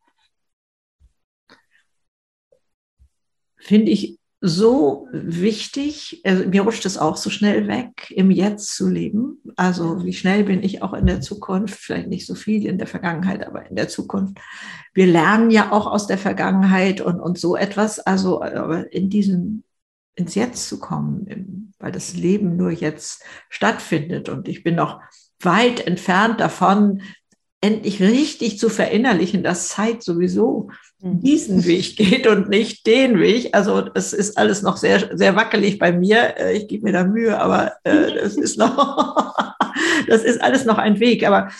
Finde 3.57 3.91
ich 3.91 4.18
so 4.41 5.09
wichtig. 5.12 6.20
Also, 6.24 6.49
mir 6.49 6.62
rutscht 6.62 6.86
es 6.86 6.97
auch 6.97 7.16
so 7.16 7.28
schnell 7.30 7.66
weg, 7.66 8.11
im 8.11 8.30
Jetzt 8.30 8.76
zu 8.76 8.89
leben. 8.89 9.43
Also 9.57 10.05
wie 10.05 10.12
schnell 10.12 10.45
bin 10.45 10.62
ich 10.62 10.82
auch 10.82 10.95
in 10.95 11.07
der 11.07 11.20
Zukunft? 11.20 11.74
Vielleicht 11.74 12.09
nicht 12.09 12.26
so 12.26 12.34
viel 12.34 12.66
in 12.66 12.78
der 12.78 12.86
Vergangenheit, 12.86 13.45
aber 13.47 13.66
in 13.66 13.74
der 13.74 13.89
Zukunft. 13.89 14.39
Wir 14.95 15.07
lernen 15.07 15.51
ja 15.51 15.72
auch 15.72 15.86
aus 15.86 16.07
der 16.07 16.18
Vergangenheit 16.18 17.01
und, 17.01 17.20
und 17.20 17.39
so 17.39 17.57
etwas. 17.57 17.99
Also 17.99 18.43
aber 18.43 18.93
in 18.93 19.11
diesem 19.11 19.64
ins 20.14 20.34
Jetzt 20.34 20.68
zu 20.68 20.80
kommen, 20.80 21.72
weil 21.78 21.93
das 21.93 22.14
Leben 22.14 22.57
nur 22.57 22.70
jetzt 22.70 23.22
stattfindet. 23.49 24.28
Und 24.28 24.49
ich 24.49 24.62
bin 24.62 24.74
noch 24.74 25.01
weit 25.41 25.86
entfernt 25.86 26.41
davon, 26.41 27.03
endlich 27.61 28.01
richtig 28.01 28.59
zu 28.59 28.68
verinnerlichen, 28.68 29.43
dass 29.43 29.68
Zeit 29.68 30.03
sowieso. 30.03 30.70
Diesen 31.01 31.64
Weg 31.64 31.96
geht 31.96 32.26
und 32.26 32.49
nicht 32.49 32.86
den 32.86 33.18
Weg. 33.18 33.55
Also 33.55 33.88
es 33.94 34.12
ist 34.12 34.36
alles 34.36 34.62
noch 34.62 34.76
sehr, 34.76 35.16
sehr 35.16 35.36
wackelig 35.36 35.78
bei 35.78 35.92
mir. 35.92 36.36
Äh, 36.36 36.57
ich 36.57 36.68
gebe 36.68 36.84
mir 36.84 36.92
da 36.92 37.05
Mühe, 37.05 37.38
aber 37.38 37.74
äh, 37.84 38.14
das 38.14 38.36
ist 38.36 38.59
noch, 38.59 39.34
das 40.09 40.24
ist 40.24 40.40
alles 40.40 40.64
noch 40.64 40.78
ein 40.78 40.99
Weg. 40.99 41.26
Aber 41.26 41.51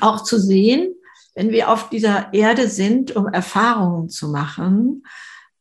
auch 0.00 0.22
zu 0.22 0.38
sehen, 0.38 0.94
wenn 1.34 1.50
wir 1.50 1.70
auf 1.70 1.88
dieser 1.88 2.32
Erde 2.32 2.68
sind, 2.68 3.14
um 3.14 3.26
Erfahrungen 3.28 4.08
zu 4.08 4.28
machen, 4.28 5.04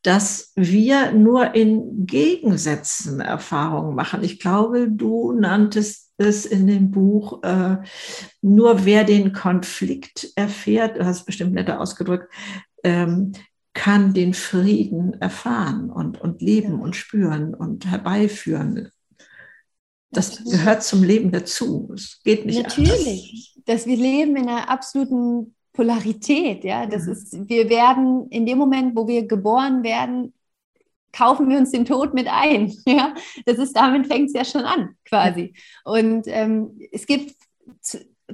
dass 0.03 0.51
wir 0.55 1.11
nur 1.11 1.53
in 1.53 2.07
Gegensätzen 2.07 3.19
Erfahrungen 3.19 3.95
machen. 3.95 4.23
Ich 4.23 4.39
glaube, 4.39 4.88
du 4.89 5.32
nanntest 5.34 6.11
es 6.17 6.45
in 6.45 6.67
dem 6.67 6.91
Buch, 6.91 7.43
äh, 7.43 7.77
nur 8.41 8.86
wer 8.86 9.03
den 9.03 9.34
Konflikt 9.34 10.32
erfährt, 10.36 10.97
du 10.97 11.05
hast 11.05 11.25
bestimmt 11.25 11.53
netter 11.53 11.79
ausgedrückt, 11.79 12.32
ähm, 12.84 13.34
kann 13.73 14.13
den 14.13 14.34
Frieden 14.34 15.13
erfahren 15.21 15.89
und, 15.89 16.19
und 16.19 16.41
leben 16.41 16.77
ja. 16.77 16.84
und 16.84 16.95
spüren 16.95 17.53
und 17.53 17.86
herbeiführen. 17.86 18.91
Das 20.11 20.32
Natürlich. 20.32 20.51
gehört 20.51 20.84
zum 20.84 21.03
Leben 21.03 21.32
dazu. 21.32 21.91
Es 21.93 22.21
geht 22.23 22.45
nicht 22.45 22.61
Natürlich, 22.61 23.53
anders. 23.55 23.63
dass 23.65 23.88
wir 23.88 23.95
leben 23.95 24.36
in 24.36 24.49
einer 24.49 24.69
absoluten 24.69 25.55
Polarität, 25.73 26.65
ja. 26.65 26.86
Das 26.86 27.05
mhm. 27.05 27.11
ist, 27.13 27.49
wir 27.49 27.69
werden 27.69 28.27
in 28.29 28.45
dem 28.45 28.57
Moment, 28.57 28.95
wo 28.95 29.07
wir 29.07 29.25
geboren 29.25 29.84
werden, 29.84 30.34
kaufen 31.13 31.49
wir 31.49 31.57
uns 31.57 31.71
den 31.71 31.86
Tod 31.86 32.13
mit 32.13 32.27
ein. 32.27 32.73
Ja, 32.86 33.13
das 33.45 33.57
ist, 33.57 33.75
damit 33.75 34.07
fängt 34.07 34.27
es 34.27 34.34
ja 34.34 34.43
schon 34.43 34.65
an, 34.65 34.95
quasi. 35.05 35.53
Und 35.86 36.23
ähm, 36.27 36.77
es 36.91 37.05
gibt 37.05 37.36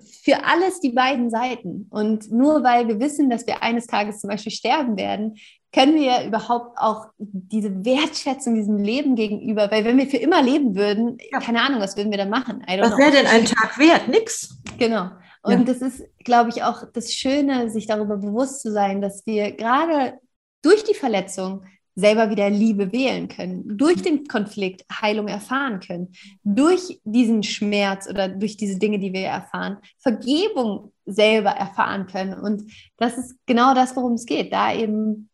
für 0.01 0.45
alles 0.45 0.79
die 0.79 0.91
beiden 0.91 1.29
Seiten. 1.29 1.87
Und 1.89 2.31
nur 2.31 2.63
weil 2.63 2.87
wir 2.87 2.99
wissen, 2.99 3.29
dass 3.29 3.47
wir 3.47 3.63
eines 3.63 3.87
Tages 3.87 4.19
zum 4.19 4.29
Beispiel 4.29 4.51
sterben 4.51 4.97
werden, 4.97 5.35
können 5.73 5.95
wir 5.95 6.03
ja 6.03 6.25
überhaupt 6.25 6.77
auch 6.77 7.07
diese 7.17 7.85
Wertschätzung 7.85 8.55
diesem 8.55 8.77
Leben 8.77 9.15
gegenüber, 9.15 9.69
weil 9.69 9.85
wenn 9.85 9.97
wir 9.97 10.07
für 10.07 10.17
immer 10.17 10.41
leben 10.41 10.75
würden, 10.75 11.17
ja. 11.31 11.39
keine 11.39 11.61
Ahnung, 11.61 11.81
was 11.81 11.97
würden 11.97 12.11
wir 12.11 12.17
dann 12.17 12.29
machen? 12.29 12.63
Was 12.67 12.97
wäre 12.97 13.11
denn 13.11 13.27
ein 13.27 13.45
Tag 13.45 13.77
wert? 13.77 14.07
Nix. 14.07 14.57
Genau. 14.77 15.09
Und 15.43 15.67
ja. 15.67 15.73
das 15.73 15.81
ist, 15.81 16.03
glaube 16.23 16.49
ich, 16.49 16.63
auch 16.63 16.83
das 16.93 17.13
Schöne, 17.13 17.69
sich 17.69 17.85
darüber 17.85 18.17
bewusst 18.17 18.61
zu 18.61 18.71
sein, 18.71 19.01
dass 19.01 19.25
wir 19.25 19.51
gerade 19.51 20.19
durch 20.61 20.83
die 20.83 20.93
Verletzung 20.93 21.63
selber 21.97 22.29
wieder 22.29 22.47
Liebe 22.51 22.91
wählen 22.91 23.27
können, 23.27 23.75
durch 23.75 24.03
den 24.03 24.27
Konflikt 24.27 24.85
Heilung 25.01 25.27
erfahren 25.27 25.79
können, 25.79 26.13
durch 26.43 27.01
diesen 27.03 27.41
Schmerz 27.41 28.07
oder 28.07 28.29
durch 28.29 28.55
diese 28.55 28.77
Dinge, 28.77 28.99
die 28.99 29.11
wir 29.13 29.25
erfahren, 29.25 29.77
Vergebung 29.97 30.93
selber 31.07 31.49
erfahren 31.49 32.05
können. 32.05 32.39
Und 32.39 32.71
das 32.97 33.17
ist 33.17 33.35
genau 33.47 33.73
das, 33.73 33.95
worum 33.95 34.13
es 34.13 34.27
geht, 34.27 34.53
da 34.53 34.75
eben 34.75 35.27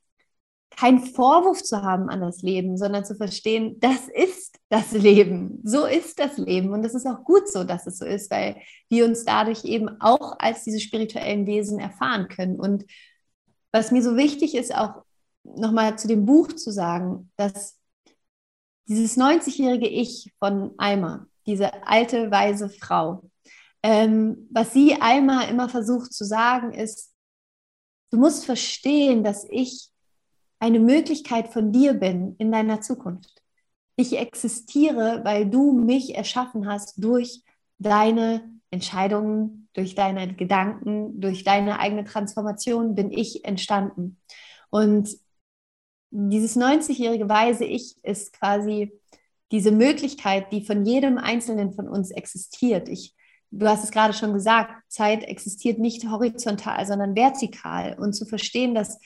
keinen 0.78 1.01
Vorwurf 1.01 1.61
zu 1.64 1.82
haben 1.82 2.07
an 2.07 2.22
das 2.22 2.41
Leben, 2.41 2.78
sondern 2.78 3.03
zu 3.03 3.16
verstehen, 3.16 3.78
das 3.82 4.07
ist 4.07 4.57
das 4.70 4.93
Leben. 4.93 5.59
So 5.66 5.86
ist 5.86 6.18
das 6.18 6.38
Leben. 6.38 6.72
Und 6.72 6.86
es 6.86 6.95
ist 6.95 7.05
auch 7.05 7.26
gut 7.26 7.49
so, 7.49 7.66
dass 7.66 7.88
es 7.88 7.97
so 7.97 8.05
ist, 8.05 8.32
weil 8.32 8.55
wir 8.88 9.03
uns 9.03 9.26
dadurch 9.26 9.66
eben 9.66 9.89
auch 9.99 10.39
als 10.39 10.64
diese 10.64 10.80
spirituellen 10.80 11.45
Wesen 11.45 11.78
erfahren 11.78 12.30
können. 12.30 12.55
Und 12.55 12.86
was 13.74 13.91
mir 13.91 14.01
so 14.01 14.16
wichtig 14.16 14.55
ist, 14.55 14.74
auch 14.74 15.03
nochmal 15.44 15.98
zu 15.98 16.08
dem 16.08 16.26
Buch 16.26 16.54
zu 16.54 16.72
sagen, 16.72 17.32
dass 17.36 17.78
dieses 18.88 19.18
90-jährige 19.18 19.88
Ich 19.88 20.34
von 20.39 20.72
Alma, 20.78 21.28
diese 21.46 21.86
alte, 21.88 22.32
weise 22.32 22.70
Frau, 22.70 23.24
ähm, 23.82 24.48
was 24.52 24.74
sie 24.74 25.02
Alma 25.02 25.44
immer 25.44 25.70
versucht 25.70 26.14
zu 26.14 26.24
sagen, 26.24 26.74
ist, 26.74 27.14
du 28.12 28.18
musst 28.18 28.46
verstehen, 28.46 29.24
dass 29.24 29.46
ich 29.50 29.89
eine 30.60 30.80
Möglichkeit 30.80 31.50
von 31.50 31.74
dir 31.74 31.94
bin 31.94 32.36
in 32.38 32.52
deiner 32.52 32.80
Zukunft. 32.80 33.41
Ich 33.98 34.18
existiere, 34.18 35.22
weil 35.24 35.50
du 35.50 35.74
mich 35.74 36.16
erschaffen 36.16 36.68
hast 36.68 37.04
durch 37.04 37.44
deine 37.80 38.50
Entscheidungen, 38.72 39.68
durch 39.74 39.94
deine 39.94 40.34
Gedanken, 40.34 41.20
durch 41.20 41.44
deine 41.44 41.80
eigene 41.80 42.06
Transformation 42.06 42.96
bin 42.96 43.12
ich 43.12 43.44
entstanden. 43.46 44.20
Und 44.70 45.10
dieses 46.16 46.55
90-jährige 46.55 47.28
weise 47.28 47.66
Ich 47.66 47.95
ist 48.03 48.34
quasi 48.34 48.91
diese 49.51 49.72
Möglichkeit, 49.72 50.51
die 50.51 50.64
von 50.64 50.86
jedem 50.86 51.18
Einzelnen 51.18 51.74
von 51.74 51.88
uns 51.88 52.11
existiert. 52.11 52.88
Ich, 52.88 53.16
du 53.49 53.68
hast 53.68 53.84
es 53.84 53.91
gerade 53.91 54.14
schon 54.14 54.34
gesagt, 54.34 54.72
Zeit 54.89 55.24
existiert 55.24 55.80
nicht 55.80 56.07
horizontal, 56.07 56.86
sondern 56.86 57.16
vertikal. 57.16 57.97
Und 57.99 58.14
zu 58.14 58.26
verstehen, 58.26 58.76
dass 58.76 58.99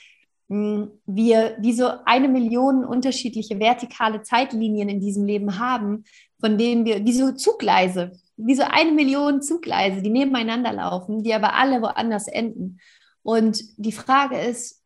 wir 0.49 1.57
wie 1.59 1.73
so 1.73 1.89
eine 2.05 2.29
Million 2.29 2.85
unterschiedliche 2.85 3.59
vertikale 3.59 4.21
Zeitlinien 4.21 4.87
in 4.87 5.01
diesem 5.01 5.25
Leben 5.25 5.59
haben, 5.59 6.05
von 6.39 6.57
denen 6.57 6.85
wir, 6.85 7.03
wie 7.03 7.13
so 7.13 7.33
Zugleise, 7.33 8.13
wie 8.37 8.55
so 8.55 8.63
eine 8.63 8.91
Million 8.91 9.41
Zugleise, 9.41 10.01
die 10.01 10.09
nebeneinander 10.09 10.71
laufen, 10.71 11.23
die 11.23 11.33
aber 11.33 11.55
alle 11.55 11.81
woanders 11.81 12.27
enden. 12.27 12.79
Und 13.23 13.61
die 13.77 13.91
Frage 13.91 14.39
ist, 14.39 14.83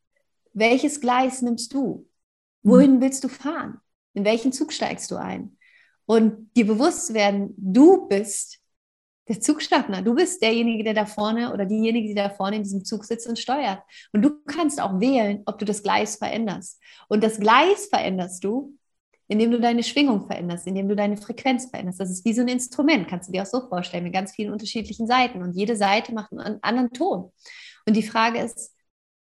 welches 0.54 1.00
Gleis 1.00 1.42
nimmst 1.42 1.74
du? 1.74 2.08
Wohin 2.64 2.96
mhm. 2.96 3.02
willst 3.02 3.24
du 3.24 3.28
fahren? 3.28 3.80
In 4.14 4.26
welchen 4.26 4.52
Zug 4.52 4.74
steigst 4.74 5.10
du 5.12 5.16
ein? 5.16 5.58
Und 6.06 6.50
dir 6.56 6.68
bewusst 6.68 7.14
werden, 7.14 7.54
du 7.58 8.08
bist 8.08 8.62
der 9.28 9.40
Zugschaffner. 9.40 10.02
Du 10.02 10.16
bist 10.16 10.42
derjenige, 10.42 10.84
der 10.84 10.94
da 10.94 11.06
vorne 11.06 11.54
oder 11.54 11.66
diejenige, 11.66 12.10
die 12.10 12.16
da 12.16 12.30
vorne 12.30 12.58
in 12.58 12.64
diesem 12.64 12.84
Zug 12.84 13.06
sitzt 13.06 13.28
und 13.28 13.40
steuert. 13.40 13.82
Und 14.12 14.24
du 14.24 14.32
kannst 14.46 14.82
auch 14.82 15.00
wählen, 15.00 15.44
ob 15.46 15.58
du 15.60 15.66
das 15.66 15.84
Gleis 15.84 16.18
veränderst. 16.18 16.82
Und 17.08 17.24
das 17.24 17.40
Gleis 17.40 17.86
veränderst 17.86 18.44
du, 18.44 18.78
indem 19.28 19.52
du 19.52 19.62
deine 19.62 19.84
Schwingung 19.84 20.28
veränderst, 20.28 20.68
indem 20.68 20.90
du 20.90 20.96
deine 20.96 21.16
Frequenz 21.16 21.70
veränderst. 21.70 22.02
Das 22.02 22.10
ist 22.10 22.26
wie 22.26 22.34
so 22.34 22.42
ein 22.42 22.50
Instrument, 22.50 23.08
kannst 23.08 23.30
du 23.30 23.32
dir 23.32 23.44
auch 23.44 23.48
so 23.48 23.62
vorstellen, 23.70 24.04
mit 24.04 24.14
ganz 24.14 24.34
vielen 24.34 24.52
unterschiedlichen 24.52 25.08
Seiten. 25.08 25.42
Und 25.42 25.56
jede 25.56 25.78
Seite 25.78 26.14
macht 26.14 26.34
einen 26.34 26.62
anderen 26.62 26.92
Ton. 26.92 27.32
Und 27.86 27.96
die 27.96 28.04
Frage 28.04 28.40
ist, 28.40 28.74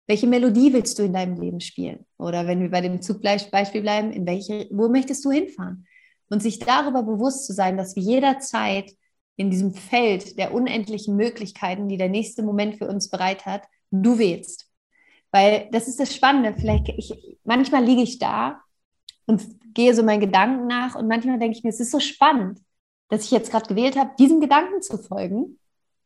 welche 0.09 0.26
Melodie 0.26 0.72
willst 0.72 0.98
du 0.98 1.04
in 1.04 1.12
deinem 1.12 1.38
Leben 1.38 1.61
spielen? 1.61 2.06
Oder 2.16 2.46
wenn 2.46 2.61
wir 2.61 2.70
bei 2.70 2.80
dem 2.80 3.02
Zugbeispiel 3.02 3.82
bleiben, 3.82 4.11
in 4.11 4.26
welche, 4.26 4.66
wo 4.70 4.88
möchtest 4.88 5.24
du 5.24 5.30
hinfahren? 5.30 5.86
Und 6.30 6.42
sich 6.42 6.59
darüber 6.59 7.02
bewusst 7.02 7.46
zu 7.46 7.52
sein, 7.52 7.76
dass 7.76 7.94
wir 7.94 8.02
jederzeit 8.02 8.90
in 9.36 9.50
diesem 9.50 9.72
Feld 9.74 10.38
der 10.38 10.52
unendlichen 10.52 11.14
Möglichkeiten, 11.14 11.88
die 11.88 11.98
der 11.98 12.09
nächste 12.09 12.42
Moment 12.42 12.76
für 12.76 12.88
uns 12.88 13.11
bereit 13.11 13.46
hat, 13.46 13.62
du 13.90 14.18
wählst. 14.18 14.70
Weil 15.30 15.68
das 15.72 15.88
ist 15.88 16.00
das 16.00 16.14
Spannende. 16.14 16.59
Vielleicht, 16.59 16.88
ich, 16.88 17.38
manchmal 17.44 17.84
liege 17.84 18.02
ich 18.02 18.18
da 18.18 18.61
und 19.26 19.42
gehe 19.74 19.94
so 19.94 20.02
meinen 20.02 20.20
Gedanken 20.20 20.66
nach 20.66 20.94
und 20.94 21.06
manchmal 21.06 21.38
denke 21.38 21.56
ich 21.56 21.64
mir, 21.64 21.70
es 21.70 21.80
ist 21.80 21.90
so 21.90 22.00
spannend, 22.00 22.61
dass 23.11 23.24
ich 23.24 23.30
jetzt 23.30 23.50
gerade 23.50 23.68
gewählt 23.68 23.96
habe, 23.96 24.11
diesem 24.18 24.40
Gedanken 24.40 24.80
zu 24.80 24.96
folgen, 24.96 25.59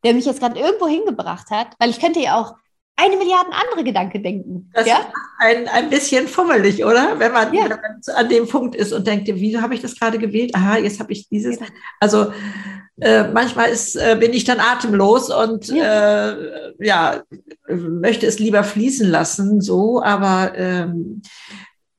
der 0.04 0.14
mich 0.14 0.26
jetzt 0.26 0.40
gerade 0.40 0.58
irgendwo 0.58 0.88
hingebracht 0.88 1.50
hat, 1.50 1.76
weil 1.78 1.90
ich 1.90 2.00
könnte 2.00 2.20
ja 2.20 2.40
auch 2.40 2.56
eine 2.96 3.16
Milliarde 3.16 3.50
andere 3.52 3.84
Gedanken 3.84 4.22
denken. 4.22 4.70
Das 4.74 4.86
ja? 4.86 4.98
ist 4.98 5.06
ein, 5.38 5.68
ein 5.68 5.90
bisschen 5.90 6.28
fummelig, 6.28 6.84
oder? 6.84 7.18
Wenn 7.18 7.32
man, 7.32 7.52
ja. 7.52 7.64
wenn 7.64 7.70
man 7.70 8.00
an 8.14 8.28
dem 8.28 8.46
Punkt 8.46 8.74
ist 8.76 8.92
und 8.92 9.06
denkt, 9.06 9.28
wieso 9.28 9.60
habe 9.60 9.74
ich 9.74 9.80
das 9.80 9.98
gerade 9.98 10.18
gewählt? 10.18 10.54
Aha, 10.54 10.78
jetzt 10.78 11.00
habe 11.00 11.12
ich 11.12 11.28
dieses. 11.28 11.58
Genau. 11.58 11.70
Also 12.00 12.32
äh, 13.00 13.24
manchmal 13.28 13.70
ist, 13.70 13.96
äh, 13.96 14.16
bin 14.20 14.32
ich 14.32 14.44
dann 14.44 14.60
atemlos 14.60 15.30
und 15.30 15.68
ja. 15.68 16.30
Äh, 16.30 16.74
ja. 16.78 17.22
möchte 17.68 18.26
es 18.26 18.38
lieber 18.38 18.62
fließen 18.62 19.08
lassen, 19.10 19.60
so, 19.60 20.02
aber 20.02 20.52
ähm, 20.54 21.22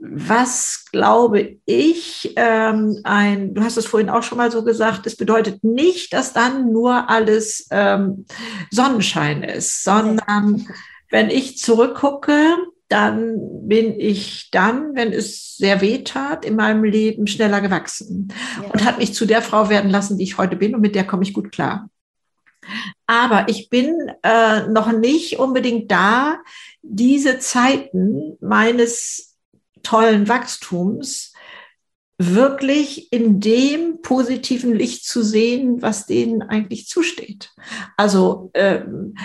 was 0.05 0.85
glaube 0.91 1.57
ich, 1.65 2.33
ähm, 2.35 2.99
ein, 3.03 3.53
du 3.53 3.63
hast 3.63 3.77
es 3.77 3.85
vorhin 3.85 4.09
auch 4.09 4.23
schon 4.23 4.37
mal 4.37 4.51
so 4.51 4.63
gesagt, 4.63 5.07
es 5.07 5.15
bedeutet 5.15 5.63
nicht, 5.63 6.11
dass 6.11 6.33
dann 6.33 6.73
nur 6.73 7.09
alles 7.09 7.67
ähm, 7.71 8.25
Sonnenschein 8.69 9.43
ist, 9.43 9.83
sondern 9.83 10.67
wenn 11.09 11.29
ich 11.29 11.57
zurückgucke, 11.57 12.57
dann 12.89 13.67
bin 13.67 13.97
ich 13.97 14.49
dann, 14.51 14.93
wenn 14.93 15.13
es 15.13 15.55
sehr 15.55 15.79
weh 15.79 16.03
tat, 16.03 16.43
in 16.43 16.57
meinem 16.57 16.83
Leben 16.83 17.25
schneller 17.25 17.61
gewachsen 17.61 18.27
ja. 18.61 18.69
und 18.69 18.83
hat 18.83 18.97
mich 18.97 19.13
zu 19.13 19.25
der 19.25 19.41
Frau 19.41 19.69
werden 19.69 19.89
lassen, 19.89 20.17
die 20.17 20.25
ich 20.25 20.37
heute 20.37 20.57
bin 20.57 20.75
und 20.75 20.81
mit 20.81 20.95
der 20.95 21.07
komme 21.07 21.23
ich 21.23 21.33
gut 21.33 21.51
klar. 21.51 21.89
Aber 23.07 23.47
ich 23.47 23.69
bin 23.69 23.95
äh, 24.21 24.67
noch 24.67 24.91
nicht 24.91 25.39
unbedingt 25.39 25.89
da, 25.91 26.39
diese 26.81 27.39
Zeiten 27.39 28.37
meines 28.41 29.32
tollen 29.83 30.27
Wachstums 30.27 31.33
wirklich 32.17 33.11
in 33.11 33.39
dem 33.39 34.01
positiven 34.01 34.73
Licht 34.73 35.05
zu 35.05 35.23
sehen, 35.23 35.81
was 35.81 36.05
denen 36.05 36.41
eigentlich 36.41 36.87
zusteht. 36.87 37.51
Also 37.97 38.51
ähm, 38.53 39.15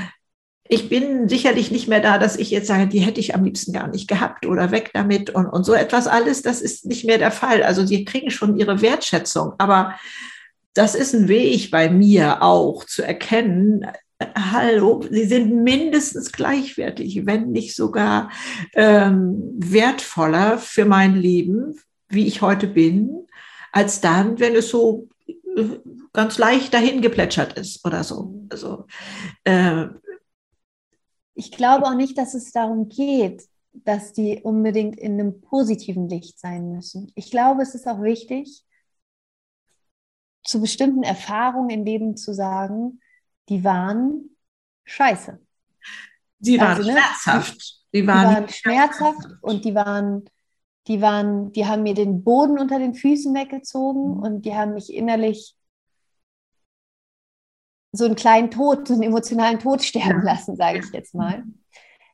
ich 0.68 0.88
bin 0.88 1.28
sicherlich 1.28 1.70
nicht 1.70 1.88
mehr 1.88 2.00
da, 2.00 2.18
dass 2.18 2.36
ich 2.36 2.50
jetzt 2.50 2.66
sage, 2.66 2.88
die 2.88 3.00
hätte 3.00 3.20
ich 3.20 3.34
am 3.34 3.44
liebsten 3.44 3.72
gar 3.72 3.88
nicht 3.88 4.08
gehabt 4.08 4.46
oder 4.46 4.70
weg 4.70 4.90
damit 4.92 5.30
und, 5.30 5.46
und 5.46 5.64
so 5.64 5.72
etwas 5.72 6.06
alles. 6.06 6.42
Das 6.42 6.60
ist 6.60 6.84
nicht 6.84 7.04
mehr 7.04 7.18
der 7.18 7.30
Fall. 7.30 7.62
Also 7.62 7.86
sie 7.86 8.04
kriegen 8.04 8.30
schon 8.30 8.58
ihre 8.58 8.82
Wertschätzung, 8.82 9.54
aber 9.58 9.94
das 10.74 10.94
ist 10.94 11.14
ein 11.14 11.28
Weg 11.28 11.70
bei 11.70 11.88
mir 11.88 12.42
auch 12.42 12.84
zu 12.84 13.02
erkennen, 13.02 13.86
hallo, 14.20 15.02
sie 15.10 15.24
sind 15.24 15.62
mindestens 15.62 16.32
gleichwertig, 16.32 17.24
wenn 17.26 17.50
nicht 17.50 17.74
sogar 17.76 18.30
ähm, 18.74 19.54
wertvoller 19.56 20.58
für 20.58 20.84
mein 20.84 21.14
Leben, 21.16 21.78
wie 22.08 22.26
ich 22.26 22.42
heute 22.42 22.66
bin, 22.66 23.26
als 23.72 24.00
dann, 24.00 24.40
wenn 24.40 24.56
es 24.56 24.70
so 24.70 25.08
äh, 25.26 25.78
ganz 26.12 26.38
leicht 26.38 26.74
dahin 26.74 27.00
geplätschert 27.00 27.58
ist 27.58 27.84
oder 27.84 28.02
so. 28.02 28.46
Also, 28.50 28.86
äh, 29.44 29.86
ich 31.34 31.52
glaube 31.52 31.86
auch 31.86 31.94
nicht, 31.94 32.18
dass 32.18 32.34
es 32.34 32.50
darum 32.50 32.88
geht, 32.88 33.44
dass 33.72 34.12
die 34.12 34.40
unbedingt 34.42 34.98
in 34.98 35.12
einem 35.12 35.40
positiven 35.40 36.08
Licht 36.08 36.40
sein 36.40 36.72
müssen. 36.72 37.12
Ich 37.14 37.30
glaube, 37.30 37.62
es 37.62 37.76
ist 37.76 37.86
auch 37.86 38.02
wichtig, 38.02 38.64
zu 40.42 40.60
bestimmten 40.60 41.04
Erfahrungen 41.04 41.70
im 41.70 41.84
Leben 41.84 42.16
zu 42.16 42.32
sagen, 42.32 43.00
die 43.48 43.64
waren 43.64 44.36
scheiße. 44.84 45.40
Sie 46.40 46.60
waren 46.60 46.76
also, 46.76 46.90
ne, 46.90 46.98
schmerzhaft. 46.98 47.84
Die, 47.92 48.00
die 48.00 48.06
waren, 48.06 48.28
die 48.28 48.34
waren 48.34 48.48
schmerzhaft 48.48 49.26
und 49.42 49.64
die 49.64 49.74
waren, 49.74 50.30
die 50.86 51.00
waren, 51.00 51.52
die 51.52 51.66
haben 51.66 51.82
mir 51.82 51.94
den 51.94 52.22
Boden 52.22 52.58
unter 52.58 52.78
den 52.78 52.94
Füßen 52.94 53.34
weggezogen 53.34 54.16
mhm. 54.16 54.22
und 54.22 54.42
die 54.42 54.54
haben 54.54 54.74
mich 54.74 54.92
innerlich 54.92 55.56
so 57.92 58.04
einen 58.04 58.16
kleinen 58.16 58.50
Tod, 58.50 58.86
so 58.86 58.94
einen 58.94 59.02
emotionalen 59.02 59.58
Tod 59.58 59.82
sterben 59.82 60.22
lassen, 60.22 60.56
sage 60.56 60.80
ich 60.80 60.92
jetzt 60.92 61.14
mal. 61.14 61.44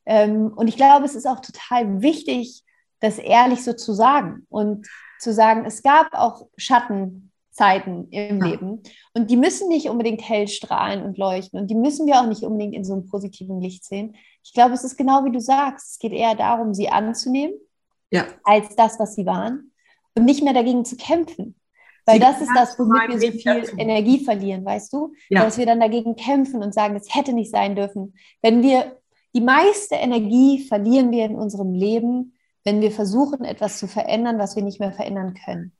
Ähm, 0.06 0.52
und 0.54 0.68
ich 0.68 0.76
glaube, 0.76 1.04
es 1.04 1.14
ist 1.14 1.26
auch 1.26 1.40
total 1.40 2.02
wichtig, 2.02 2.62
das 3.00 3.18
ehrlich 3.18 3.64
so 3.64 3.72
zu 3.72 3.92
sagen 3.92 4.46
und 4.48 4.86
zu 5.18 5.32
sagen, 5.32 5.64
es 5.64 5.82
gab 5.82 6.14
auch 6.14 6.46
Schattenzeiten 7.54 8.08
im 8.10 8.38
ja. 8.40 8.46
Leben 8.46 8.82
und 9.14 9.30
die 9.30 9.36
müssen 9.36 9.68
nicht 9.68 9.88
unbedingt 9.88 10.26
hell 10.28 10.48
strahlen 10.48 11.02
und 11.04 11.18
leuchten 11.18 11.58
und 11.58 11.70
die 11.70 11.74
müssen 11.74 12.06
wir 12.06 12.20
auch 12.20 12.26
nicht 12.26 12.42
unbedingt 12.42 12.74
in 12.74 12.84
so 12.84 12.94
einem 12.94 13.06
positiven 13.06 13.60
Licht 13.60 13.84
sehen. 13.84 14.16
Ich 14.42 14.52
glaube, 14.52 14.74
es 14.74 14.84
ist 14.84 14.96
genau 14.96 15.24
wie 15.24 15.32
du 15.32 15.40
sagst, 15.40 15.92
es 15.92 15.98
geht 15.98 16.12
eher 16.12 16.34
darum, 16.34 16.74
sie 16.74 16.88
anzunehmen, 16.88 17.54
ja. 18.10 18.26
als 18.44 18.74
das, 18.76 18.98
was 18.98 19.14
sie 19.14 19.26
waren 19.26 19.72
und 20.14 20.24
nicht 20.24 20.42
mehr 20.42 20.52
dagegen 20.52 20.84
zu 20.84 20.96
kämpfen. 20.96 21.54
Weil 22.06 22.20
das 22.20 22.42
ist 22.42 22.50
das, 22.54 22.78
womit 22.78 23.08
wir 23.08 23.18
so 23.18 23.38
viel 23.38 23.62
dazu. 23.62 23.76
Energie 23.78 24.22
verlieren, 24.22 24.62
weißt 24.62 24.92
du? 24.92 25.14
Ja. 25.30 25.42
Dass 25.42 25.56
wir 25.56 25.64
dann 25.64 25.80
dagegen 25.80 26.16
kämpfen 26.16 26.62
und 26.62 26.74
sagen, 26.74 26.96
es 26.96 27.14
hätte 27.14 27.32
nicht 27.32 27.50
sein 27.50 27.74
dürfen. 27.74 28.14
Wenn 28.42 28.62
wir 28.62 28.98
die 29.34 29.40
meiste 29.40 29.94
Energie 29.94 30.66
verlieren 30.68 31.10
wir 31.12 31.24
in 31.24 31.34
unserem 31.34 31.72
Leben, 31.72 32.34
wenn 32.62 32.82
wir 32.82 32.90
versuchen, 32.90 33.46
etwas 33.46 33.78
zu 33.78 33.88
verändern, 33.88 34.38
was 34.38 34.54
wir 34.54 34.62
nicht 34.62 34.80
mehr 34.80 34.92
verändern 34.92 35.34
können. 35.46 35.72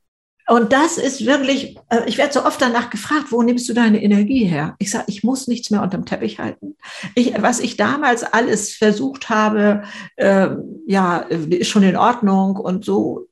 Und 0.47 0.73
das 0.73 0.97
ist 0.97 1.25
wirklich, 1.25 1.75
äh, 1.89 2.01
ich 2.05 2.17
werde 2.17 2.33
so 2.33 2.45
oft 2.45 2.61
danach 2.61 2.89
gefragt, 2.89 3.31
wo 3.31 3.41
nimmst 3.41 3.67
du 3.67 3.73
deine 3.73 4.01
Energie 4.01 4.45
her? 4.45 4.75
Ich 4.77 4.91
sage, 4.91 5.05
ich 5.07 5.23
muss 5.23 5.47
nichts 5.47 5.71
mehr 5.71 5.81
unterm 5.81 6.05
Teppich 6.05 6.39
halten. 6.39 6.75
Ich, 7.15 7.33
was 7.41 7.59
ich 7.59 7.77
damals 7.77 8.23
alles 8.23 8.73
versucht 8.73 9.29
habe, 9.29 9.83
äh, 10.17 10.49
ja, 10.85 11.17
ist 11.17 11.69
schon 11.69 11.83
in 11.83 11.97
Ordnung 11.97 12.57
und 12.57 12.85
so 12.85 13.27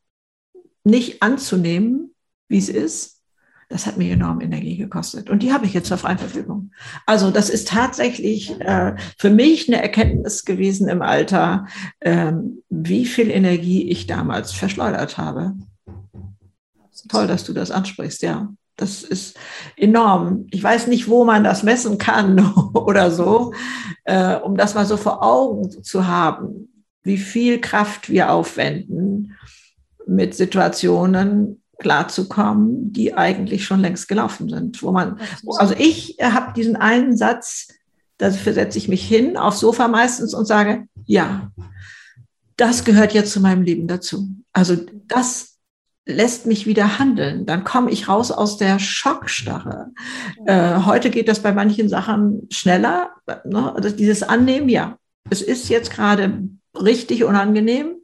nicht 0.83 1.21
anzunehmen, 1.21 2.13
wie 2.47 2.57
es 2.57 2.69
ist, 2.69 3.21
das 3.69 3.85
hat 3.87 3.97
mir 3.97 4.13
enorm 4.13 4.41
Energie 4.41 4.77
gekostet. 4.77 5.29
Und 5.29 5.41
die 5.41 5.53
habe 5.53 5.65
ich 5.65 5.73
jetzt 5.73 5.87
zur 5.87 5.97
freien 5.97 6.17
Verfügung. 6.17 6.71
Also 7.05 7.31
das 7.31 7.49
ist 7.49 7.67
tatsächlich 7.67 8.59
äh, 8.61 8.95
für 9.17 9.29
mich 9.29 9.67
eine 9.67 9.81
Erkenntnis 9.81 10.45
gewesen 10.45 10.89
im 10.89 11.01
Alter, 11.01 11.67
ähm, 12.01 12.61
wie 12.69 13.05
viel 13.05 13.31
Energie 13.31 13.89
ich 13.89 14.05
damals 14.05 14.51
verschleudert 14.51 15.17
habe. 15.17 15.55
Toll, 17.09 17.27
dass 17.27 17.43
du 17.43 17.53
das 17.53 17.71
ansprichst, 17.71 18.21
ja. 18.21 18.49
Das 18.75 19.03
ist 19.03 19.37
enorm. 19.77 20.47
Ich 20.49 20.63
weiß 20.63 20.87
nicht, 20.87 21.07
wo 21.07 21.25
man 21.25 21.43
das 21.43 21.61
messen 21.61 21.99
kann 21.99 22.39
oder 22.73 23.11
so, 23.11 23.53
äh, 24.03 24.35
um 24.35 24.57
das 24.57 24.73
mal 24.73 24.85
so 24.85 24.97
vor 24.97 25.23
Augen 25.23 25.69
zu 25.83 26.07
haben, 26.07 26.69
wie 27.03 27.17
viel 27.17 27.61
Kraft 27.61 28.09
wir 28.09 28.31
aufwenden 28.31 29.35
mit 30.07 30.33
Situationen, 30.33 31.61
klarzukommen, 31.79 32.93
die 32.93 33.13
eigentlich 33.13 33.65
schon 33.65 33.81
längst 33.81 34.07
gelaufen 34.07 34.49
sind. 34.49 34.81
Wo 34.81 34.91
man, 34.91 35.19
also 35.57 35.75
ich 35.77 36.17
habe 36.21 36.53
diesen 36.53 36.75
einen 36.75 37.15
Satz, 37.15 37.67
dafür 38.17 38.53
setze 38.53 38.77
ich 38.77 38.87
mich 38.87 39.05
hin 39.05 39.37
aufs 39.37 39.59
Sofa 39.59 39.87
meistens 39.87 40.33
und 40.33 40.45
sage, 40.45 40.87
ja, 41.05 41.51
das 42.57 42.85
gehört 42.85 43.13
jetzt 43.13 43.33
zu 43.33 43.41
meinem 43.41 43.63
Leben 43.63 43.87
dazu. 43.87 44.29
Also 44.53 44.77
das 45.07 45.52
lässt 46.05 46.45
mich 46.45 46.65
wieder 46.65 46.99
handeln. 46.99 47.45
Dann 47.45 47.63
komme 47.63 47.91
ich 47.91 48.07
raus 48.07 48.31
aus 48.31 48.57
der 48.57 48.79
Schockstarre. 48.79 49.91
Äh, 50.45 50.79
heute 50.85 51.09
geht 51.09 51.27
das 51.27 51.39
bei 51.39 51.53
manchen 51.53 51.87
Sachen 51.87 52.47
schneller. 52.51 53.11
Ne? 53.45 53.73
Also 53.73 53.89
dieses 53.89 54.23
Annehmen, 54.23 54.69
ja, 54.69 54.97
es 55.29 55.41
ist 55.41 55.69
jetzt 55.69 55.91
gerade 55.91 56.49
richtig 56.75 57.23
unangenehm. 57.23 57.95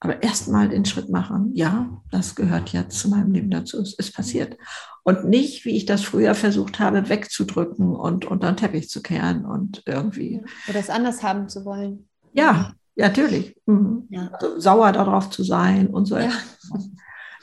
Aber 0.00 0.20
erstmal 0.20 0.68
den 0.68 0.84
Schritt 0.84 1.10
machen, 1.10 1.52
ja, 1.54 2.02
das 2.10 2.34
gehört 2.34 2.70
jetzt 2.72 2.98
zu 2.98 3.08
meinem 3.08 3.30
Leben 3.30 3.50
dazu. 3.50 3.80
Es 3.80 3.94
ist 3.94 4.16
passiert. 4.16 4.58
Und 5.04 5.26
nicht, 5.26 5.64
wie 5.64 5.76
ich 5.76 5.86
das 5.86 6.02
früher 6.02 6.34
versucht 6.34 6.80
habe, 6.80 7.08
wegzudrücken 7.08 7.94
und 7.94 8.24
unter 8.24 8.50
den 8.50 8.56
Teppich 8.56 8.90
zu 8.90 9.00
kehren 9.00 9.44
und 9.44 9.84
irgendwie. 9.86 10.42
Oder 10.68 10.80
es 10.80 10.90
anders 10.90 11.22
haben 11.22 11.48
zu 11.48 11.64
wollen. 11.64 12.08
Ja, 12.32 12.72
natürlich. 12.96 13.54
Mhm. 13.66 14.08
Ja. 14.10 14.28
Also 14.32 14.58
sauer 14.58 14.90
darauf 14.90 15.30
zu 15.30 15.44
sein 15.44 15.86
und 15.86 16.06
so. 16.06 16.18
Ja. 16.18 16.32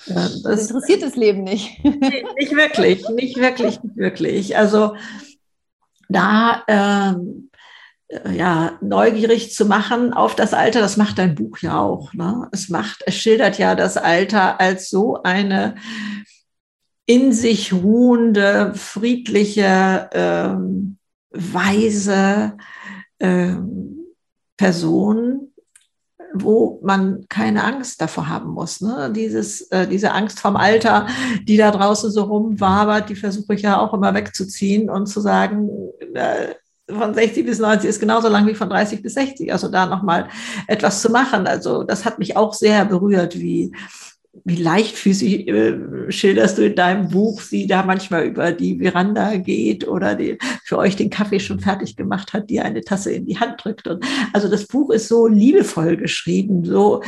das, 0.07 0.41
das, 0.41 0.67
interessiert 0.67 1.01
das 1.01 1.15
Leben 1.15 1.43
nicht. 1.43 1.83
Nicht 1.83 2.55
wirklich, 2.55 3.07
nicht 3.09 3.37
wirklich, 3.37 3.81
nicht 3.83 3.97
wirklich. 3.97 4.57
Also 4.57 4.95
da 6.07 6.63
ähm, 6.67 7.49
ja, 8.31 8.77
neugierig 8.81 9.53
zu 9.53 9.65
machen 9.65 10.13
auf 10.13 10.35
das 10.35 10.53
Alter, 10.53 10.79
das 10.79 10.97
macht 10.97 11.19
dein 11.19 11.35
Buch 11.35 11.59
ja 11.59 11.79
auch. 11.79 12.13
Ne? 12.13 12.47
Es 12.51 12.69
macht, 12.69 13.03
es 13.05 13.15
schildert 13.15 13.59
ja 13.59 13.75
das 13.75 13.97
Alter 13.97 14.59
als 14.59 14.89
so 14.89 15.21
eine 15.23 15.75
in 17.05 17.31
sich 17.33 17.73
ruhende, 17.73 18.73
friedliche, 18.75 20.09
ähm, 20.13 20.97
weise 21.31 22.55
ähm, 23.19 23.99
Person, 24.57 25.48
wo 26.33 26.79
man 26.83 27.25
keine 27.29 27.63
Angst 27.63 28.01
davor 28.01 28.27
haben 28.27 28.51
muss. 28.51 28.81
Ne? 28.81 29.11
Dieses, 29.15 29.61
äh, 29.71 29.87
diese 29.87 30.11
Angst 30.11 30.39
vom 30.39 30.55
Alter, 30.55 31.07
die 31.43 31.57
da 31.57 31.71
draußen 31.71 32.11
so 32.11 32.23
rumwabert, 32.23 33.09
die 33.09 33.15
versuche 33.15 33.55
ich 33.55 33.63
ja 33.63 33.79
auch 33.79 33.93
immer 33.93 34.13
wegzuziehen 34.13 34.89
und 34.89 35.07
zu 35.07 35.21
sagen, 35.21 35.69
äh, 36.13 36.53
von 36.89 37.13
60 37.13 37.45
bis 37.45 37.59
90 37.59 37.89
ist 37.89 37.99
genauso 37.99 38.29
lang 38.29 38.47
wie 38.47 38.55
von 38.55 38.69
30 38.69 39.01
bis 39.01 39.13
60. 39.13 39.51
Also 39.51 39.69
da 39.69 39.85
nochmal 39.85 40.27
etwas 40.67 41.01
zu 41.01 41.09
machen. 41.09 41.47
Also 41.47 41.83
das 41.83 42.05
hat 42.05 42.19
mich 42.19 42.35
auch 42.35 42.53
sehr 42.53 42.85
berührt, 42.85 43.37
wie 43.37 43.71
wie 44.45 44.55
leichtfüßig 44.55 45.47
äh, 45.47 46.11
schilderst 46.11 46.57
du 46.57 46.65
in 46.65 46.75
deinem 46.75 47.09
Buch, 47.09 47.41
sie 47.41 47.67
da 47.67 47.83
manchmal 47.83 48.25
über 48.25 48.51
die 48.51 48.79
Veranda 48.79 49.35
geht 49.37 49.87
oder 49.87 50.15
die, 50.15 50.37
für 50.63 50.77
euch 50.77 50.95
den 50.95 51.09
Kaffee 51.09 51.39
schon 51.39 51.59
fertig 51.59 51.95
gemacht 51.95 52.33
hat, 52.33 52.49
dir 52.49 52.63
eine 52.65 52.81
Tasse 52.81 53.11
in 53.11 53.25
die 53.25 53.39
Hand 53.39 53.63
drückt. 53.63 53.87
Und 53.87 54.03
also 54.33 54.47
das 54.47 54.67
Buch 54.67 54.91
ist 54.91 55.07
so 55.07 55.27
liebevoll 55.27 55.97
geschrieben, 55.97 56.63
so 56.63 57.01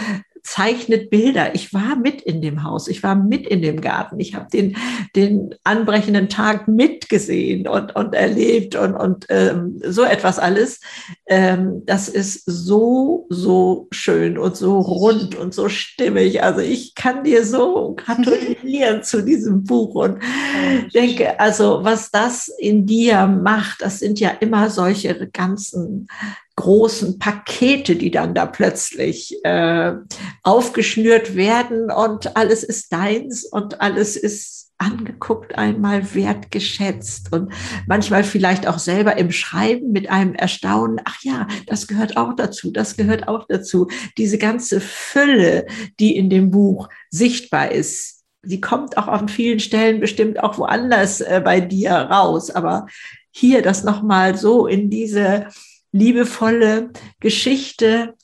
zeichnet 0.43 1.09
Bilder. 1.09 1.55
Ich 1.55 1.73
war 1.73 1.95
mit 1.95 2.21
in 2.21 2.41
dem 2.41 2.63
Haus, 2.63 2.87
ich 2.87 3.03
war 3.03 3.15
mit 3.15 3.47
in 3.47 3.61
dem 3.61 3.81
Garten, 3.81 4.19
ich 4.19 4.35
habe 4.35 4.47
den, 4.51 4.75
den 5.15 5.55
anbrechenden 5.63 6.29
Tag 6.29 6.67
mitgesehen 6.67 7.67
und, 7.67 7.95
und 7.95 8.13
erlebt 8.13 8.75
und, 8.75 8.95
und 8.95 9.25
ähm, 9.29 9.81
so 9.85 10.03
etwas 10.03 10.39
alles. 10.39 10.79
Ähm, 11.27 11.83
das 11.85 12.09
ist 12.09 12.43
so, 12.45 13.27
so 13.29 13.87
schön 13.91 14.37
und 14.37 14.55
so 14.55 14.79
rund 14.79 15.35
und 15.35 15.53
so 15.53 15.69
stimmig. 15.69 16.43
Also 16.43 16.61
ich 16.61 16.95
kann 16.95 17.23
dir 17.23 17.45
so 17.45 17.95
gratulieren 17.95 19.03
zu 19.03 19.23
diesem 19.23 19.63
Buch 19.63 19.95
und 19.95 20.19
denke, 20.93 21.39
also 21.39 21.79
was 21.83 22.11
das 22.11 22.47
in 22.47 22.85
dir 22.85 23.27
macht, 23.27 23.81
das 23.81 23.99
sind 23.99 24.19
ja 24.19 24.29
immer 24.29 24.69
solche 24.69 25.29
ganzen 25.29 26.07
großen 26.55 27.19
Pakete, 27.19 27.95
die 27.95 28.11
dann 28.11 28.33
da 28.33 28.45
plötzlich 28.45 29.43
äh, 29.43 29.93
aufgeschnürt 30.43 31.35
werden 31.35 31.91
und 31.91 32.35
alles 32.35 32.63
ist 32.63 32.91
deins 32.91 33.45
und 33.45 33.81
alles 33.81 34.15
ist 34.15 34.61
angeguckt, 34.81 35.57
einmal 35.57 36.15
wertgeschätzt 36.15 37.31
und 37.31 37.53
manchmal 37.87 38.23
vielleicht 38.23 38.67
auch 38.67 38.79
selber 38.79 39.15
im 39.17 39.31
Schreiben 39.31 39.91
mit 39.91 40.09
einem 40.09 40.33
Erstaunen, 40.33 40.99
ach 41.05 41.21
ja, 41.21 41.47
das 41.67 41.87
gehört 41.87 42.17
auch 42.17 42.35
dazu, 42.35 42.71
das 42.71 42.97
gehört 42.97 43.27
auch 43.27 43.45
dazu. 43.47 43.87
Diese 44.17 44.39
ganze 44.39 44.81
Fülle, 44.81 45.67
die 45.99 46.17
in 46.17 46.29
dem 46.31 46.49
Buch 46.49 46.89
sichtbar 47.11 47.71
ist, 47.71 48.23
die 48.43 48.59
kommt 48.59 48.97
auch 48.97 49.07
an 49.07 49.29
vielen 49.29 49.59
Stellen 49.59 49.99
bestimmt 49.99 50.41
auch 50.41 50.57
woanders 50.57 51.21
äh, 51.21 51.41
bei 51.43 51.61
dir 51.61 51.91
raus, 51.91 52.49
aber 52.49 52.87
hier 53.29 53.61
das 53.61 53.83
nochmal 53.83 54.35
so 54.35 54.65
in 54.65 54.89
diese 54.89 55.47
liebevolle 55.91 56.91
Geschichte 57.19 58.15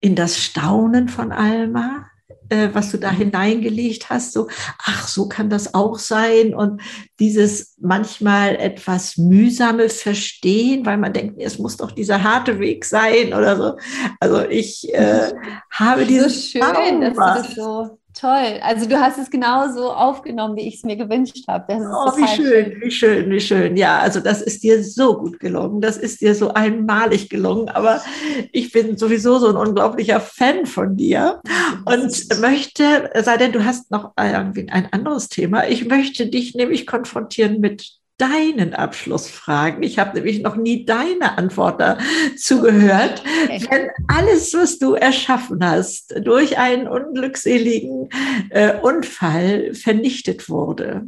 in 0.00 0.14
das 0.14 0.38
Staunen 0.38 1.08
von 1.08 1.32
Alma, 1.32 2.06
äh, 2.48 2.70
was 2.72 2.90
du 2.90 2.98
da 2.98 3.10
hineingelegt 3.10 4.10
hast, 4.10 4.32
so, 4.32 4.48
ach, 4.78 5.06
so 5.06 5.28
kann 5.28 5.48
das 5.48 5.74
auch 5.74 5.98
sein. 5.98 6.54
Und 6.54 6.82
dieses 7.18 7.76
manchmal 7.80 8.56
etwas 8.56 9.16
mühsame 9.16 9.88
Verstehen, 9.88 10.84
weil 10.84 10.98
man 10.98 11.12
denkt, 11.12 11.40
es 11.40 11.58
muss 11.58 11.76
doch 11.76 11.92
dieser 11.92 12.22
harte 12.22 12.58
Weg 12.58 12.84
sein 12.84 13.32
oder 13.32 13.56
so. 13.56 13.76
Also 14.20 14.44
ich 14.48 14.92
äh, 14.92 15.32
habe 15.70 16.04
dieses 16.04 16.52
so 16.52 16.58
schön, 16.58 17.00
dass 17.00 17.14
du 17.14 17.20
das 17.20 17.54
so 17.54 17.98
Toll. 18.22 18.60
Also 18.62 18.88
du 18.88 19.00
hast 19.00 19.18
es 19.18 19.30
genauso 19.30 19.90
aufgenommen, 19.90 20.54
wie 20.56 20.68
ich 20.68 20.76
es 20.76 20.84
mir 20.84 20.94
gewünscht 20.94 21.44
habe. 21.48 21.74
oh, 21.74 22.16
wie 22.16 22.28
schön, 22.28 22.46
schön, 22.46 22.80
wie 22.80 22.90
schön, 22.92 23.30
wie 23.30 23.40
schön. 23.40 23.76
Ja, 23.76 23.98
also 23.98 24.20
das 24.20 24.40
ist 24.40 24.62
dir 24.62 24.84
so 24.84 25.18
gut 25.18 25.40
gelungen. 25.40 25.80
Das 25.80 25.96
ist 25.96 26.20
dir 26.20 26.36
so 26.36 26.54
einmalig 26.54 27.30
gelungen. 27.30 27.68
Aber 27.68 28.00
ich 28.52 28.70
bin 28.70 28.96
sowieso 28.96 29.40
so 29.40 29.48
ein 29.48 29.56
unglaublicher 29.56 30.20
Fan 30.20 30.66
von 30.66 30.96
dir 30.96 31.40
und 31.84 32.40
möchte, 32.40 33.10
sei 33.24 33.36
denn, 33.38 33.50
du 33.50 33.64
hast 33.64 33.90
noch 33.90 34.12
irgendwie 34.16 34.68
ein 34.68 34.92
anderes 34.92 35.28
Thema. 35.28 35.66
Ich 35.66 35.86
möchte 35.86 36.28
dich 36.28 36.54
nämlich 36.54 36.86
konfrontieren 36.86 37.58
mit 37.58 38.01
deinen 38.18 38.74
Abschlussfragen. 38.74 39.82
Ich 39.82 39.98
habe 39.98 40.14
nämlich 40.14 40.42
noch 40.42 40.56
nie 40.56 40.84
deine 40.84 41.38
Antwort 41.38 41.80
dazu 41.80 42.60
gehört. 42.60 43.22
Okay. 43.44 43.66
Wenn 43.70 43.90
alles, 44.08 44.54
was 44.54 44.78
du 44.78 44.94
erschaffen 44.94 45.64
hast, 45.64 46.14
durch 46.22 46.58
einen 46.58 46.86
unglückseligen 46.86 48.08
äh, 48.50 48.78
Unfall 48.80 49.74
vernichtet 49.74 50.48
wurde 50.48 51.06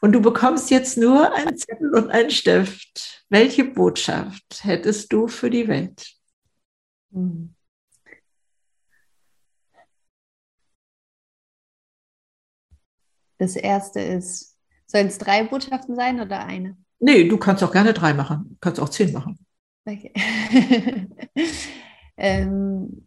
und 0.00 0.12
du 0.12 0.20
bekommst 0.20 0.70
jetzt 0.70 0.96
nur 0.96 1.34
einen 1.34 1.56
Zettel 1.56 1.94
und 1.94 2.10
einen 2.10 2.30
Stift, 2.30 3.24
welche 3.28 3.64
Botschaft 3.64 4.62
hättest 4.62 5.12
du 5.12 5.26
für 5.28 5.50
die 5.50 5.66
Welt? 5.68 6.12
Hm. 7.12 7.54
Das 13.38 13.54
erste 13.54 14.00
ist, 14.00 14.55
Sollen 14.86 15.08
es 15.08 15.18
drei 15.18 15.44
Botschaften 15.44 15.96
sein 15.96 16.20
oder 16.20 16.44
eine? 16.44 16.76
Nee, 16.98 17.28
du 17.28 17.36
kannst 17.36 17.62
auch 17.62 17.72
gerne 17.72 17.92
drei 17.92 18.14
machen. 18.14 18.46
Du 18.50 18.56
kannst 18.60 18.80
auch 18.80 18.88
zehn 18.88 19.12
machen. 19.12 19.38
Okay. 19.84 20.12
ähm, 22.16 23.06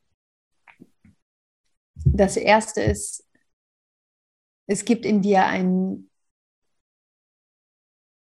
das 2.06 2.38
erste 2.38 2.82
ist, 2.82 3.26
es 4.68 4.86
gibt 4.86 5.06
in 5.06 5.22
dir 5.22 5.46
einen 5.46 6.10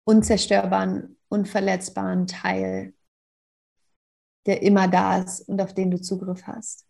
unzerstörbaren, 0.06 1.18
unverletzbaren 1.30 2.28
Teil, 2.28 2.94
der 4.46 4.62
immer 4.62 4.88
da 4.88 5.20
ist 5.20 5.42
und 5.48 5.62
auf 5.62 5.74
den 5.74 5.92
du 5.92 6.00
Zugriff 6.00 6.44
hast. 6.44 6.86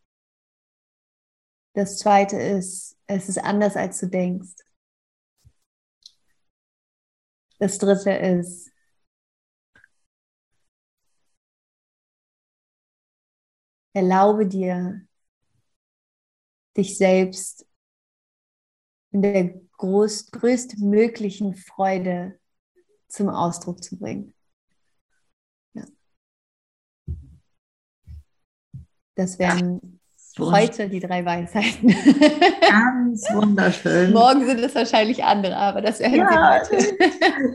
Das 1.74 1.98
zweite 1.98 2.38
ist, 2.38 2.98
es 3.08 3.30
ist 3.30 3.38
anders, 3.38 3.76
als 3.76 4.00
du 4.00 4.08
denkst. 4.08 4.56
Das 7.60 7.78
dritte 7.78 8.12
ist, 8.12 8.72
erlaube 13.94 14.46
dir, 14.46 15.08
dich 16.76 16.98
selbst 16.98 17.66
in 19.12 19.22
der 19.22 19.54
groß, 19.78 20.32
größtmöglichen 20.32 21.56
Freude 21.56 22.38
zum 23.08 23.30
Ausdruck 23.30 23.82
zu 23.82 23.98
bringen. 23.98 24.34
Ja. 25.74 25.86
Das 29.16 29.40
wären 29.40 29.95
Heute 30.38 30.90
die 30.90 31.00
drei 31.00 31.24
Weisheiten. 31.24 31.88
Ganz 32.70 33.26
wunderschön. 33.34 34.12
Morgen 34.12 34.46
sind 34.46 34.60
es 34.60 34.76
wahrscheinlich 34.76 35.24
andere, 35.24 35.56
aber 35.56 35.82
das 35.82 36.00
wäre 36.00 36.18
ja, 36.18 36.60
heute. 36.60 36.84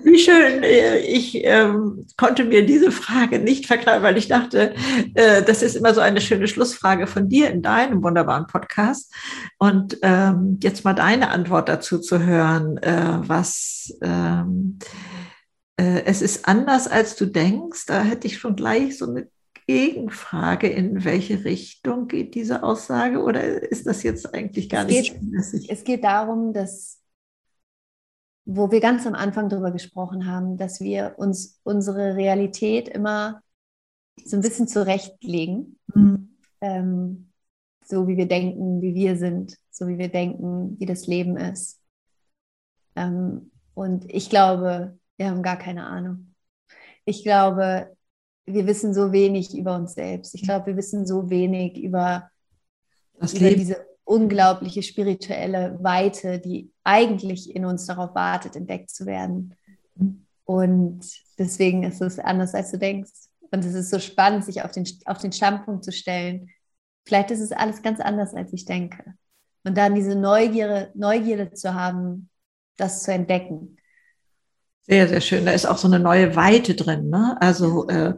Wie 0.03 0.19
schön. 0.19 0.63
Äh, 0.63 1.01
ich 1.01 1.45
ähm, 1.45 2.07
konnte 2.17 2.45
mir 2.45 2.65
diese 2.65 2.91
Frage 2.91 3.39
nicht 3.39 3.67
verkleiden, 3.67 4.03
weil 4.03 4.17
ich 4.17 4.29
dachte, 4.29 4.75
äh, 5.15 5.43
das 5.43 5.63
ist 5.63 5.77
immer 5.77 5.93
so 5.93 6.01
eine 6.01 6.23
schöne 6.23 6.49
Schlussfrage 6.49 7.07
von 7.07 7.29
dir 7.29 7.51
in 7.51 7.61
deinem 7.61 8.03
wunderbaren 8.03 8.47
Podcast. 8.47 9.13
Und 9.59 9.99
ähm, 10.01 10.59
jetzt 10.63 10.83
mal 10.85 10.95
deine 10.95 11.31
Antwort 11.31 11.69
dazu 11.69 11.99
zu 11.99 12.25
hören, 12.25 12.79
äh, 12.79 13.19
was 13.21 13.95
ähm, 14.01 14.79
äh, 15.77 16.03
es 16.07 16.23
ist 16.23 16.49
anders, 16.49 16.89
als 16.89 17.15
du 17.17 17.27
denkst. 17.27 17.85
Da 17.87 18.03
hätte 18.03 18.27
ich 18.27 18.39
schon 18.39 18.57
gleich 18.57 18.97
so 18.97 19.07
eine 19.07 19.29
Gegenfrage, 19.71 20.69
in 20.69 21.05
welche 21.05 21.45
Richtung 21.45 22.09
geht 22.09 22.35
diese 22.35 22.65
Aussage 22.65 23.23
oder 23.23 23.45
ist 23.45 23.87
das 23.87 24.03
jetzt 24.03 24.35
eigentlich 24.35 24.69
gar 24.69 24.83
es 24.83 24.91
nicht 24.91 25.21
geht, 25.21 25.71
Es 25.71 25.85
geht 25.85 26.03
darum, 26.03 26.53
dass, 26.53 27.01
wo 28.45 28.73
wir 28.73 28.81
ganz 28.81 29.07
am 29.07 29.15
Anfang 29.15 29.49
darüber 29.49 29.71
gesprochen 29.71 30.27
haben, 30.27 30.57
dass 30.57 30.81
wir 30.81 31.15
uns 31.19 31.61
unsere 31.63 32.17
Realität 32.17 32.89
immer 32.89 33.43
so 34.25 34.37
ein 34.37 34.43
bisschen 34.43 34.67
zurechtlegen, 34.67 35.79
mhm. 35.95 36.37
ähm, 36.61 37.31
so 37.85 38.09
wie 38.09 38.17
wir 38.17 38.27
denken, 38.27 38.83
wie 38.83 38.95
wir 38.97 39.17
sind, 39.17 39.57
so 39.71 39.87
wie 39.87 39.99
wir 39.99 40.09
denken, 40.09 40.81
wie 40.81 40.87
das 40.87 41.07
Leben 41.07 41.37
ist. 41.37 41.81
Ähm, 42.97 43.53
und 43.75 44.05
ich 44.13 44.31
glaube, 44.31 44.99
wir 45.17 45.31
haben 45.31 45.45
gar 45.45 45.59
keine 45.59 45.87
Ahnung. 45.87 46.35
Ich 47.05 47.23
glaube, 47.23 47.97
wir 48.47 48.67
wissen 48.67 48.95
so 48.95 49.13
wenig 49.13 49.57
über 49.57 49.77
uns 49.77 49.95
selbst. 49.95 50.35
Ich 50.35 50.43
glaube, 50.43 50.67
wir 50.67 50.77
wissen 50.77 51.07
so 51.07 51.31
wenig 51.31 51.79
über, 51.79 52.31
über 53.15 53.51
diese 53.55 53.87
unglaubliche 54.05 54.83
spirituelle 54.83 55.79
Weite, 55.83 56.41
die 56.41 56.73
eigentlich 56.83 57.55
in 57.55 57.65
uns 57.65 57.87
darauf 57.87 58.15
wartet, 58.15 58.57
entdeckt 58.57 58.91
zu 58.91 59.07
werden. 59.07 59.55
Und 60.45 61.01
deswegen 61.39 61.85
ist 61.85 62.01
es 62.01 62.19
anders, 62.19 62.55
als 62.55 62.73
du 62.73 62.79
denkst. 62.79 63.13
Und 63.53 63.65
es 63.65 63.75
ist 63.75 63.91
so 63.91 63.99
spannend, 63.99 64.45
sich 64.45 64.63
auf 64.63 64.73
den, 64.73 64.85
auf 65.05 65.19
den 65.19 65.33
Standpunkt 65.33 65.85
zu 65.85 65.93
stellen. 65.93 66.51
Vielleicht 67.07 67.31
ist 67.31 67.41
es 67.41 67.53
alles 67.53 67.83
ganz 67.83 68.01
anders, 68.01 68.35
als 68.35 68.53
ich 68.53 68.65
denke. 68.65 69.15
Und 69.65 69.77
dann 69.77 69.95
diese 69.95 70.17
Neugierde, 70.17 70.91
Neugierde 70.95 71.53
zu 71.53 71.75
haben, 71.75 72.31
das 72.77 73.03
zu 73.03 73.13
entdecken. 73.13 73.77
Sehr, 74.83 75.09
sehr 75.09 75.21
schön. 75.21 75.45
Da 75.45 75.53
ist 75.53 75.67
auch 75.67 75.79
so 75.79 75.89
eine 75.89 76.01
neue 76.01 76.35
Weite 76.37 76.75
drin. 76.75 77.11
Ne? 77.11 77.37
Also 77.41 77.89
äh, 77.89 78.15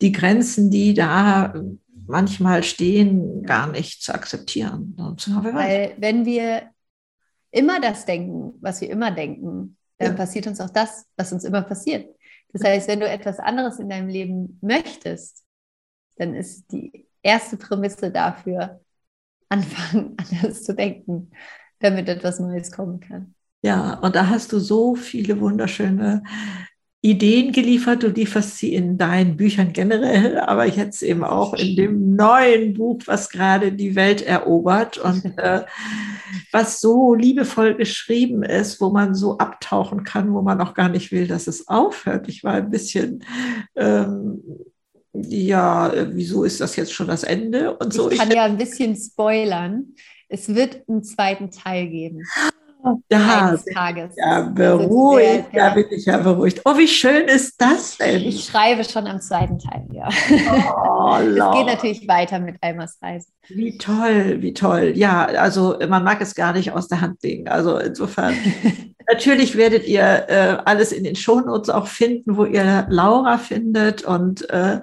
die 0.00 0.12
Grenzen, 0.12 0.70
die 0.70 0.94
da 0.94 1.54
manchmal 2.06 2.62
stehen, 2.62 3.42
gar 3.44 3.68
nicht 3.68 4.02
zu 4.02 4.12
akzeptieren. 4.12 4.94
Weil 4.96 5.94
wenn 5.98 6.26
wir 6.26 6.70
immer 7.50 7.80
das 7.80 8.04
denken, 8.04 8.54
was 8.60 8.80
wir 8.80 8.90
immer 8.90 9.10
denken, 9.10 9.76
dann 9.98 10.12
ja. 10.12 10.16
passiert 10.16 10.46
uns 10.46 10.60
auch 10.60 10.70
das, 10.70 11.06
was 11.16 11.32
uns 11.32 11.44
immer 11.44 11.62
passiert. 11.62 12.06
Das 12.52 12.64
heißt, 12.64 12.88
wenn 12.88 13.00
du 13.00 13.08
etwas 13.08 13.38
anderes 13.38 13.78
in 13.78 13.88
deinem 13.88 14.08
Leben 14.08 14.58
möchtest, 14.60 15.44
dann 16.16 16.34
ist 16.34 16.70
die 16.72 17.06
erste 17.22 17.56
Prämisse 17.56 18.10
dafür, 18.10 18.80
anfangen, 19.48 20.16
anders 20.32 20.64
zu 20.64 20.74
denken, 20.74 21.30
damit 21.78 22.08
etwas 22.08 22.40
Neues 22.40 22.72
kommen 22.72 23.00
kann. 23.00 23.34
Ja, 23.62 23.94
und 24.00 24.14
da 24.16 24.28
hast 24.28 24.52
du 24.52 24.58
so 24.58 24.94
viele 24.94 25.40
wunderschöne 25.40 26.22
Ideen 27.02 27.52
geliefert. 27.52 28.02
Du 28.02 28.08
lieferst 28.08 28.58
sie 28.58 28.74
in 28.74 28.98
deinen 28.98 29.36
Büchern 29.36 29.72
generell, 29.72 30.38
aber 30.38 30.66
jetzt 30.66 31.02
eben 31.02 31.24
auch 31.24 31.54
in 31.54 31.76
dem 31.76 32.14
neuen 32.14 32.74
Buch, 32.74 33.00
was 33.06 33.30
gerade 33.30 33.72
die 33.72 33.94
Welt 33.94 34.22
erobert 34.22 34.98
und 35.04 35.24
äh, 35.38 35.62
was 36.52 36.80
so 36.80 37.14
liebevoll 37.14 37.74
geschrieben 37.74 38.42
ist, 38.42 38.80
wo 38.80 38.90
man 38.90 39.14
so 39.14 39.38
abtauchen 39.38 40.04
kann, 40.04 40.32
wo 40.32 40.42
man 40.42 40.60
auch 40.60 40.74
gar 40.74 40.88
nicht 40.88 41.10
will, 41.10 41.26
dass 41.26 41.46
es 41.46 41.68
aufhört. 41.68 42.28
Ich 42.28 42.44
war 42.44 42.54
ein 42.54 42.70
bisschen 42.70 43.24
ähm, 43.76 44.42
ja, 45.12 45.92
wieso 46.12 46.44
ist 46.44 46.60
das 46.60 46.76
jetzt 46.76 46.92
schon 46.92 47.08
das 47.08 47.24
Ende 47.24 47.76
und 47.76 47.92
so. 47.92 48.10
Ich 48.10 48.18
kann 48.18 48.28
ich, 48.28 48.36
ja 48.36 48.44
ein 48.44 48.56
bisschen 48.56 48.96
spoilern. 48.96 49.94
Es 50.28 50.54
wird 50.54 50.88
einen 50.88 51.02
zweiten 51.02 51.50
Teil 51.50 51.88
geben. 51.88 52.22
Ja, 53.10 53.56
Tages. 53.74 54.14
ja 54.16 54.42
beruhigt, 54.42 55.46
sehr, 55.52 55.68
da 55.68 55.74
bin 55.74 55.86
ich 55.90 56.06
ja 56.06 56.18
beruhigt. 56.18 56.60
Oh, 56.64 56.76
wie 56.76 56.88
schön 56.88 57.26
ist 57.26 57.60
das 57.60 57.98
denn? 57.98 58.22
Ich 58.22 58.44
schreibe 58.44 58.84
schon 58.84 59.06
am 59.06 59.20
zweiten 59.20 59.58
Teil, 59.58 59.86
ja. 59.92 60.08
Oh, 60.88 61.16
es 61.20 61.56
geht 61.56 61.66
natürlich 61.66 62.08
weiter 62.08 62.38
mit 62.38 62.56
Almas 62.60 62.98
Reise. 63.02 63.28
Wie 63.48 63.76
toll, 63.78 64.40
wie 64.40 64.54
toll. 64.54 64.92
Ja, 64.94 65.24
also 65.24 65.76
man 65.88 66.04
mag 66.04 66.20
es 66.20 66.34
gar 66.34 66.52
nicht 66.52 66.72
aus 66.72 66.88
der 66.88 67.00
Hand 67.00 67.22
legen. 67.22 67.48
Also 67.48 67.78
insofern 67.78 68.34
Natürlich 69.10 69.56
werdet 69.56 69.88
ihr 69.88 70.02
äh, 70.28 70.58
alles 70.64 70.92
in 70.92 71.02
den 71.02 71.16
Shownotes 71.16 71.68
auch 71.68 71.88
finden, 71.88 72.36
wo 72.36 72.44
ihr 72.44 72.86
Laura 72.90 73.38
findet. 73.38 74.04
Und 74.04 74.48
äh, 74.50 74.80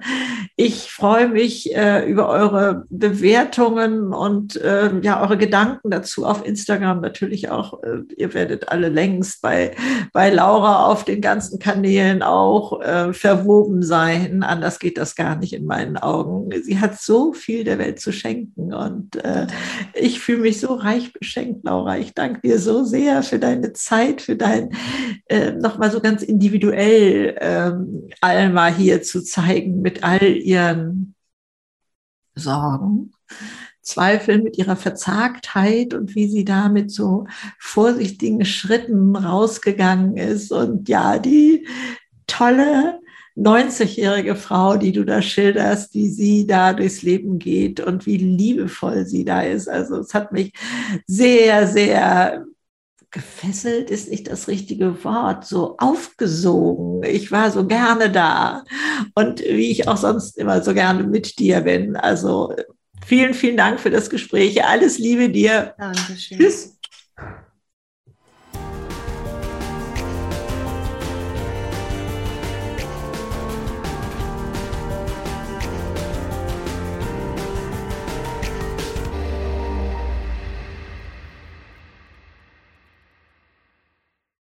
ich 0.54 0.90
freue 0.90 1.28
mich 1.28 1.74
äh, 1.74 2.06
über 2.06 2.28
eure 2.28 2.84
Bewertungen 2.90 4.12
und 4.12 4.56
äh, 4.56 4.90
ja, 5.00 5.22
eure 5.22 5.38
Gedanken 5.38 5.90
dazu 5.90 6.26
auf 6.26 6.46
Instagram 6.46 7.00
natürlich 7.00 7.50
auch. 7.50 7.82
Äh, 7.82 8.00
ihr 8.18 8.34
werdet 8.34 8.68
alle 8.68 8.90
längst 8.90 9.40
bei, 9.40 9.74
bei 10.12 10.28
Laura 10.28 10.84
auf 10.84 11.04
den 11.04 11.22
ganzen 11.22 11.58
Kanälen 11.58 12.22
auch 12.22 12.82
äh, 12.82 13.14
verwoben 13.14 13.82
sein. 13.82 14.42
Anders 14.42 14.78
geht 14.78 14.98
das 14.98 15.14
gar 15.14 15.36
nicht 15.36 15.54
in 15.54 15.64
meinen 15.64 15.96
Augen. 15.96 16.50
Sie 16.62 16.80
hat 16.80 17.00
so 17.00 17.32
viel 17.32 17.64
der 17.64 17.78
Welt 17.78 17.98
zu 18.00 18.12
schenken 18.12 18.74
und 18.74 19.18
ich 19.94 20.20
fühle 20.20 20.40
mich 20.40 20.60
so 20.60 20.74
reich 20.74 21.12
beschenkt, 21.12 21.64
Laura. 21.64 21.98
Ich 21.98 22.14
danke 22.14 22.40
dir 22.40 22.58
so 22.58 22.84
sehr 22.84 23.22
für 23.22 23.38
deine 23.38 23.72
Zeit 23.72 24.17
Zeit, 24.18 24.22
für 24.22 24.36
dein 24.36 24.70
äh, 25.26 25.52
nochmal 25.52 25.90
so 25.90 26.00
ganz 26.00 26.22
individuell 26.22 27.36
ähm, 27.40 28.08
Alma 28.20 28.68
hier 28.68 29.02
zu 29.02 29.22
zeigen 29.22 29.80
mit 29.80 30.04
all 30.04 30.22
ihren 30.22 31.14
Sorgen. 32.34 33.12
Zweifeln 33.82 34.42
mit 34.42 34.58
ihrer 34.58 34.76
Verzagtheit 34.76 35.94
und 35.94 36.14
wie 36.14 36.28
sie 36.28 36.44
da 36.44 36.68
mit 36.68 36.90
so 36.90 37.26
vorsichtigen 37.58 38.44
Schritten 38.44 39.16
rausgegangen 39.16 40.18
ist 40.18 40.52
und 40.52 40.90
ja, 40.90 41.18
die 41.18 41.66
tolle 42.26 43.00
90-jährige 43.34 44.36
Frau, 44.36 44.76
die 44.76 44.92
du 44.92 45.04
da 45.04 45.22
schilderst, 45.22 45.94
wie 45.94 46.10
sie 46.10 46.46
da 46.46 46.74
durchs 46.74 47.00
Leben 47.02 47.38
geht 47.38 47.80
und 47.80 48.04
wie 48.04 48.18
liebevoll 48.18 49.06
sie 49.06 49.24
da 49.24 49.40
ist. 49.40 49.68
Also 49.68 50.00
es 50.00 50.12
hat 50.12 50.32
mich 50.32 50.52
sehr, 51.06 51.66
sehr 51.66 52.44
gefesselt 53.10 53.90
ist 53.90 54.10
nicht 54.10 54.30
das 54.30 54.48
richtige 54.48 55.02
Wort, 55.04 55.46
so 55.46 55.76
aufgesogen. 55.78 57.02
Ich 57.04 57.32
war 57.32 57.50
so 57.50 57.66
gerne 57.66 58.10
da 58.10 58.64
und 59.14 59.40
wie 59.40 59.70
ich 59.70 59.88
auch 59.88 59.96
sonst 59.96 60.36
immer 60.36 60.62
so 60.62 60.74
gerne 60.74 61.04
mit 61.04 61.38
dir 61.38 61.62
bin. 61.62 61.96
Also 61.96 62.54
vielen, 63.06 63.34
vielen 63.34 63.56
Dank 63.56 63.80
für 63.80 63.90
das 63.90 64.10
Gespräch. 64.10 64.64
Alles 64.64 64.98
Liebe 64.98 65.30
dir. 65.30 65.74
Dankeschön. 65.78 66.38
Tschüss. 66.38 66.77